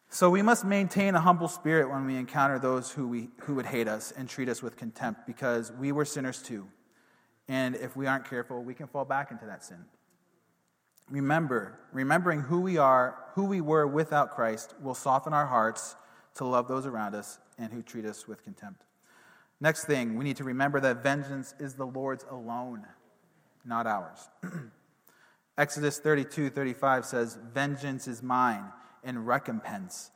So 0.10 0.30
we 0.30 0.42
must 0.42 0.64
maintain 0.64 1.16
a 1.16 1.20
humble 1.20 1.50
spirit 1.50 1.90
when 1.90 2.06
we 2.06 2.16
encounter 2.16 2.60
those 2.60 2.92
who, 2.92 3.08
we, 3.08 3.30
who 3.42 3.56
would 3.56 3.66
hate 3.66 3.88
us 3.88 4.14
and 4.16 4.28
treat 4.28 4.48
us 4.48 4.64
with 4.64 4.78
contempt 4.78 5.28
because 5.28 5.72
we 5.74 5.92
were 5.92 6.06
sinners 6.06 6.42
too. 6.42 6.68
And 7.50 7.76
if 7.76 7.96
we 7.96 8.08
aren't 8.08 8.30
careful, 8.30 8.64
we 8.64 8.74
can 8.74 8.88
fall 8.88 9.06
back 9.06 9.32
into 9.32 9.46
that 9.46 9.64
sin. 9.64 9.86
Remember, 11.10 11.80
remembering 11.92 12.42
who 12.42 12.62
we 12.62 12.78
are, 12.78 13.18
who 13.34 13.46
we 13.46 13.62
were 13.62 13.86
without 13.86 14.32
Christ, 14.32 14.76
will 14.82 14.96
soften 14.96 15.34
our 15.34 15.46
hearts 15.46 15.96
to 16.36 16.46
love 16.46 16.68
those 16.68 16.86
around 16.86 17.16
us 17.16 17.40
and 17.58 17.72
who 17.72 17.82
treat 17.82 18.06
us 18.06 18.28
with 18.28 18.44
contempt. 18.44 18.84
Next 19.60 19.86
thing, 19.86 20.18
we 20.18 20.24
need 20.24 20.38
to 20.38 20.44
remember 20.44 20.80
that 20.82 21.04
vengeance 21.04 21.54
is 21.60 21.76
the 21.76 21.86
Lord's 21.86 22.26
alone, 22.30 22.86
not 23.66 23.88
ours. 23.88 24.30
Exodus 25.58 26.00
32 26.00 26.50
35 26.50 27.06
says, 27.06 27.38
Vengeance 27.54 28.08
is 28.08 28.22
mine 28.22 28.66
and 29.08 29.26
recompense. 29.26 30.12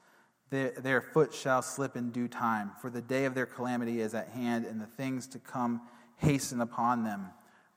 Their, 0.52 0.72
their 0.72 1.02
foot 1.02 1.34
shall 1.34 1.62
slip 1.62 1.96
in 1.96 2.12
due 2.12 2.28
time, 2.28 2.72
for 2.82 2.90
the 2.90 3.02
day 3.02 3.26
of 3.26 3.34
their 3.34 3.46
calamity 3.46 4.02
is 4.02 4.14
at 4.14 4.28
hand, 4.30 4.66
and 4.66 4.82
the 4.82 4.86
things 4.86 5.26
to 5.28 5.40
come 5.40 5.82
hasten 6.18 6.62
upon 6.62 7.04
them. 7.04 7.28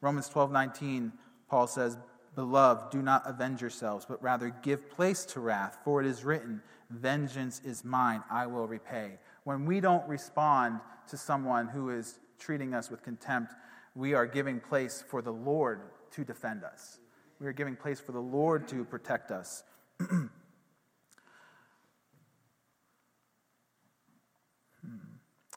Romans 0.01 0.29
12 0.29 0.51
19, 0.51 1.13
Paul 1.49 1.69
says, 1.69 1.97
Beloved, 2.35 2.91
do 2.91 3.01
not 3.01 3.23
avenge 3.27 3.61
yourselves, 3.61 4.05
but 4.05 4.21
rather 4.21 4.51
give 4.63 4.91
place 4.91 5.25
to 5.27 5.41
wrath, 5.41 5.79
for 5.85 6.01
it 6.01 6.07
is 6.07 6.25
written, 6.25 6.61
Vengeance 6.91 7.61
is 7.65 7.85
mine, 7.85 8.25
I 8.29 8.47
will 8.47 8.67
repay. 8.67 9.19
When 9.45 9.65
we 9.65 9.81
don't 9.81 10.07
respond 10.09 10.81
to 11.09 11.17
someone 11.17 11.69
who 11.69 11.91
is 11.91 12.19
treating 12.41 12.75
us 12.75 12.91
with 12.91 13.05
contempt, 13.05 13.55
we 13.95 14.15
are 14.15 14.27
giving 14.27 14.59
place 14.59 15.03
for 15.07 15.23
the 15.23 15.33
Lord 15.33 15.81
to 16.11 16.25
defend 16.25 16.65
us. 16.65 16.99
We 17.39 17.47
are 17.47 17.53
giving 17.53 17.77
place 17.77 18.01
for 18.01 18.13
the 18.13 18.21
Lord 18.21 18.67
to 18.69 18.85
protect 18.85 19.31
us. 19.31 19.63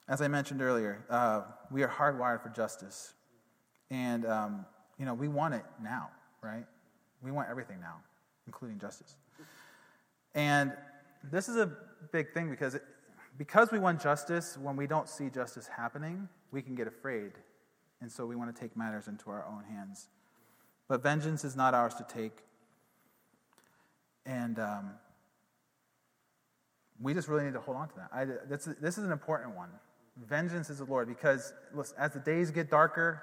As 0.08 0.22
I 0.22 0.28
mentioned 0.28 0.62
earlier, 0.62 1.06
uh, 1.10 1.42
we 1.70 1.84
are 1.84 1.90
hardwired 1.90 2.42
for 2.42 2.50
justice. 2.50 3.14
And, 3.90 4.26
um, 4.26 4.66
you 4.98 5.06
know, 5.06 5.14
we 5.14 5.28
want 5.28 5.54
it 5.54 5.66
now 5.82 6.10
right? 6.42 6.66
We 7.22 7.32
want 7.32 7.50
everything 7.50 7.80
now, 7.80 7.96
including 8.46 8.80
justice. 8.80 9.16
And 10.36 10.74
this 11.24 11.50
is 11.50 11.58
a 11.58 11.72
big 12.12 12.34
thing 12.34 12.50
because, 12.50 12.76
it, 12.76 12.84
because 13.38 13.72
we 13.72 13.80
want 13.80 14.02
justice, 14.02 14.58
when 14.58 14.76
we 14.76 14.88
don't 14.88 15.10
see 15.10 15.30
justice 15.30 15.68
happening, 15.68 16.28
we 16.52 16.62
can 16.62 16.76
get 16.76 16.88
afraid. 16.88 17.34
And 18.02 18.12
so 18.12 18.26
we 18.26 18.36
want 18.36 18.56
to 18.56 18.60
take 18.60 18.78
matters 18.78 19.08
into 19.08 19.30
our 19.30 19.46
own 19.46 19.64
hands. 19.64 20.08
But 20.88 21.02
vengeance 21.02 21.44
is 21.44 21.56
not 21.56 21.74
ours 21.74 21.96
to 21.96 22.06
take. 22.08 22.38
And 24.26 24.60
um, 24.60 24.92
we 27.02 27.14
just 27.14 27.28
really 27.28 27.46
need 27.46 27.54
to 27.54 27.60
hold 27.60 27.78
on 27.78 27.90
to 27.90 27.96
that. 27.96 28.10
I, 28.14 28.26
this, 28.26 28.66
this 28.80 28.98
is 28.98 29.04
an 29.04 29.12
important 29.12 29.56
one. 29.56 29.70
Vengeance 30.26 30.70
is 30.70 30.80
the 30.80 30.86
Lord 30.86 31.08
because 31.08 31.54
listen, 31.74 31.96
as 32.00 32.14
the 32.14 32.20
days 32.20 32.50
get 32.52 32.70
darker, 32.70 33.22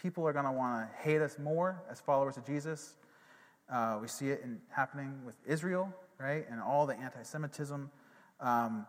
people 0.00 0.26
are 0.26 0.32
going 0.32 0.44
to 0.44 0.52
want 0.52 0.88
to 0.88 0.96
hate 1.02 1.20
us 1.20 1.38
more 1.38 1.82
as 1.90 2.00
followers 2.00 2.36
of 2.36 2.46
Jesus. 2.46 2.94
Uh, 3.70 3.98
we 4.00 4.06
see 4.06 4.28
it 4.28 4.42
in, 4.44 4.60
happening 4.68 5.20
with 5.24 5.36
Israel, 5.46 5.92
right, 6.18 6.46
and 6.50 6.60
all 6.60 6.86
the 6.86 6.96
anti 6.96 7.22
Semitism. 7.22 7.90
Um, 8.40 8.86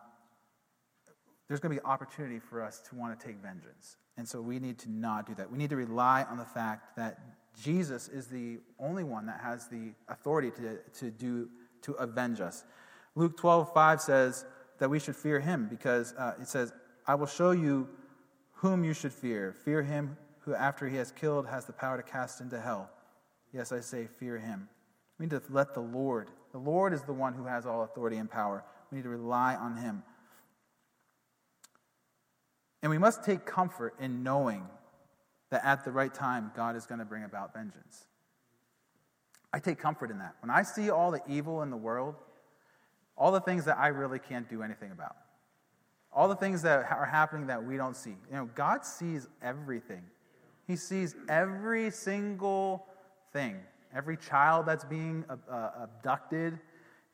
there's 1.48 1.60
going 1.60 1.74
to 1.74 1.80
be 1.80 1.86
opportunity 1.86 2.38
for 2.38 2.62
us 2.62 2.80
to 2.88 2.94
want 2.94 3.18
to 3.18 3.26
take 3.26 3.36
vengeance. 3.36 3.96
And 4.16 4.28
so 4.28 4.40
we 4.40 4.58
need 4.58 4.78
to 4.80 4.90
not 4.90 5.26
do 5.26 5.34
that. 5.36 5.50
We 5.50 5.58
need 5.58 5.70
to 5.70 5.76
rely 5.76 6.24
on 6.30 6.36
the 6.36 6.44
fact 6.44 6.96
that 6.96 7.18
Jesus 7.60 8.08
is 8.08 8.26
the 8.26 8.58
only 8.78 9.02
one 9.02 9.26
that 9.26 9.40
has 9.42 9.66
the 9.66 9.92
authority 10.08 10.50
to, 10.50 10.78
to, 11.00 11.10
do, 11.10 11.48
to 11.82 11.92
avenge 11.94 12.40
us. 12.40 12.64
Luke 13.14 13.36
12, 13.36 13.72
5 13.72 14.00
says 14.00 14.44
that 14.78 14.88
we 14.90 15.00
should 15.00 15.16
fear 15.16 15.40
him 15.40 15.66
because 15.68 16.14
uh, 16.14 16.34
it 16.40 16.48
says, 16.48 16.72
I 17.08 17.14
will 17.14 17.26
show 17.26 17.52
you 17.52 17.88
whom 18.52 18.84
you 18.84 18.92
should 18.92 19.14
fear. 19.14 19.56
Fear 19.64 19.82
him 19.82 20.18
who 20.40 20.54
after 20.54 20.86
he 20.86 20.98
has 20.98 21.10
killed 21.10 21.46
has 21.46 21.64
the 21.64 21.72
power 21.72 21.96
to 21.96 22.02
cast 22.02 22.42
into 22.42 22.60
hell. 22.60 22.90
Yes, 23.52 23.72
I 23.72 23.80
say, 23.80 24.06
fear 24.06 24.38
him. 24.38 24.68
We 25.18 25.24
need 25.24 25.30
to 25.30 25.42
let 25.48 25.72
the 25.72 25.80
Lord, 25.80 26.28
the 26.52 26.58
Lord 26.58 26.92
is 26.92 27.02
the 27.02 27.14
one 27.14 27.32
who 27.32 27.46
has 27.46 27.66
all 27.66 27.82
authority 27.82 28.18
and 28.18 28.30
power. 28.30 28.62
We 28.90 28.96
need 28.96 29.02
to 29.04 29.08
rely 29.08 29.56
on 29.56 29.78
him. 29.78 30.02
And 32.82 32.90
we 32.90 32.98
must 32.98 33.24
take 33.24 33.46
comfort 33.46 33.94
in 33.98 34.22
knowing 34.22 34.66
that 35.50 35.64
at 35.64 35.84
the 35.84 35.90
right 35.90 36.12
time, 36.12 36.52
God 36.54 36.76
is 36.76 36.86
going 36.86 36.98
to 36.98 37.04
bring 37.04 37.24
about 37.24 37.54
vengeance. 37.54 38.04
I 39.52 39.60
take 39.60 39.78
comfort 39.78 40.10
in 40.10 40.18
that. 40.18 40.34
When 40.40 40.50
I 40.50 40.62
see 40.62 40.90
all 40.90 41.10
the 41.10 41.22
evil 41.26 41.62
in 41.62 41.70
the 41.70 41.76
world, 41.76 42.16
all 43.16 43.32
the 43.32 43.40
things 43.40 43.64
that 43.64 43.78
I 43.78 43.88
really 43.88 44.18
can't 44.18 44.48
do 44.48 44.62
anything 44.62 44.92
about, 44.92 45.16
all 46.12 46.28
the 46.28 46.36
things 46.36 46.62
that 46.62 46.90
are 46.90 47.06
happening 47.06 47.46
that 47.48 47.62
we 47.62 47.76
don't 47.76 47.96
see, 47.96 48.16
you 48.30 48.36
know, 48.36 48.48
God 48.54 48.84
sees 48.84 49.28
everything. 49.42 50.02
He 50.66 50.76
sees 50.76 51.14
every 51.28 51.90
single 51.90 52.86
thing, 53.32 53.56
every 53.94 54.16
child 54.16 54.66
that's 54.66 54.84
being 54.84 55.24
uh, 55.28 55.70
abducted. 55.82 56.58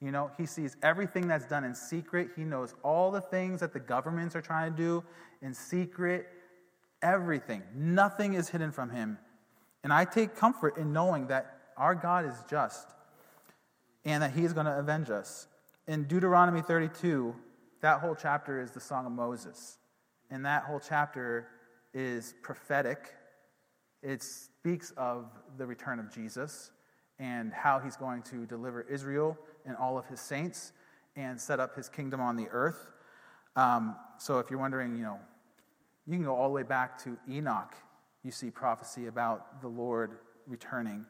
You 0.00 0.10
know, 0.10 0.30
he 0.36 0.44
sees 0.44 0.76
everything 0.82 1.28
that's 1.28 1.46
done 1.46 1.64
in 1.64 1.74
secret. 1.74 2.30
He 2.36 2.44
knows 2.44 2.74
all 2.82 3.10
the 3.10 3.20
things 3.20 3.60
that 3.60 3.72
the 3.72 3.80
governments 3.80 4.34
are 4.34 4.42
trying 4.42 4.72
to 4.72 4.76
do 4.76 5.04
in 5.40 5.54
secret. 5.54 6.28
Everything. 7.00 7.62
Nothing 7.74 8.34
is 8.34 8.48
hidden 8.48 8.72
from 8.72 8.90
him. 8.90 9.18
And 9.82 9.92
I 9.92 10.04
take 10.04 10.34
comfort 10.34 10.76
in 10.76 10.92
knowing 10.92 11.28
that 11.28 11.58
our 11.76 11.94
God 11.94 12.24
is 12.24 12.34
just 12.48 12.88
and 14.04 14.22
that 14.22 14.32
he 14.32 14.44
is 14.44 14.52
going 14.52 14.66
to 14.66 14.78
avenge 14.78 15.10
us. 15.10 15.46
In 15.86 16.04
Deuteronomy 16.04 16.62
32, 16.62 17.34
that 17.84 18.00
whole 18.00 18.14
chapter 18.14 18.60
is 18.60 18.70
the 18.70 18.80
Song 18.80 19.04
of 19.04 19.12
Moses. 19.12 19.76
And 20.30 20.44
that 20.46 20.64
whole 20.64 20.80
chapter 20.80 21.48
is 21.92 22.34
prophetic 22.42 23.14
it 24.04 24.22
speaks 24.22 24.92
of 24.98 25.30
the 25.56 25.64
return 25.64 25.98
of 25.98 26.12
Jesus 26.12 26.70
and 27.18 27.52
how 27.54 27.78
he's 27.78 27.96
going 27.96 28.22
to 28.24 28.44
deliver 28.44 28.82
Israel 28.82 29.38
and 29.64 29.74
all 29.76 29.96
of 29.96 30.04
his 30.06 30.20
saints 30.20 30.72
and 31.16 31.40
set 31.40 31.58
up 31.58 31.74
his 31.74 31.88
kingdom 31.88 32.20
on 32.20 32.36
the 32.36 32.46
earth. 32.50 32.90
Um, 33.56 33.96
so 34.18 34.40
if 34.40 34.50
you're 34.50 34.60
wondering, 34.60 34.94
you 34.94 35.02
know, 35.02 35.18
you 36.06 36.12
can 36.12 36.24
go 36.24 36.34
all 36.34 36.48
the 36.48 36.54
way 36.54 36.64
back 36.64 37.02
to 37.04 37.16
Enoch. 37.30 37.74
You 38.22 38.30
see 38.30 38.50
prophecy 38.50 39.06
about 39.06 39.62
the 39.62 39.68
Lord 39.68 40.18
returning 40.46 41.06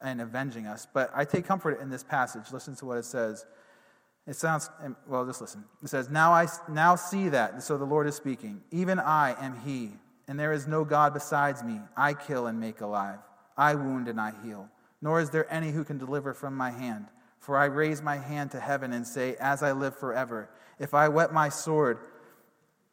and 0.00 0.22
avenging 0.22 0.66
us. 0.66 0.86
But 0.90 1.10
I 1.14 1.26
take 1.26 1.44
comfort 1.44 1.80
in 1.80 1.90
this 1.90 2.02
passage. 2.02 2.50
Listen 2.50 2.74
to 2.76 2.86
what 2.86 2.96
it 2.96 3.04
says. 3.04 3.44
It 4.26 4.36
sounds, 4.36 4.70
well, 5.06 5.26
just 5.26 5.40
listen. 5.40 5.64
It 5.82 5.88
says, 5.88 6.08
Now 6.08 6.32
I 6.32 6.46
now 6.68 6.94
see 6.94 7.28
that. 7.30 7.62
So 7.62 7.76
the 7.76 7.84
Lord 7.84 8.06
is 8.06 8.14
speaking. 8.14 8.62
Even 8.70 9.00
I 9.00 9.34
am 9.40 9.58
He 9.64 9.92
and 10.28 10.38
there 10.38 10.52
is 10.52 10.66
no 10.66 10.84
God 10.84 11.12
besides 11.12 11.62
me. 11.62 11.80
I 11.96 12.14
kill 12.14 12.46
and 12.46 12.58
make 12.58 12.80
alive. 12.80 13.18
I 13.56 13.74
wound 13.74 14.08
and 14.08 14.20
I 14.20 14.32
heal. 14.42 14.68
Nor 15.00 15.20
is 15.20 15.30
there 15.30 15.52
any 15.52 15.72
who 15.72 15.84
can 15.84 15.98
deliver 15.98 16.32
from 16.32 16.56
my 16.56 16.70
hand. 16.70 17.06
For 17.38 17.58
I 17.58 17.64
raise 17.64 18.00
my 18.00 18.16
hand 18.16 18.52
to 18.52 18.60
heaven 18.60 18.92
and 18.92 19.06
say, 19.06 19.36
As 19.40 19.62
I 19.62 19.72
live 19.72 19.96
forever, 19.96 20.48
if 20.78 20.94
I 20.94 21.08
wet 21.08 21.32
my 21.32 21.48
sword, 21.48 21.98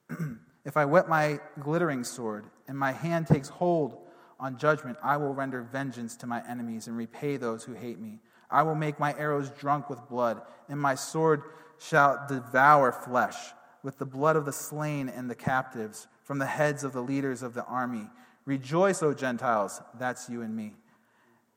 if 0.66 0.76
I 0.76 0.86
wet 0.86 1.08
my 1.08 1.40
glittering 1.60 2.04
sword, 2.04 2.46
and 2.68 2.78
my 2.78 2.92
hand 2.92 3.28
takes 3.28 3.48
hold 3.48 3.98
on 4.40 4.58
judgment, 4.58 4.98
I 5.04 5.18
will 5.18 5.34
render 5.34 5.62
vengeance 5.62 6.18
to 6.18 6.28
my 6.28 6.44
enemies 6.46 6.88
and 6.88 6.98
repay 6.98 7.38
those 7.38 7.64
who 7.64 7.74
hate 7.74 8.00
me. 8.00 8.20
I 8.50 8.64
will 8.64 8.76
make 8.76 9.00
my 9.00 9.16
arrows 9.18 9.50
drunk 9.50 9.90
with 9.90 10.08
blood, 10.10 10.42
and 10.68 10.80
my 10.80 10.96
sword 10.96 11.44
shall 11.78 12.26
devour 12.28 12.92
flesh 12.92 13.36
with 13.84 13.98
the 13.98 14.06
blood 14.06 14.36
of 14.36 14.46
the 14.46 14.54
slain 14.54 15.08
and 15.10 15.30
the 15.30 15.36
captives 15.36 16.08
from 16.24 16.40
the 16.40 16.46
heads 16.46 16.84
of 16.84 16.94
the 16.94 17.02
leaders 17.02 17.42
of 17.42 17.54
the 17.54 17.66
army. 17.66 18.10
Rejoice, 18.46 19.02
O 19.04 19.14
Gentiles, 19.14 19.82
that's 19.98 20.30
you 20.30 20.42
and 20.42 20.56
me, 20.56 20.74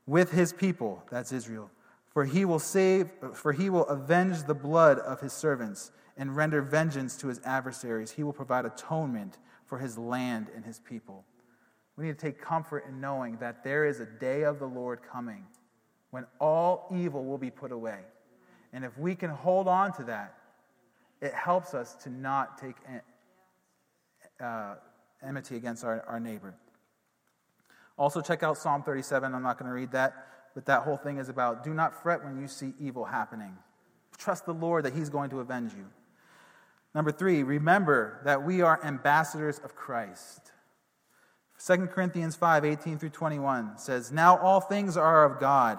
with 0.07 0.31
his 0.31 0.53
people, 0.53 1.03
that's 1.11 1.33
Israel. 1.33 1.71
For 2.11 2.25
he 2.27 2.45
will 2.45 2.59
save, 2.59 3.11
for 3.33 3.53
he 3.53 3.71
will 3.71 3.87
avenge 3.87 4.45
the 4.45 4.55
blood 4.55 4.99
of 4.99 5.21
his 5.21 5.33
servants 5.33 5.91
and 6.19 6.37
render 6.37 6.61
vengeance 6.61 7.17
to 7.17 7.29
his 7.29 7.41
adversaries. 7.45 8.11
He 8.11 8.23
will 8.23 8.35
provide 8.35 8.67
atonement 8.67 9.39
for 9.65 9.79
his 9.79 9.97
land 9.97 10.49
and 10.55 10.65
his 10.65 10.79
people. 10.79 11.25
We 11.97 12.05
need 12.05 12.19
to 12.19 12.27
take 12.27 12.41
comfort 12.41 12.85
in 12.87 13.01
knowing 13.01 13.39
that 13.39 13.65
there 13.65 13.87
is 13.87 14.01
a 14.01 14.07
day 14.07 14.43
of 14.43 14.59
the 14.59 14.67
Lord 14.67 15.01
coming 15.03 15.47
when 16.13 16.27
all 16.39 16.87
evil 16.95 17.25
will 17.25 17.39
be 17.39 17.51
put 17.51 17.73
away. 17.73 17.99
And 18.73 18.85
if 18.85 18.97
we 18.97 19.17
can 19.17 19.31
hold 19.31 19.67
on 19.67 19.93
to 19.95 20.05
that, 20.05 20.35
it 21.21 21.35
helps 21.35 21.75
us 21.75 21.95
to 22.05 22.11
not 22.11 22.59
take 22.59 22.77
uh, 24.41 24.75
enmity 25.23 25.57
against 25.57 25.85
our, 25.85 26.05
our 26.07 26.21
neighbor. 26.21 26.55
Also, 27.97 28.21
check 28.21 28.43
out 28.43 28.59
Psalm 28.59 28.83
37. 28.83 29.35
I'm 29.35 29.43
not 29.43 29.59
going 29.59 29.69
to 29.69 29.75
read 29.75 29.93
that, 29.93 30.15
but 30.55 30.67
that 30.67 30.83
whole 30.83 30.97
thing 30.97 31.19
is 31.19 31.29
about 31.29 31.65
do 31.65 31.73
not 31.73 32.03
fret 32.03 32.23
when 32.23 32.41
you 32.41 32.47
see 32.47 32.75
evil 32.79 33.05
happening. 33.05 33.57
Trust 34.19 34.45
the 34.45 34.55
Lord 34.55 34.85
that 34.85 34.95
He's 34.95 35.09
going 35.09 35.31
to 35.31 35.41
avenge 35.41 35.73
you. 35.73 35.87
Number 36.95 37.11
three, 37.11 37.43
remember 37.43 38.21
that 38.25 38.43
we 38.43 38.61
are 38.61 38.85
ambassadors 38.85 39.59
of 39.61 39.75
Christ. 39.75 40.53
2 41.65 41.87
Corinthians 41.87 42.35
5 42.37 42.65
18 42.65 42.99
through 42.99 43.11
21 43.11 43.79
says, 43.79 44.11
Now 44.11 44.37
all 44.39 44.61
things 44.61 44.97
are 44.97 45.25
of 45.25 45.39
God, 45.39 45.79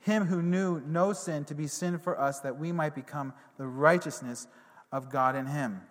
him 0.00 0.26
who 0.26 0.42
knew 0.42 0.80
no 0.80 1.12
sin 1.12 1.44
to 1.46 1.54
be 1.54 1.66
sin 1.66 1.98
for 1.98 2.18
us, 2.18 2.40
that 2.40 2.58
we 2.58 2.72
might 2.72 2.94
become 2.94 3.32
the 3.58 3.66
righteousness 3.66 4.46
of 4.90 5.10
God 5.10 5.36
in 5.36 5.46
him. 5.46 5.82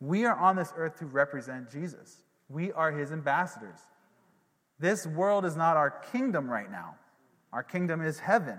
We 0.00 0.24
are 0.24 0.36
on 0.36 0.56
this 0.56 0.72
earth 0.76 0.98
to 1.00 1.06
represent 1.06 1.70
Jesus. 1.70 2.22
We 2.48 2.72
are 2.72 2.90
his 2.92 3.12
ambassadors. 3.12 3.78
This 4.78 5.06
world 5.06 5.44
is 5.44 5.56
not 5.56 5.76
our 5.76 5.90
kingdom 5.90 6.48
right 6.48 6.70
now, 6.70 6.96
our 7.52 7.62
kingdom 7.62 8.00
is 8.00 8.18
heaven. 8.18 8.58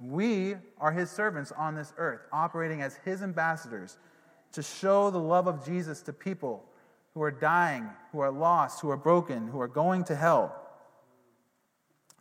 We 0.00 0.56
are 0.78 0.90
his 0.90 1.10
servants 1.10 1.52
on 1.52 1.76
this 1.76 1.92
earth, 1.96 2.22
operating 2.32 2.82
as 2.82 2.96
his 3.04 3.22
ambassadors 3.22 3.98
to 4.50 4.62
show 4.62 5.10
the 5.10 5.18
love 5.18 5.46
of 5.46 5.64
Jesus 5.64 6.02
to 6.02 6.12
people 6.12 6.64
who 7.14 7.22
are 7.22 7.30
dying, 7.30 7.88
who 8.10 8.18
are 8.18 8.30
lost, 8.30 8.80
who 8.80 8.90
are 8.90 8.96
broken, 8.96 9.46
who 9.46 9.60
are 9.60 9.68
going 9.68 10.02
to 10.04 10.16
hell. 10.16 10.61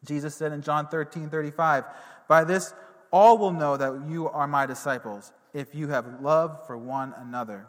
Jesus 0.05 0.35
said 0.35 0.51
in 0.51 0.61
John 0.61 0.87
13 0.87 1.29
35, 1.29 1.85
By 2.27 2.43
this 2.43 2.73
all 3.11 3.37
will 3.37 3.51
know 3.51 3.77
that 3.77 4.07
you 4.09 4.29
are 4.29 4.47
my 4.47 4.65
disciples, 4.65 5.31
if 5.53 5.75
you 5.75 5.89
have 5.89 6.21
love 6.21 6.65
for 6.65 6.77
one 6.77 7.13
another. 7.17 7.67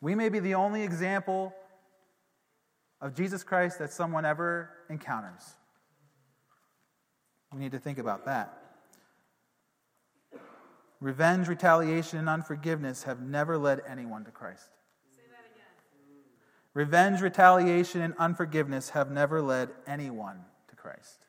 We 0.00 0.14
may 0.14 0.28
be 0.28 0.38
the 0.38 0.54
only 0.54 0.82
example 0.82 1.54
of 3.00 3.14
Jesus 3.14 3.42
Christ 3.42 3.78
that 3.80 3.92
someone 3.92 4.24
ever 4.24 4.70
encounters. 4.88 5.42
We 7.52 7.58
need 7.58 7.72
to 7.72 7.78
think 7.78 7.98
about 7.98 8.24
that. 8.26 8.58
Revenge, 11.00 11.48
retaliation, 11.48 12.18
and 12.18 12.28
unforgiveness 12.28 13.02
have 13.02 13.20
never 13.20 13.58
led 13.58 13.82
anyone 13.86 14.24
to 14.24 14.30
Christ. 14.30 14.70
Say 15.14 15.22
that 15.30 15.50
again. 15.52 15.66
Revenge, 16.72 17.20
retaliation, 17.20 18.00
and 18.00 18.14
unforgiveness 18.18 18.90
have 18.90 19.10
never 19.10 19.42
led 19.42 19.70
anyone 19.86 20.44
Christ. 20.84 21.26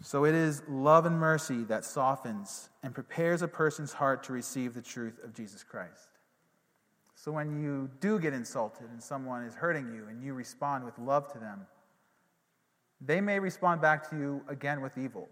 So 0.00 0.24
it 0.24 0.34
is 0.34 0.62
love 0.68 1.06
and 1.06 1.18
mercy 1.18 1.64
that 1.64 1.84
softens 1.84 2.68
and 2.82 2.94
prepares 2.94 3.42
a 3.42 3.48
person's 3.48 3.92
heart 3.92 4.22
to 4.24 4.32
receive 4.32 4.74
the 4.74 4.82
truth 4.82 5.18
of 5.24 5.34
Jesus 5.34 5.62
Christ. 5.62 6.08
So 7.14 7.32
when 7.32 7.60
you 7.60 7.90
do 8.00 8.18
get 8.18 8.32
insulted 8.32 8.88
and 8.90 9.02
someone 9.02 9.44
is 9.44 9.54
hurting 9.54 9.92
you 9.92 10.06
and 10.08 10.22
you 10.22 10.34
respond 10.34 10.84
with 10.84 10.98
love 10.98 11.32
to 11.32 11.38
them, 11.38 11.66
they 13.00 13.20
may 13.20 13.38
respond 13.38 13.80
back 13.80 14.08
to 14.10 14.16
you 14.16 14.42
again 14.48 14.80
with 14.80 14.96
evil. 14.96 15.28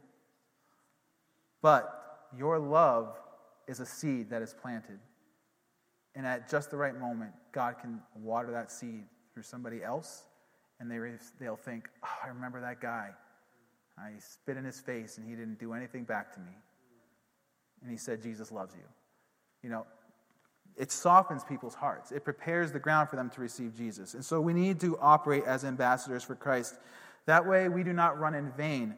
But 1.62 2.28
your 2.36 2.58
love 2.58 3.16
is 3.66 3.80
a 3.80 3.86
seed 3.86 4.30
that 4.30 4.42
is 4.42 4.54
planted. 4.54 4.98
And 6.14 6.26
at 6.26 6.50
just 6.50 6.70
the 6.70 6.76
right 6.76 6.98
moment, 6.98 7.32
God 7.52 7.76
can 7.80 8.00
water 8.14 8.50
that 8.52 8.70
seed 8.70 9.04
through 9.32 9.44
somebody 9.44 9.82
else, 9.82 10.24
and 10.80 10.90
they, 10.90 10.98
they'll 11.40 11.56
think, 11.56 11.88
oh, 12.04 12.08
I 12.24 12.28
remember 12.28 12.60
that 12.60 12.80
guy. 12.80 13.10
I 13.98 14.10
spit 14.18 14.56
in 14.56 14.64
his 14.64 14.78
face, 14.78 15.16
and 15.16 15.26
he 15.26 15.34
didn't 15.34 15.58
do 15.58 15.72
anything 15.72 16.04
back 16.04 16.34
to 16.34 16.40
me. 16.40 16.52
And 17.82 17.90
he 17.90 17.96
said, 17.96 18.22
Jesus 18.22 18.52
loves 18.52 18.74
you. 18.74 18.82
You 19.62 19.70
know, 19.70 19.86
it 20.76 20.92
softens 20.92 21.42
people's 21.44 21.74
hearts, 21.74 22.12
it 22.12 22.24
prepares 22.24 22.72
the 22.72 22.78
ground 22.78 23.08
for 23.08 23.16
them 23.16 23.30
to 23.30 23.40
receive 23.40 23.74
Jesus. 23.74 24.14
And 24.14 24.24
so 24.24 24.40
we 24.40 24.52
need 24.52 24.80
to 24.80 24.98
operate 24.98 25.44
as 25.44 25.64
ambassadors 25.64 26.22
for 26.22 26.34
Christ. 26.34 26.76
That 27.24 27.46
way, 27.46 27.68
we 27.68 27.82
do 27.82 27.92
not 27.92 28.18
run 28.18 28.34
in 28.34 28.50
vain. 28.52 28.94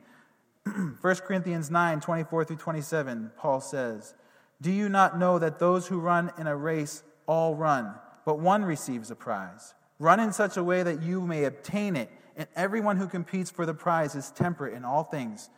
1 1.00 1.14
Corinthians 1.16 1.70
9 1.70 2.00
24 2.00 2.44
through 2.44 2.56
27, 2.56 3.30
Paul 3.36 3.60
says, 3.60 4.14
Do 4.60 4.72
you 4.72 4.88
not 4.88 5.18
know 5.18 5.38
that 5.38 5.58
those 5.58 5.86
who 5.86 6.00
run 6.00 6.32
in 6.36 6.46
a 6.46 6.56
race 6.56 7.04
all 7.26 7.54
run, 7.54 7.94
but 8.24 8.40
one 8.40 8.64
receives 8.64 9.10
a 9.10 9.16
prize? 9.16 9.74
Run 9.98 10.20
in 10.20 10.32
such 10.32 10.56
a 10.56 10.64
way 10.64 10.82
that 10.82 11.02
you 11.02 11.26
may 11.26 11.44
obtain 11.44 11.96
it, 11.96 12.10
and 12.36 12.46
everyone 12.54 12.96
who 12.96 13.08
competes 13.08 13.50
for 13.50 13.66
the 13.66 13.74
prize 13.74 14.14
is 14.14 14.30
temperate 14.30 14.74
in 14.74 14.84
all 14.84 15.04
things. 15.04 15.50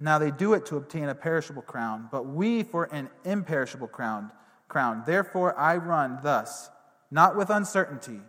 Now 0.00 0.18
they 0.18 0.30
do 0.30 0.54
it 0.54 0.66
to 0.66 0.76
obtain 0.76 1.08
a 1.08 1.14
perishable 1.14 1.62
crown, 1.62 2.08
but 2.10 2.26
we 2.26 2.62
for 2.62 2.84
an 2.84 3.10
imperishable 3.24 3.88
crown. 3.88 4.32
Crown. 4.68 5.02
Therefore 5.06 5.58
I 5.58 5.76
run 5.76 6.18
thus, 6.22 6.70
not 7.10 7.36
with 7.36 7.50
uncertainty. 7.50 8.20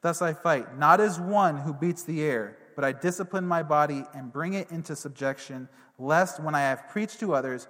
Thus 0.00 0.22
I 0.22 0.32
fight, 0.32 0.78
not 0.78 1.00
as 1.00 1.18
one 1.18 1.56
who 1.58 1.72
beats 1.72 2.04
the 2.04 2.22
air, 2.22 2.56
but 2.76 2.84
I 2.84 2.92
discipline 2.92 3.46
my 3.46 3.62
body 3.62 4.04
and 4.14 4.32
bring 4.32 4.52
it 4.52 4.70
into 4.70 4.94
subjection, 4.94 5.68
lest 5.98 6.40
when 6.40 6.54
I 6.54 6.60
have 6.60 6.88
preached 6.88 7.18
to 7.20 7.34
others, 7.34 7.66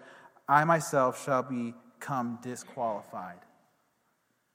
I 0.47 0.65
myself 0.65 1.25
shall 1.25 1.43
become 1.43 2.39
disqualified. 2.43 3.39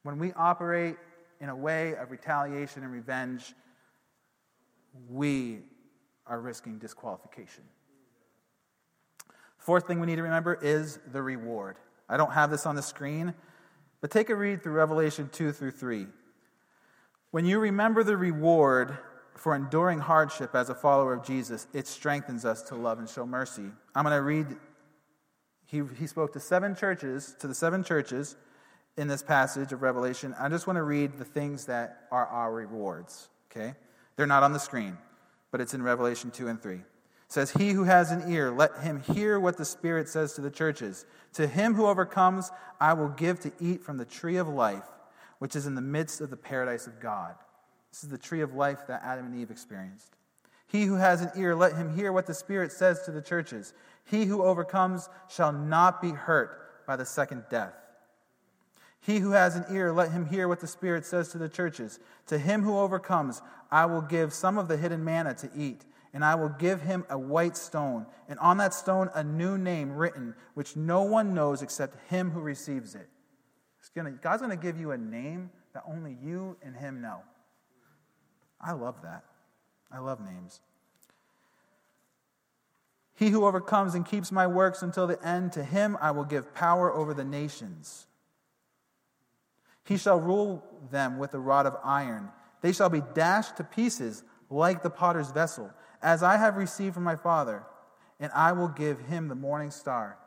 When 0.03 0.19
we 0.19 0.33
operate 0.33 0.97
in 1.43 1.49
a 1.49 1.55
way 1.55 1.93
of 1.95 2.09
retaliation 2.09 2.83
and 2.83 2.91
revenge, 2.93 3.53
we 5.09 5.59
are 6.25 6.39
risking 6.39 6.79
disqualification. 6.79 7.65
Fourth 9.57 9.85
thing 9.85 9.99
we 9.99 10.07
need 10.07 10.15
to 10.15 10.23
remember 10.23 10.57
is 10.61 10.99
the 11.11 11.21
reward. 11.21 11.75
I 12.07 12.15
don't 12.15 12.31
have 12.31 12.49
this 12.49 12.65
on 12.65 12.77
the 12.77 12.81
screen, 12.81 13.33
but 13.99 14.09
take 14.09 14.29
a 14.29 14.35
read 14.35 14.63
through 14.63 14.71
Revelation 14.71 15.29
2 15.33 15.51
through 15.51 15.71
3. 15.71 16.07
When 17.31 17.43
you 17.43 17.59
remember 17.59 18.05
the 18.05 18.15
reward 18.15 18.97
for 19.35 19.53
enduring 19.53 19.99
hardship 19.99 20.55
as 20.55 20.69
a 20.69 20.75
follower 20.75 21.13
of 21.13 21.25
Jesus, 21.25 21.67
it 21.73 21.87
strengthens 21.87 22.45
us 22.45 22.61
to 22.63 22.75
love 22.75 22.99
and 22.99 23.09
show 23.09 23.25
mercy. 23.25 23.65
I'm 23.93 24.05
going 24.05 24.15
to 24.15 24.21
read, 24.21 24.47
he, 25.65 25.81
he 25.99 26.07
spoke 26.07 26.31
to 26.33 26.39
seven 26.39 26.73
churches, 26.73 27.35
to 27.39 27.47
the 27.47 27.55
seven 27.55 27.83
churches 27.83 28.37
in 28.97 29.07
this 29.07 29.23
passage 29.23 29.71
of 29.71 29.81
Revelation. 29.81 30.35
I 30.39 30.49
just 30.49 30.67
want 30.67 30.77
to 30.77 30.83
read 30.83 31.17
the 31.17 31.25
things 31.25 31.65
that 31.65 32.07
are 32.11 32.27
our 32.27 32.53
rewards, 32.53 33.29
okay? 33.51 33.75
They're 34.15 34.27
not 34.27 34.43
on 34.43 34.53
the 34.53 34.59
screen, 34.59 34.97
but 35.51 35.61
it's 35.61 35.73
in 35.73 35.81
Revelation 35.81 36.31
2 36.31 36.47
and 36.47 36.61
3 36.61 36.75
It 36.75 36.83
says, 37.27 37.51
He 37.51 37.71
who 37.71 37.85
has 37.85 38.11
an 38.11 38.31
ear, 38.31 38.51
let 38.51 38.77
him 38.79 39.01
hear 39.01 39.39
what 39.39 39.57
the 39.57 39.65
Spirit 39.65 40.07
says 40.09 40.33
to 40.33 40.41
the 40.41 40.51
churches. 40.51 41.05
To 41.33 41.47
him 41.47 41.73
who 41.73 41.87
overcomes, 41.87 42.51
I 42.79 42.93
will 42.93 43.09
give 43.09 43.39
to 43.41 43.51
eat 43.59 43.83
from 43.83 43.97
the 43.97 44.05
tree 44.05 44.37
of 44.37 44.47
life, 44.47 44.87
which 45.39 45.55
is 45.55 45.65
in 45.65 45.75
the 45.75 45.81
midst 45.81 46.21
of 46.21 46.29
the 46.29 46.37
paradise 46.37 46.85
of 46.85 46.99
God. 46.99 47.35
This 47.91 48.03
is 48.03 48.09
the 48.09 48.17
tree 48.17 48.41
of 48.41 48.53
life 48.53 48.87
that 48.87 49.03
Adam 49.03 49.27
and 49.27 49.39
Eve 49.39 49.51
experienced. 49.51 50.15
He 50.67 50.85
who 50.85 50.95
has 50.95 51.21
an 51.21 51.31
ear, 51.37 51.55
let 51.55 51.75
him 51.75 51.95
hear 51.95 52.11
what 52.11 52.25
the 52.25 52.33
Spirit 52.33 52.71
says 52.71 53.03
to 53.03 53.11
the 53.11 53.21
churches. 53.21 53.73
He 54.05 54.25
who 54.25 54.43
overcomes 54.43 55.09
shall 55.29 55.51
not 55.51 56.01
be 56.01 56.09
hurt 56.09 56.85
by 56.87 56.95
the 56.95 57.05
second 57.05 57.43
death. 57.49 57.73
He 59.05 59.19
who 59.19 59.31
has 59.31 59.55
an 59.55 59.65
ear, 59.71 59.91
let 59.91 60.11
him 60.11 60.25
hear 60.25 60.47
what 60.47 60.59
the 60.59 60.67
Spirit 60.67 61.05
says 61.05 61.29
to 61.29 61.37
the 61.37 61.49
churches. 61.49 61.99
To 62.27 62.37
him 62.37 62.63
who 62.63 62.77
overcomes, 62.77 63.41
I 63.69 63.85
will 63.85 64.01
give 64.01 64.33
some 64.33 64.57
of 64.57 64.67
the 64.67 64.77
hidden 64.77 65.03
manna 65.03 65.33
to 65.35 65.49
eat 65.55 65.83
and 66.13 66.23
I 66.23 66.35
will 66.35 66.49
give 66.49 66.81
him 66.81 67.05
a 67.09 67.17
white 67.17 67.57
stone, 67.57 68.05
and 68.29 68.37
on 68.37 68.57
that 68.57 68.73
stone 68.73 69.09
a 69.15 69.23
new 69.23 69.57
name 69.57 69.91
written, 69.93 70.35
which 70.53 70.75
no 70.75 71.01
one 71.01 71.33
knows 71.33 71.63
except 71.63 71.97
him 72.09 72.29
who 72.29 72.39
receives 72.39 72.93
it. 72.93 73.09
Gonna, 73.95 74.11
God's 74.11 74.41
going 74.41 74.57
to 74.57 74.63
give 74.63 74.79
you 74.79 74.91
a 74.91 74.97
name 74.97 75.51
that 75.73 75.83
only 75.87 76.17
you 76.23 76.55
and 76.63 76.75
him 76.75 77.01
know. 77.01 77.19
I 78.61 78.71
love 78.71 79.01
that. 79.03 79.23
I 79.91 79.99
love 79.99 80.19
names. 80.19 80.61
He 83.15 83.29
who 83.29 83.45
overcomes 83.45 83.93
and 83.93 84.05
keeps 84.05 84.31
my 84.31 84.47
works 84.47 84.81
until 84.81 85.05
the 85.05 85.23
end, 85.23 85.51
to 85.53 85.63
him 85.63 85.97
I 85.99 86.11
will 86.11 86.23
give 86.23 86.55
power 86.55 86.91
over 86.91 87.13
the 87.13 87.25
nations. 87.25 88.07
He 89.85 89.97
shall 89.97 90.19
rule 90.19 90.63
them 90.91 91.17
with 91.17 91.33
a 91.33 91.39
rod 91.39 91.65
of 91.65 91.75
iron. 91.83 92.29
They 92.61 92.71
shall 92.71 92.89
be 92.89 93.01
dashed 93.13 93.57
to 93.57 93.63
pieces 93.63 94.23
like 94.49 94.81
the 94.81 94.89
potter's 94.89 95.31
vessel, 95.31 95.71
as 96.01 96.23
I 96.23 96.37
have 96.37 96.55
received 96.55 96.93
from 96.93 97.03
my 97.03 97.15
Father, 97.15 97.63
and 98.19 98.31
I 98.33 98.51
will 98.53 98.67
give 98.67 98.99
him 99.01 99.27
the 99.27 99.35
morning 99.35 99.71
star. 99.71 100.17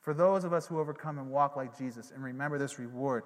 For 0.00 0.14
those 0.14 0.44
of 0.44 0.52
us 0.52 0.66
who 0.66 0.78
overcome 0.78 1.18
and 1.18 1.30
walk 1.30 1.56
like 1.56 1.76
Jesus 1.76 2.10
and 2.10 2.22
remember 2.22 2.58
this 2.58 2.78
reward, 2.78 3.24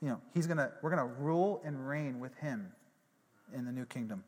you 0.00 0.08
know, 0.08 0.20
he's 0.32 0.46
gonna, 0.46 0.72
we're 0.82 0.94
going 0.94 1.06
to 1.06 1.14
rule 1.14 1.60
and 1.64 1.88
reign 1.88 2.20
with 2.20 2.34
him 2.36 2.72
in 3.54 3.64
the 3.64 3.72
new 3.72 3.86
kingdom. 3.86 4.24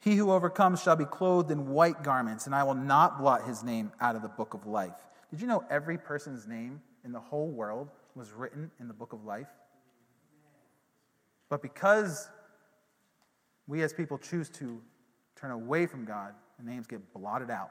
He 0.00 0.16
who 0.16 0.32
overcomes 0.32 0.82
shall 0.82 0.96
be 0.96 1.06
clothed 1.06 1.50
in 1.50 1.68
white 1.68 2.02
garments, 2.02 2.46
and 2.46 2.54
I 2.54 2.64
will 2.64 2.74
not 2.74 3.18
blot 3.18 3.46
his 3.46 3.62
name 3.62 3.90
out 4.00 4.16
of 4.16 4.22
the 4.22 4.28
book 4.28 4.52
of 4.52 4.66
life. 4.66 4.92
Did 5.30 5.40
you 5.40 5.46
know 5.46 5.64
every 5.70 5.96
person's 5.96 6.46
name 6.46 6.82
in 7.04 7.12
the 7.12 7.20
whole 7.20 7.48
world 7.48 7.88
was 8.14 8.32
written 8.32 8.70
in 8.80 8.88
the 8.88 8.94
book 8.94 9.12
of 9.12 9.24
life? 9.24 9.48
But 11.48 11.62
because 11.62 12.28
we 13.66 13.82
as 13.82 13.92
people 13.92 14.18
choose 14.18 14.48
to 14.50 14.80
turn 15.36 15.50
away 15.50 15.86
from 15.86 16.04
God, 16.04 16.34
the 16.58 16.70
names 16.70 16.86
get 16.86 17.12
blotted 17.12 17.50
out. 17.50 17.70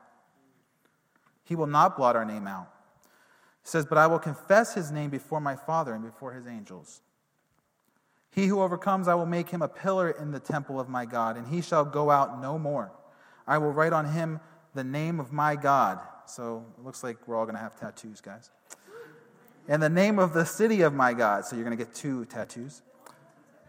He 1.43 1.55
will 1.55 1.67
not 1.67 1.97
blot 1.97 2.15
our 2.15 2.25
name 2.25 2.47
out. 2.47 2.69
He 3.61 3.67
says, 3.67 3.85
But 3.85 3.97
I 3.97 4.07
will 4.07 4.19
confess 4.19 4.73
his 4.73 4.91
name 4.91 5.09
before 5.09 5.39
my 5.39 5.55
Father 5.55 5.93
and 5.93 6.03
before 6.03 6.33
his 6.33 6.47
angels. 6.47 7.01
He 8.31 8.47
who 8.47 8.61
overcomes, 8.61 9.07
I 9.07 9.13
will 9.13 9.27
make 9.27 9.49
him 9.49 9.61
a 9.61 9.67
pillar 9.67 10.09
in 10.09 10.31
the 10.31 10.39
temple 10.39 10.79
of 10.79 10.89
my 10.89 11.05
God, 11.05 11.37
and 11.37 11.47
he 11.47 11.61
shall 11.61 11.85
go 11.85 12.09
out 12.09 12.41
no 12.41 12.57
more. 12.57 12.91
I 13.45 13.57
will 13.59 13.71
write 13.71 13.93
on 13.93 14.05
him 14.05 14.39
the 14.73 14.83
name 14.83 15.19
of 15.19 15.31
my 15.31 15.55
God. 15.55 15.99
So 16.25 16.65
it 16.77 16.83
looks 16.83 17.03
like 17.03 17.27
we're 17.27 17.35
all 17.35 17.45
going 17.45 17.55
to 17.55 17.61
have 17.61 17.79
tattoos, 17.79 18.21
guys. 18.21 18.49
And 19.67 19.81
the 19.81 19.89
name 19.89 20.19
of 20.19 20.33
the 20.33 20.45
city 20.45 20.81
of 20.81 20.93
my 20.93 21.13
God. 21.13 21.45
So 21.45 21.55
you're 21.55 21.65
going 21.65 21.77
to 21.77 21.83
get 21.83 21.93
two 21.93 22.25
tattoos. 22.25 22.81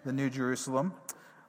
The 0.04 0.12
New 0.12 0.28
Jerusalem, 0.28 0.92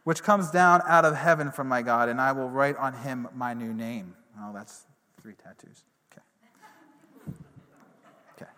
which 0.05 0.23
comes 0.23 0.49
down 0.49 0.81
out 0.87 1.03
of 1.03 1.15
heaven 1.15 1.51
from 1.51 1.67
my 1.67 1.81
God, 1.81 2.07
and 2.07 2.21
I 2.21 2.31
will 2.31 2.49
write 2.49 2.77
on 2.77 2.93
him 2.93 3.27
my 3.35 3.53
new 3.53 3.73
name. 3.73 4.15
Oh, 4.39 4.53
that's 4.53 4.85
three 5.21 5.33
tattoos. 5.33 5.83
Okay. 6.11 6.21
Okay. 8.37 8.51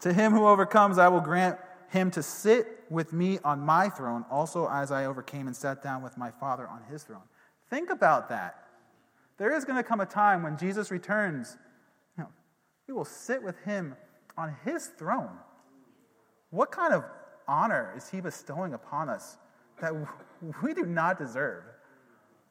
To 0.00 0.12
him 0.14 0.32
who 0.32 0.46
overcomes, 0.46 0.96
I 0.96 1.08
will 1.08 1.20
grant 1.20 1.58
him 1.90 2.10
to 2.12 2.22
sit 2.22 2.84
with 2.88 3.12
me 3.12 3.38
on 3.44 3.60
my 3.60 3.90
throne, 3.90 4.24
also 4.30 4.66
as 4.68 4.90
I 4.90 5.04
overcame 5.04 5.46
and 5.46 5.54
sat 5.54 5.82
down 5.82 6.02
with 6.02 6.16
my 6.16 6.30
Father 6.30 6.66
on 6.66 6.80
his 6.90 7.02
throne. 7.02 7.22
Think 7.68 7.90
about 7.90 8.30
that. 8.30 8.64
There 9.36 9.54
is 9.54 9.64
going 9.66 9.76
to 9.76 9.82
come 9.82 10.00
a 10.00 10.06
time 10.06 10.42
when 10.42 10.56
Jesus 10.56 10.90
returns, 10.90 11.58
you 12.16 12.24
know, 12.24 12.30
we 12.86 12.94
will 12.94 13.04
sit 13.04 13.42
with 13.42 13.58
him 13.64 13.94
on 14.38 14.56
his 14.64 14.86
throne. 14.86 15.36
What 16.50 16.70
kind 16.70 16.94
of 16.94 17.04
honor 17.46 17.92
is 17.96 18.08
he 18.08 18.20
bestowing 18.20 18.72
upon 18.72 19.10
us 19.10 19.36
that 19.80 19.92
we 20.62 20.72
do 20.72 20.86
not 20.86 21.18
deserve? 21.18 21.64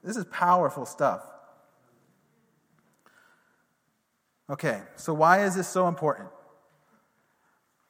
This 0.03 0.17
is 0.17 0.25
powerful 0.25 0.85
stuff. 0.85 1.23
Okay, 4.49 4.81
so 4.95 5.13
why 5.13 5.43
is 5.43 5.55
this 5.55 5.67
so 5.67 5.87
important? 5.87 6.29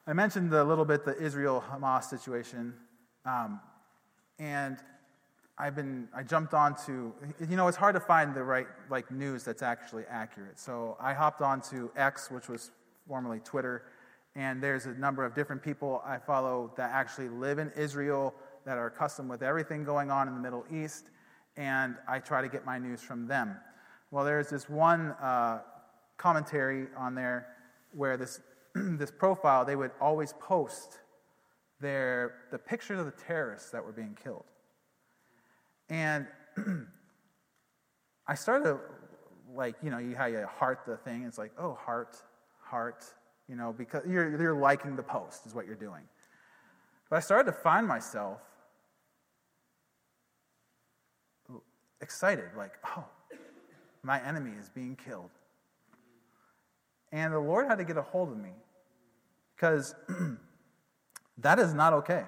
I 0.06 0.12
mentioned 0.12 0.52
a 0.54 0.64
little 0.64 0.84
bit 0.84 1.04
the 1.04 1.16
Israel 1.20 1.62
Hamas 1.70 2.04
situation, 2.04 2.74
um, 3.26 3.60
and 4.38 4.78
I've 5.58 5.76
been 5.76 6.08
I 6.14 6.22
jumped 6.22 6.54
onto 6.54 7.12
you 7.48 7.56
know 7.56 7.68
it's 7.68 7.76
hard 7.76 7.94
to 7.94 8.00
find 8.00 8.34
the 8.34 8.42
right 8.42 8.66
like 8.90 9.10
news 9.10 9.44
that's 9.44 9.62
actually 9.62 10.04
accurate. 10.08 10.58
So 10.58 10.96
I 11.00 11.12
hopped 11.12 11.42
onto 11.42 11.90
X, 11.94 12.30
which 12.30 12.48
was 12.48 12.70
formerly 13.08 13.40
Twitter, 13.40 13.84
and 14.36 14.62
there's 14.62 14.86
a 14.86 14.94
number 14.94 15.24
of 15.24 15.34
different 15.34 15.62
people 15.62 16.02
I 16.06 16.18
follow 16.18 16.72
that 16.76 16.92
actually 16.92 17.28
live 17.28 17.58
in 17.58 17.72
Israel 17.76 18.34
that 18.64 18.78
are 18.78 18.86
accustomed 18.86 19.30
with 19.30 19.42
everything 19.42 19.82
going 19.82 20.10
on 20.10 20.28
in 20.28 20.34
the 20.34 20.40
Middle 20.40 20.64
East, 20.70 21.10
and 21.56 21.96
I 22.06 22.20
try 22.20 22.42
to 22.42 22.48
get 22.48 22.64
my 22.64 22.78
news 22.78 23.00
from 23.00 23.26
them. 23.26 23.56
Well, 24.10 24.24
there's 24.24 24.50
this 24.50 24.68
one 24.68 25.12
uh, 25.12 25.62
commentary 26.18 26.86
on 26.96 27.14
there 27.14 27.48
where 27.92 28.16
this 28.16 28.40
this 28.74 29.10
profile, 29.10 29.64
they 29.64 29.76
would 29.76 29.90
always 30.00 30.32
post 30.34 31.00
their, 31.80 32.34
the 32.50 32.58
pictures 32.58 32.98
of 32.98 33.06
the 33.06 33.12
terrorists 33.12 33.70
that 33.70 33.84
were 33.84 33.92
being 33.92 34.16
killed. 34.22 34.44
And 35.88 36.26
I 38.26 38.34
started, 38.34 38.78
like, 39.54 39.76
you 39.82 39.90
know, 39.90 39.98
you 39.98 40.14
how 40.14 40.26
you 40.26 40.46
heart 40.46 40.80
the 40.86 40.96
thing. 40.96 41.24
It's 41.24 41.38
like, 41.38 41.52
oh, 41.58 41.74
heart, 41.74 42.16
heart, 42.68 43.04
you 43.48 43.56
know, 43.56 43.74
because 43.76 44.02
you're, 44.06 44.40
you're 44.40 44.54
liking 44.54 44.96
the 44.96 45.02
post, 45.02 45.46
is 45.46 45.54
what 45.54 45.66
you're 45.66 45.74
doing. 45.74 46.02
But 47.10 47.16
I 47.16 47.20
started 47.20 47.50
to 47.50 47.56
find 47.56 47.86
myself 47.86 48.38
excited, 52.00 52.46
like, 52.56 52.72
oh, 52.96 53.04
my 54.02 54.24
enemy 54.24 54.52
is 54.58 54.68
being 54.68 54.96
killed. 54.96 55.30
And 57.12 57.32
the 57.32 57.38
Lord 57.38 57.66
had 57.66 57.78
to 57.78 57.84
get 57.84 57.96
a 57.96 58.02
hold 58.02 58.30
of 58.30 58.38
me 58.38 58.52
because 59.56 59.94
that 61.38 61.58
is 61.58 61.72
not 61.74 61.92
okay. 61.94 62.24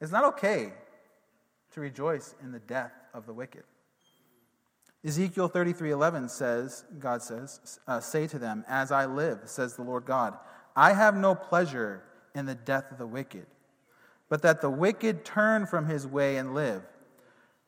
It's 0.00 0.12
not 0.12 0.24
okay 0.24 0.72
to 1.72 1.80
rejoice 1.80 2.34
in 2.42 2.52
the 2.52 2.60
death 2.60 2.92
of 3.12 3.26
the 3.26 3.32
wicked. 3.32 3.64
Ezekiel 5.04 5.48
33:11 5.48 6.28
says, 6.28 6.84
God 6.98 7.22
says, 7.22 7.78
uh, 7.86 8.00
"Say 8.00 8.26
to 8.26 8.38
them, 8.38 8.64
as 8.66 8.90
I 8.90 9.06
live, 9.06 9.48
says 9.48 9.76
the 9.76 9.82
Lord 9.82 10.04
God, 10.04 10.36
I 10.74 10.92
have 10.92 11.16
no 11.16 11.34
pleasure 11.34 12.02
in 12.34 12.46
the 12.46 12.54
death 12.54 12.90
of 12.90 12.98
the 12.98 13.06
wicked, 13.06 13.46
but 14.28 14.42
that 14.42 14.60
the 14.60 14.70
wicked 14.70 15.24
turn 15.24 15.66
from 15.66 15.86
his 15.86 16.06
way 16.06 16.36
and 16.36 16.54
live. 16.54 16.82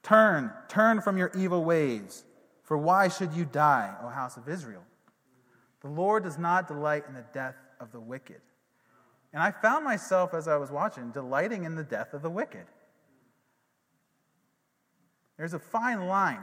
Turn, 0.02 0.52
turn 0.68 1.00
from 1.00 1.18
your 1.18 1.30
evil 1.36 1.64
ways, 1.64 2.24
for 2.62 2.76
why 2.76 3.08
should 3.08 3.32
you 3.32 3.44
die, 3.44 3.94
O 4.02 4.08
house 4.08 4.36
of 4.36 4.48
Israel? 4.48 4.82
The 5.82 5.88
Lord 5.88 6.24
does 6.24 6.38
not 6.38 6.68
delight 6.68 7.04
in 7.08 7.14
the 7.14 7.24
death 7.32 7.56
of 7.78 7.92
the 7.92 8.00
wicked. 8.00 8.40
And 9.32 9.42
I 9.42 9.50
found 9.50 9.84
myself, 9.84 10.34
as 10.34 10.48
I 10.48 10.56
was 10.56 10.70
watching, 10.70 11.10
delighting 11.10 11.64
in 11.64 11.76
the 11.76 11.84
death 11.84 12.12
of 12.12 12.22
the 12.22 12.30
wicked. 12.30 12.66
There's 15.36 15.54
a 15.54 15.58
fine 15.58 16.06
line 16.06 16.42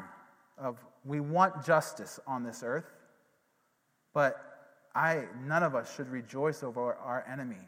of 0.57 0.77
we 1.05 1.19
want 1.19 1.65
justice 1.65 2.19
on 2.27 2.43
this 2.43 2.63
earth, 2.63 2.91
but 4.13 4.35
I, 4.95 5.25
none 5.45 5.63
of 5.63 5.75
us 5.75 5.95
should 5.95 6.09
rejoice 6.09 6.63
over 6.63 6.95
our 6.95 7.25
enemy. 7.31 7.61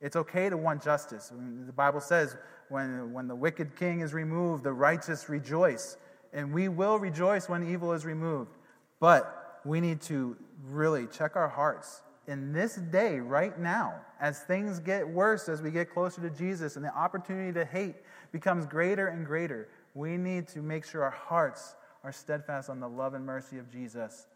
It's 0.00 0.16
okay 0.16 0.50
to 0.50 0.56
want 0.56 0.82
justice. 0.82 1.32
The 1.66 1.72
Bible 1.72 2.00
says 2.00 2.36
when, 2.68 3.12
when 3.12 3.28
the 3.28 3.36
wicked 3.36 3.76
king 3.76 4.00
is 4.00 4.12
removed, 4.12 4.64
the 4.64 4.72
righteous 4.72 5.28
rejoice. 5.28 5.96
And 6.32 6.52
we 6.52 6.68
will 6.68 6.98
rejoice 6.98 7.48
when 7.48 7.70
evil 7.70 7.92
is 7.92 8.04
removed. 8.04 8.50
But 8.98 9.60
we 9.64 9.80
need 9.80 10.00
to 10.02 10.36
really 10.64 11.06
check 11.06 11.36
our 11.36 11.48
hearts 11.48 12.02
in 12.26 12.52
this 12.52 12.76
day, 12.76 13.20
right 13.20 13.58
now, 13.58 14.00
as 14.20 14.40
things 14.40 14.78
get 14.78 15.06
worse, 15.06 15.48
as 15.48 15.60
we 15.60 15.70
get 15.70 15.92
closer 15.92 16.22
to 16.22 16.30
Jesus 16.30 16.76
and 16.76 16.84
the 16.84 16.94
opportunity 16.96 17.52
to 17.52 17.64
hate 17.64 17.96
becomes 18.32 18.66
greater 18.66 19.08
and 19.08 19.26
greater, 19.26 19.68
we 19.94 20.16
need 20.16 20.48
to 20.48 20.62
make 20.62 20.84
sure 20.84 21.02
our 21.02 21.10
hearts 21.10 21.76
are 22.04 22.12
steadfast 22.12 22.70
on 22.70 22.78
the 22.78 22.88
love 22.88 23.14
and 23.14 23.24
mercy 23.24 23.58
of 23.58 23.70
Jesus 23.72 24.26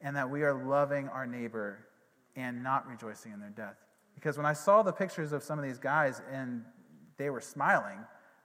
and 0.00 0.16
that 0.16 0.28
we 0.28 0.42
are 0.42 0.64
loving 0.64 1.08
our 1.08 1.26
neighbor 1.26 1.86
and 2.34 2.62
not 2.62 2.86
rejoicing 2.88 3.32
in 3.32 3.40
their 3.40 3.50
death. 3.50 3.76
Because 4.14 4.36
when 4.36 4.46
I 4.46 4.54
saw 4.54 4.82
the 4.82 4.92
pictures 4.92 5.32
of 5.32 5.42
some 5.42 5.58
of 5.58 5.64
these 5.64 5.78
guys 5.78 6.22
and 6.32 6.64
they 7.18 7.30
were 7.30 7.40
smiling, 7.40 7.98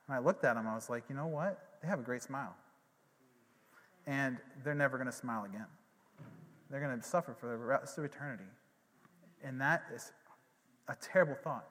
when 0.06 0.18
I 0.18 0.20
looked 0.20 0.44
at 0.44 0.56
them, 0.56 0.68
I 0.68 0.76
was 0.76 0.90
like, 0.90 1.04
you 1.10 1.16
know 1.16 1.28
what? 1.28 1.60
They 1.82 1.88
have 1.88 2.00
a 2.00 2.04
great 2.04 2.22
smile. 2.22 2.56
And 4.06 4.38
they're 4.64 4.76
never 4.76 4.98
going 4.98 5.10
to 5.10 5.16
smile 5.16 5.46
again. 5.46 5.68
They're 6.70 6.82
going 6.82 7.00
to 7.00 7.06
suffer 7.06 7.34
for 7.34 7.48
the 7.48 7.58
rest 7.58 7.98
of 7.98 8.04
eternity. 8.04 8.44
And 9.44 9.60
that 9.62 9.84
is 9.94 10.12
a 10.88 10.96
terrible 10.96 11.36
thought. 11.36 11.68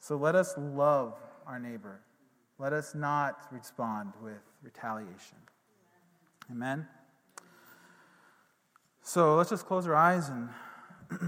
So 0.00 0.16
let 0.16 0.34
us 0.34 0.54
love 0.56 1.14
our 1.46 1.58
neighbor. 1.58 2.00
Let 2.58 2.72
us 2.72 2.94
not 2.94 3.46
respond 3.52 4.12
with 4.22 4.40
retaliation. 4.62 5.38
Amen? 6.50 6.86
So 9.02 9.36
let's 9.36 9.50
just 9.50 9.66
close 9.66 9.86
our 9.86 9.94
eyes 9.94 10.28
and 10.28 10.48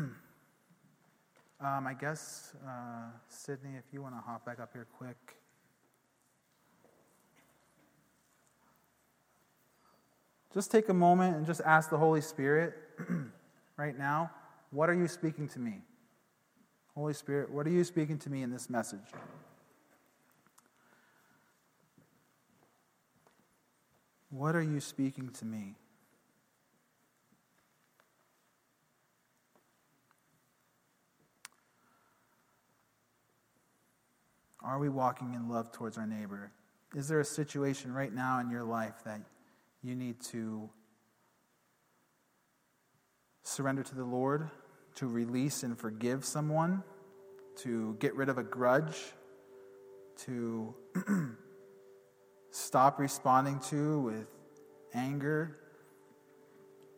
um, 1.61 1.87
I 1.87 1.95
guess, 1.99 2.55
uh, 2.67 3.09
Sydney, 3.29 3.77
if 3.79 3.85
you 3.93 4.03
want 4.03 4.15
to 4.15 4.21
hop 4.21 4.45
back 4.45 4.61
up 4.61 4.71
here 4.73 4.87
quick. 4.97 5.37
Just 10.53 10.71
take 10.71 10.89
a 10.89 10.95
moment 10.95 11.37
and 11.37 11.47
just 11.47 11.61
ask 11.65 11.91
the 11.91 11.99
Holy 11.99 12.21
Spirit 12.21 12.75
right 13.77 13.97
now, 13.97 14.31
what 14.71 14.91
are 14.91 14.95
you 14.95 15.07
speaking 15.07 15.49
to 15.49 15.59
me? 15.59 15.83
Holy 16.95 17.15
Spirit, 17.15 17.51
what 17.51 17.67
are 17.67 17.71
you 17.71 17.85
speaking 17.85 18.19
to 18.19 18.31
me 18.31 18.43
in 18.43 18.51
this 18.51 18.69
message? 18.69 18.99
What 24.31 24.55
are 24.55 24.63
you 24.63 24.79
speaking 24.81 25.31
to 25.41 25.45
me? 25.45 25.75
Are 34.63 34.79
we 34.79 34.89
walking 34.89 35.35
in 35.35 35.49
love 35.49 35.73
towards 35.73 35.99
our 35.99 36.07
neighbor? 36.07 36.53
Is 36.95 37.09
there 37.09 37.19
a 37.19 37.25
situation 37.25 37.93
right 37.93 38.13
now 38.15 38.39
in 38.39 38.51
your 38.51 38.63
life 38.63 39.03
that 39.05 39.21
you 39.83 39.97
need 39.97 40.21
to 40.21 40.71
surrender 43.43 43.83
to 43.83 43.95
the 43.97 44.05
Lord, 44.05 44.49
to 44.97 45.09
release 45.09 45.65
and 45.65 45.77
forgive 45.77 46.25
someone, 46.25 46.85
to 47.57 47.97
get 47.99 48.15
rid 48.15 48.29
of 48.29 48.39
a 48.39 48.45
grudge, 48.45 48.97
to 50.19 50.75
stop 52.51 52.99
responding 52.99 53.59
to 53.71 54.01
with 54.01 54.27
anger 54.95 55.57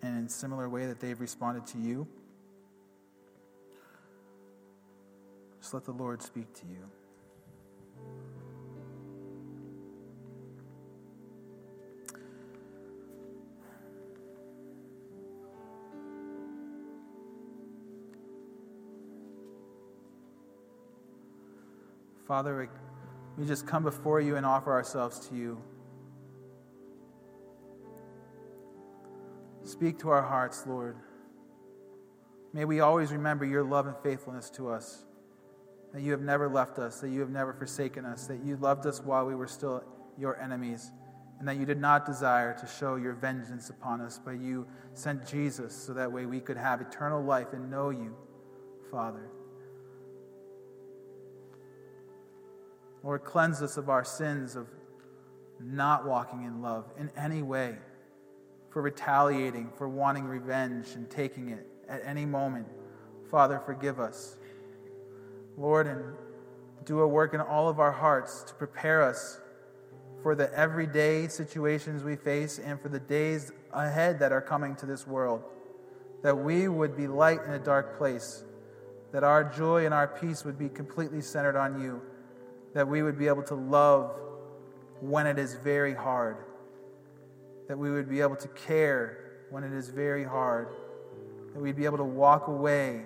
and 0.03 0.19
in 0.19 0.29
similar 0.29 0.69
way 0.69 0.87
that 0.87 1.01
they've 1.01 1.21
responded 1.21 1.67
to 1.69 1.79
you? 1.79 2.07
Just 5.61 5.75
let 5.75 5.85
the 5.85 5.93
Lord 5.93 6.23
speak 6.23 6.53
to 6.55 6.67
you. 6.67 6.89
Father, 22.27 22.69
we 23.37 23.47
just 23.47 23.67
come 23.67 23.83
before 23.83 24.21
you 24.21 24.37
and 24.37 24.45
offer 24.45 24.73
ourselves 24.73 25.29
to 25.29 25.35
you. 25.35 25.63
Speak 29.65 29.99
to 30.01 30.11
our 30.11 30.23
hearts, 30.23 30.65
Lord. 30.67 30.97
May 32.53 32.65
we 32.65 32.81
always 32.81 33.13
remember 33.13 33.45
your 33.45 33.63
love 33.63 33.87
and 33.87 33.97
faithfulness 34.03 34.51
to 34.51 34.69
us, 34.69 35.05
that 35.95 36.03
you 36.03 36.13
have 36.13 36.21
never 36.21 36.49
left 36.49 36.79
us, 36.79 37.01
that 37.01 37.09
you 37.09 37.21
have 37.21 37.31
never 37.31 37.53
forsaken 37.53 38.05
us, 38.05 38.27
that 38.27 38.45
you 38.45 38.57
loved 38.57 38.87
us 38.87 39.01
while 39.01 39.25
we 39.25 39.35
were 39.35 39.47
still 39.47 39.83
your 40.19 40.39
enemies, 40.41 40.91
and 41.39 41.49
that 41.49 41.57
you 41.57 41.65
did 41.65 41.81
not 41.81 42.05
desire 42.05 42.55
to 42.61 42.67
show 42.67 42.97
your 42.97 43.15
vengeance 43.15 43.71
upon 43.71 44.01
us, 44.01 44.21
but 44.23 44.33
you 44.33 44.67
sent 44.95 45.27
Jesus 45.27 45.75
so 45.75 45.95
that 45.95 46.13
way 46.13 46.27
we 46.27 46.41
could 46.41 46.59
have 46.59 46.81
eternal 46.81 47.23
life 47.23 47.53
and 47.53 47.71
know 47.71 47.91
you, 47.91 48.15
Father. 48.91 49.31
Lord, 53.03 53.25
cleanse 53.25 53.63
us 53.63 53.77
of 53.77 53.89
our 53.89 54.05
sins 54.05 54.55
of 54.55 54.69
not 55.61 56.07
walking 56.07 56.45
in 56.45 56.63
love 56.63 56.85
in 56.99 57.11
any 57.17 57.43
way, 57.43 57.77
for 58.71 58.83
retaliating, 58.83 59.71
for 59.77 59.89
wanting 59.89 60.25
revenge 60.25 60.89
and 60.95 61.11
taking 61.11 61.49
it 61.49 61.67
at 61.89 62.03
any 62.05 62.25
moment. 62.25 62.67
Father, 63.31 63.61
forgive 63.65 63.99
us. 63.99 64.37
Lord, 65.57 65.87
and 65.87 66.03
do 66.85 67.01
a 67.01 67.09
work 67.09 67.35
in 67.35 67.41
all 67.41 67.69
of 67.69 67.81
our 67.81 67.93
hearts 67.93 68.43
to 68.45 68.55
prepare 68.55 69.03
us 69.03 69.41
for 70.23 70.35
the 70.35 70.53
everyday 70.55 71.29
situations 71.29 72.05
we 72.05 72.17
face 72.17 72.59
and 72.59 72.81
for 72.81 72.89
the 72.89 73.01
days 73.01 73.51
ahead 73.73 74.19
that 74.21 74.33
are 74.33 74.41
coming 74.41 74.77
to 74.77 74.87
this 74.87 75.07
world. 75.07 75.43
That 76.23 76.39
we 76.39 76.69
would 76.69 76.97
be 76.97 77.09
light 77.09 77.41
in 77.45 77.53
a 77.53 77.59
dark 77.59 77.99
place, 77.99 78.45
that 79.13 79.25
our 79.25 79.43
joy 79.43 79.85
and 79.85 79.93
our 79.93 80.07
peace 80.07 80.45
would 80.45 80.59
be 80.59 80.69
completely 80.69 81.21
centered 81.21 81.57
on 81.57 81.81
you 81.81 82.01
that 82.75 82.89
we 82.89 83.03
would 83.03 83.19
be 83.19 83.29
able 83.29 83.43
to 83.45 83.55
love 83.55 84.15
when 85.01 85.27
it 85.27 85.39
is 85.39 85.55
very 85.55 85.95
hard, 85.95 86.37
that 87.69 87.77
we 87.77 87.91
would 87.91 88.09
be 88.09 88.21
able 88.21 88.37
to 88.37 88.49
care 88.49 89.19
when 89.51 89.65
it 89.65 89.73
is 89.73 89.89
very 89.89 90.25
hard, 90.25 90.69
that 91.53 91.61
we'd 91.61 91.77
be 91.77 91.85
able 91.85 91.99
to 91.99 92.05
walk 92.05 92.49
away 92.49 93.03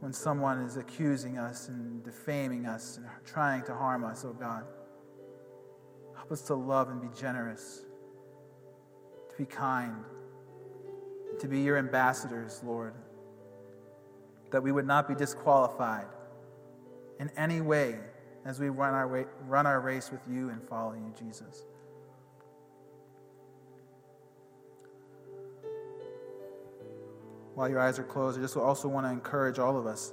when 0.00 0.12
someone 0.12 0.60
is 0.60 0.76
accusing 0.76 1.38
us 1.38 1.68
and 1.68 2.04
defaming 2.04 2.66
us 2.66 2.98
and 2.98 3.06
trying 3.24 3.62
to 3.64 3.74
harm 3.74 4.04
us, 4.04 4.24
oh 4.24 4.32
God. 4.32 4.64
Help 6.14 6.30
us 6.30 6.42
to 6.42 6.54
love 6.54 6.90
and 6.90 7.00
be 7.00 7.08
generous, 7.18 7.84
to 9.30 9.36
be 9.36 9.46
kind, 9.46 10.04
to 11.40 11.48
be 11.48 11.60
your 11.60 11.78
ambassadors, 11.78 12.60
Lord, 12.64 12.94
that 14.50 14.62
we 14.62 14.70
would 14.70 14.86
not 14.86 15.08
be 15.08 15.14
disqualified 15.14 16.06
in 17.20 17.30
any 17.36 17.60
way 17.60 17.98
as 18.44 18.60
we 18.60 18.68
run 18.68 18.94
our, 18.94 19.08
way, 19.08 19.24
run 19.46 19.66
our 19.66 19.80
race 19.80 20.10
with 20.10 20.20
you 20.28 20.50
and 20.50 20.62
follow 20.68 20.92
you, 20.92 21.12
Jesus. 21.18 21.64
While 27.54 27.68
your 27.68 27.80
eyes 27.80 27.98
are 27.98 28.04
closed, 28.04 28.38
I 28.38 28.42
just 28.42 28.56
also 28.56 28.88
want 28.88 29.06
to 29.06 29.10
encourage 29.10 29.58
all 29.58 29.78
of 29.78 29.86
us 29.86 30.12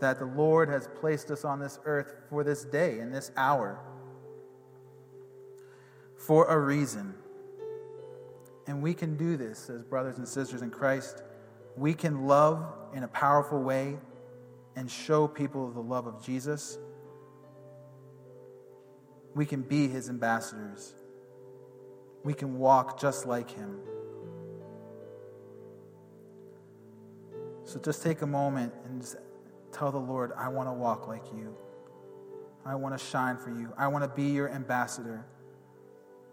that 0.00 0.18
the 0.18 0.26
Lord 0.26 0.68
has 0.68 0.88
placed 1.00 1.30
us 1.30 1.44
on 1.44 1.60
this 1.60 1.78
earth 1.84 2.14
for 2.28 2.42
this 2.42 2.64
day 2.64 2.98
and 2.98 3.14
this 3.14 3.30
hour 3.36 3.78
for 6.16 6.46
a 6.46 6.58
reason. 6.58 7.14
And 8.66 8.82
we 8.82 8.94
can 8.94 9.16
do 9.16 9.36
this 9.36 9.70
as 9.70 9.82
brothers 9.82 10.18
and 10.18 10.26
sisters 10.26 10.62
in 10.62 10.70
Christ. 10.70 11.22
We 11.76 11.94
can 11.94 12.26
love 12.26 12.64
in 12.94 13.04
a 13.04 13.08
powerful 13.08 13.62
way 13.62 13.98
and 14.76 14.90
show 14.90 15.26
people 15.28 15.70
the 15.70 15.80
love 15.80 16.06
of 16.06 16.24
Jesus, 16.24 16.78
we 19.34 19.46
can 19.46 19.62
be 19.62 19.88
his 19.88 20.08
ambassadors. 20.08 20.94
We 22.24 22.34
can 22.34 22.58
walk 22.58 23.00
just 23.00 23.26
like 23.26 23.50
him. 23.50 23.78
So 27.64 27.78
just 27.78 28.02
take 28.02 28.22
a 28.22 28.26
moment 28.26 28.72
and 28.84 29.00
just 29.00 29.16
tell 29.72 29.92
the 29.92 29.98
Lord, 29.98 30.32
I 30.36 30.48
want 30.48 30.68
to 30.68 30.72
walk 30.72 31.06
like 31.06 31.24
you. 31.32 31.54
I 32.66 32.74
want 32.74 32.98
to 32.98 33.04
shine 33.04 33.36
for 33.36 33.50
you. 33.50 33.72
I 33.78 33.88
want 33.88 34.04
to 34.04 34.10
be 34.10 34.30
your 34.30 34.50
ambassador. 34.50 35.24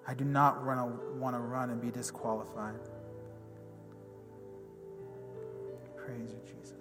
I 0.07 0.13
do 0.13 0.25
not 0.25 0.63
want 0.63 1.35
to 1.35 1.39
run 1.39 1.69
and 1.69 1.81
be 1.81 1.91
disqualified. 1.91 2.79
Praise 5.95 6.31
you, 6.31 6.39
Jesus. 6.45 6.76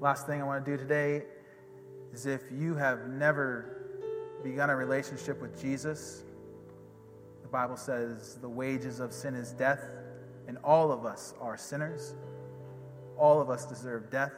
Last 0.00 0.28
thing 0.28 0.40
I 0.40 0.44
want 0.44 0.64
to 0.64 0.70
do 0.70 0.76
today 0.76 1.24
is 2.12 2.24
if 2.24 2.42
you 2.52 2.76
have 2.76 3.08
never 3.08 3.98
begun 4.44 4.70
a 4.70 4.76
relationship 4.76 5.40
with 5.40 5.60
Jesus, 5.60 6.22
the 7.42 7.48
Bible 7.48 7.76
says 7.76 8.36
the 8.36 8.48
wages 8.48 9.00
of 9.00 9.12
sin 9.12 9.34
is 9.34 9.50
death, 9.50 9.82
and 10.46 10.56
all 10.62 10.92
of 10.92 11.04
us 11.04 11.34
are 11.40 11.56
sinners. 11.56 12.14
All 13.16 13.40
of 13.40 13.50
us 13.50 13.66
deserve 13.66 14.08
death. 14.08 14.30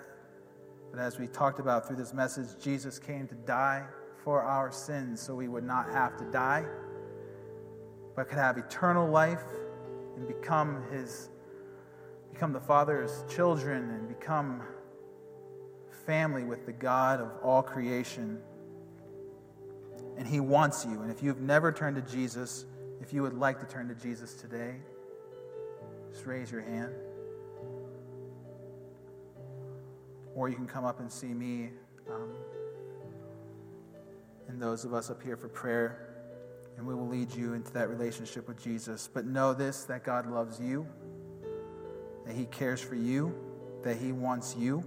But 0.90 0.98
as 0.98 1.18
we 1.18 1.26
talked 1.26 1.60
about 1.60 1.86
through 1.86 1.96
this 1.96 2.14
message, 2.14 2.46
Jesus 2.58 2.98
came 2.98 3.28
to 3.28 3.34
die 3.34 3.84
for 4.24 4.42
our 4.42 4.72
sins 4.72 5.20
so 5.20 5.34
we 5.34 5.48
would 5.48 5.64
not 5.64 5.90
have 5.90 6.16
to 6.16 6.24
die, 6.30 6.64
but 8.16 8.30
could 8.30 8.38
have 8.38 8.56
eternal 8.56 9.06
life 9.06 9.44
and 10.16 10.26
become 10.26 10.82
his 10.90 11.28
become 12.32 12.54
the 12.54 12.60
Father's 12.60 13.24
children 13.28 13.90
and 13.90 14.08
become 14.08 14.62
family 16.10 16.42
with 16.42 16.66
the 16.66 16.72
God 16.72 17.20
of 17.20 17.30
all 17.40 17.62
creation. 17.62 18.36
And 20.18 20.26
He 20.26 20.40
wants 20.40 20.84
you. 20.84 21.02
And 21.02 21.08
if 21.08 21.22
you've 21.22 21.40
never 21.40 21.70
turned 21.70 21.94
to 21.94 22.12
Jesus, 22.12 22.64
if 23.00 23.12
you 23.12 23.22
would 23.22 23.34
like 23.34 23.60
to 23.60 23.66
turn 23.66 23.86
to 23.86 23.94
Jesus 23.94 24.34
today, 24.34 24.74
just 26.10 26.26
raise 26.26 26.50
your 26.50 26.62
hand. 26.62 26.92
Or 30.34 30.48
you 30.48 30.56
can 30.56 30.66
come 30.66 30.84
up 30.84 30.98
and 30.98 31.10
see 31.12 31.28
me 31.28 31.70
um, 32.10 32.30
and 34.48 34.60
those 34.60 34.84
of 34.84 34.92
us 34.92 35.10
up 35.10 35.22
here 35.22 35.36
for 35.36 35.48
prayer, 35.48 36.08
and 36.76 36.84
we 36.84 36.92
will 36.92 37.06
lead 37.06 37.32
you 37.32 37.54
into 37.54 37.72
that 37.74 37.88
relationship 37.88 38.48
with 38.48 38.60
Jesus. 38.60 39.08
But 39.14 39.26
know 39.26 39.54
this 39.54 39.84
that 39.84 40.02
God 40.02 40.28
loves 40.28 40.58
you, 40.58 40.88
that 42.26 42.34
He 42.34 42.46
cares 42.46 42.80
for 42.80 42.96
you, 42.96 43.32
that 43.84 43.96
He 43.96 44.10
wants 44.10 44.56
you. 44.58 44.82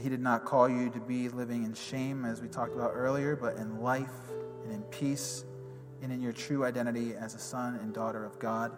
He 0.00 0.08
did 0.08 0.20
not 0.20 0.44
call 0.44 0.68
you 0.68 0.90
to 0.90 1.00
be 1.00 1.28
living 1.28 1.64
in 1.64 1.74
shame, 1.74 2.24
as 2.24 2.40
we 2.40 2.48
talked 2.48 2.74
about 2.74 2.92
earlier, 2.94 3.36
but 3.36 3.56
in 3.56 3.80
life 3.80 4.10
and 4.64 4.72
in 4.72 4.82
peace 4.84 5.44
and 6.02 6.10
in 6.12 6.20
your 6.20 6.32
true 6.32 6.64
identity 6.64 7.14
as 7.14 7.34
a 7.34 7.38
son 7.38 7.76
and 7.76 7.92
daughter 7.92 8.24
of 8.24 8.38
God. 8.38 8.72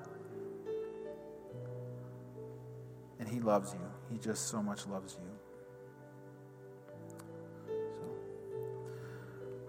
And 3.18 3.28
He 3.28 3.40
loves 3.40 3.72
you. 3.72 3.80
He 4.10 4.18
just 4.18 4.48
so 4.48 4.62
much 4.62 4.86
loves 4.86 5.16
you. 5.20 5.28
So, 7.94 8.02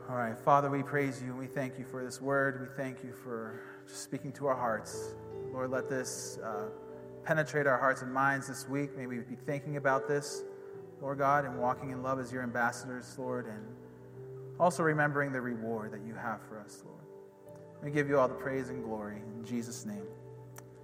all 0.10 0.18
right, 0.18 0.38
Father, 0.38 0.70
we 0.70 0.84
praise 0.84 1.22
you 1.22 1.30
and 1.30 1.38
we 1.38 1.48
thank 1.48 1.78
you 1.78 1.86
for 1.86 2.04
this 2.04 2.20
word. 2.20 2.60
We 2.60 2.84
thank 2.84 3.04
you 3.04 3.14
for 3.14 3.62
just 3.88 4.04
speaking 4.04 4.32
to 4.34 4.48
our 4.48 4.56
hearts. 4.56 5.16
Lord, 5.54 5.70
let 5.70 5.89
this 5.89 6.38
uh, 6.43 6.66
penetrate 7.24 7.68
our 7.68 7.78
hearts 7.78 8.02
and 8.02 8.12
minds 8.12 8.48
this 8.48 8.68
week. 8.68 8.98
May 8.98 9.06
we 9.06 9.20
be 9.20 9.36
thinking 9.36 9.78
about 9.78 10.08
this. 10.08 10.43
Lord 11.02 11.18
God, 11.18 11.46
and 11.46 11.60
walking 11.60 11.91
in 11.91 12.02
love 12.04 12.20
as 12.20 12.32
your 12.32 12.43
ambassadors, 12.43 13.16
Lord, 13.18 13.46
and 13.48 13.64
also 14.60 14.84
remembering 14.84 15.32
the 15.32 15.41
reward 15.41 15.91
that 15.91 16.02
you 16.06 16.16
have 16.16 16.41
for 16.48 16.60
us, 16.60 16.82
Lord. 16.86 17.02
We 17.84 17.91
give 17.91 18.10
you 18.10 18.18
all 18.18 18.28
the 18.28 18.34
praise 18.36 18.70
and 18.70 18.84
glory. 18.84 19.18
In 19.38 19.46
Jesus' 19.46 19.86
name, 19.86 20.06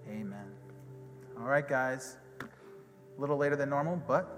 amen. 0.09 0.45
All 1.39 1.45
right, 1.45 1.68
guys. 1.68 2.18
A 2.41 3.22
little 3.22 3.38
later 3.38 3.55
than 3.55 3.70
normal, 3.70 4.01
but 4.07 4.38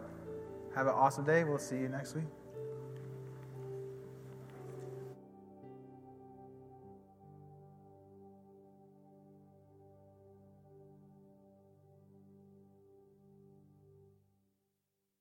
Have 0.76 0.88
an 0.88 0.93
awesome 0.93 1.24
day. 1.24 1.43
We'll 1.43 1.59
see 1.59 1.78
you 1.78 1.88
next 1.88 2.15
week. 2.15 2.26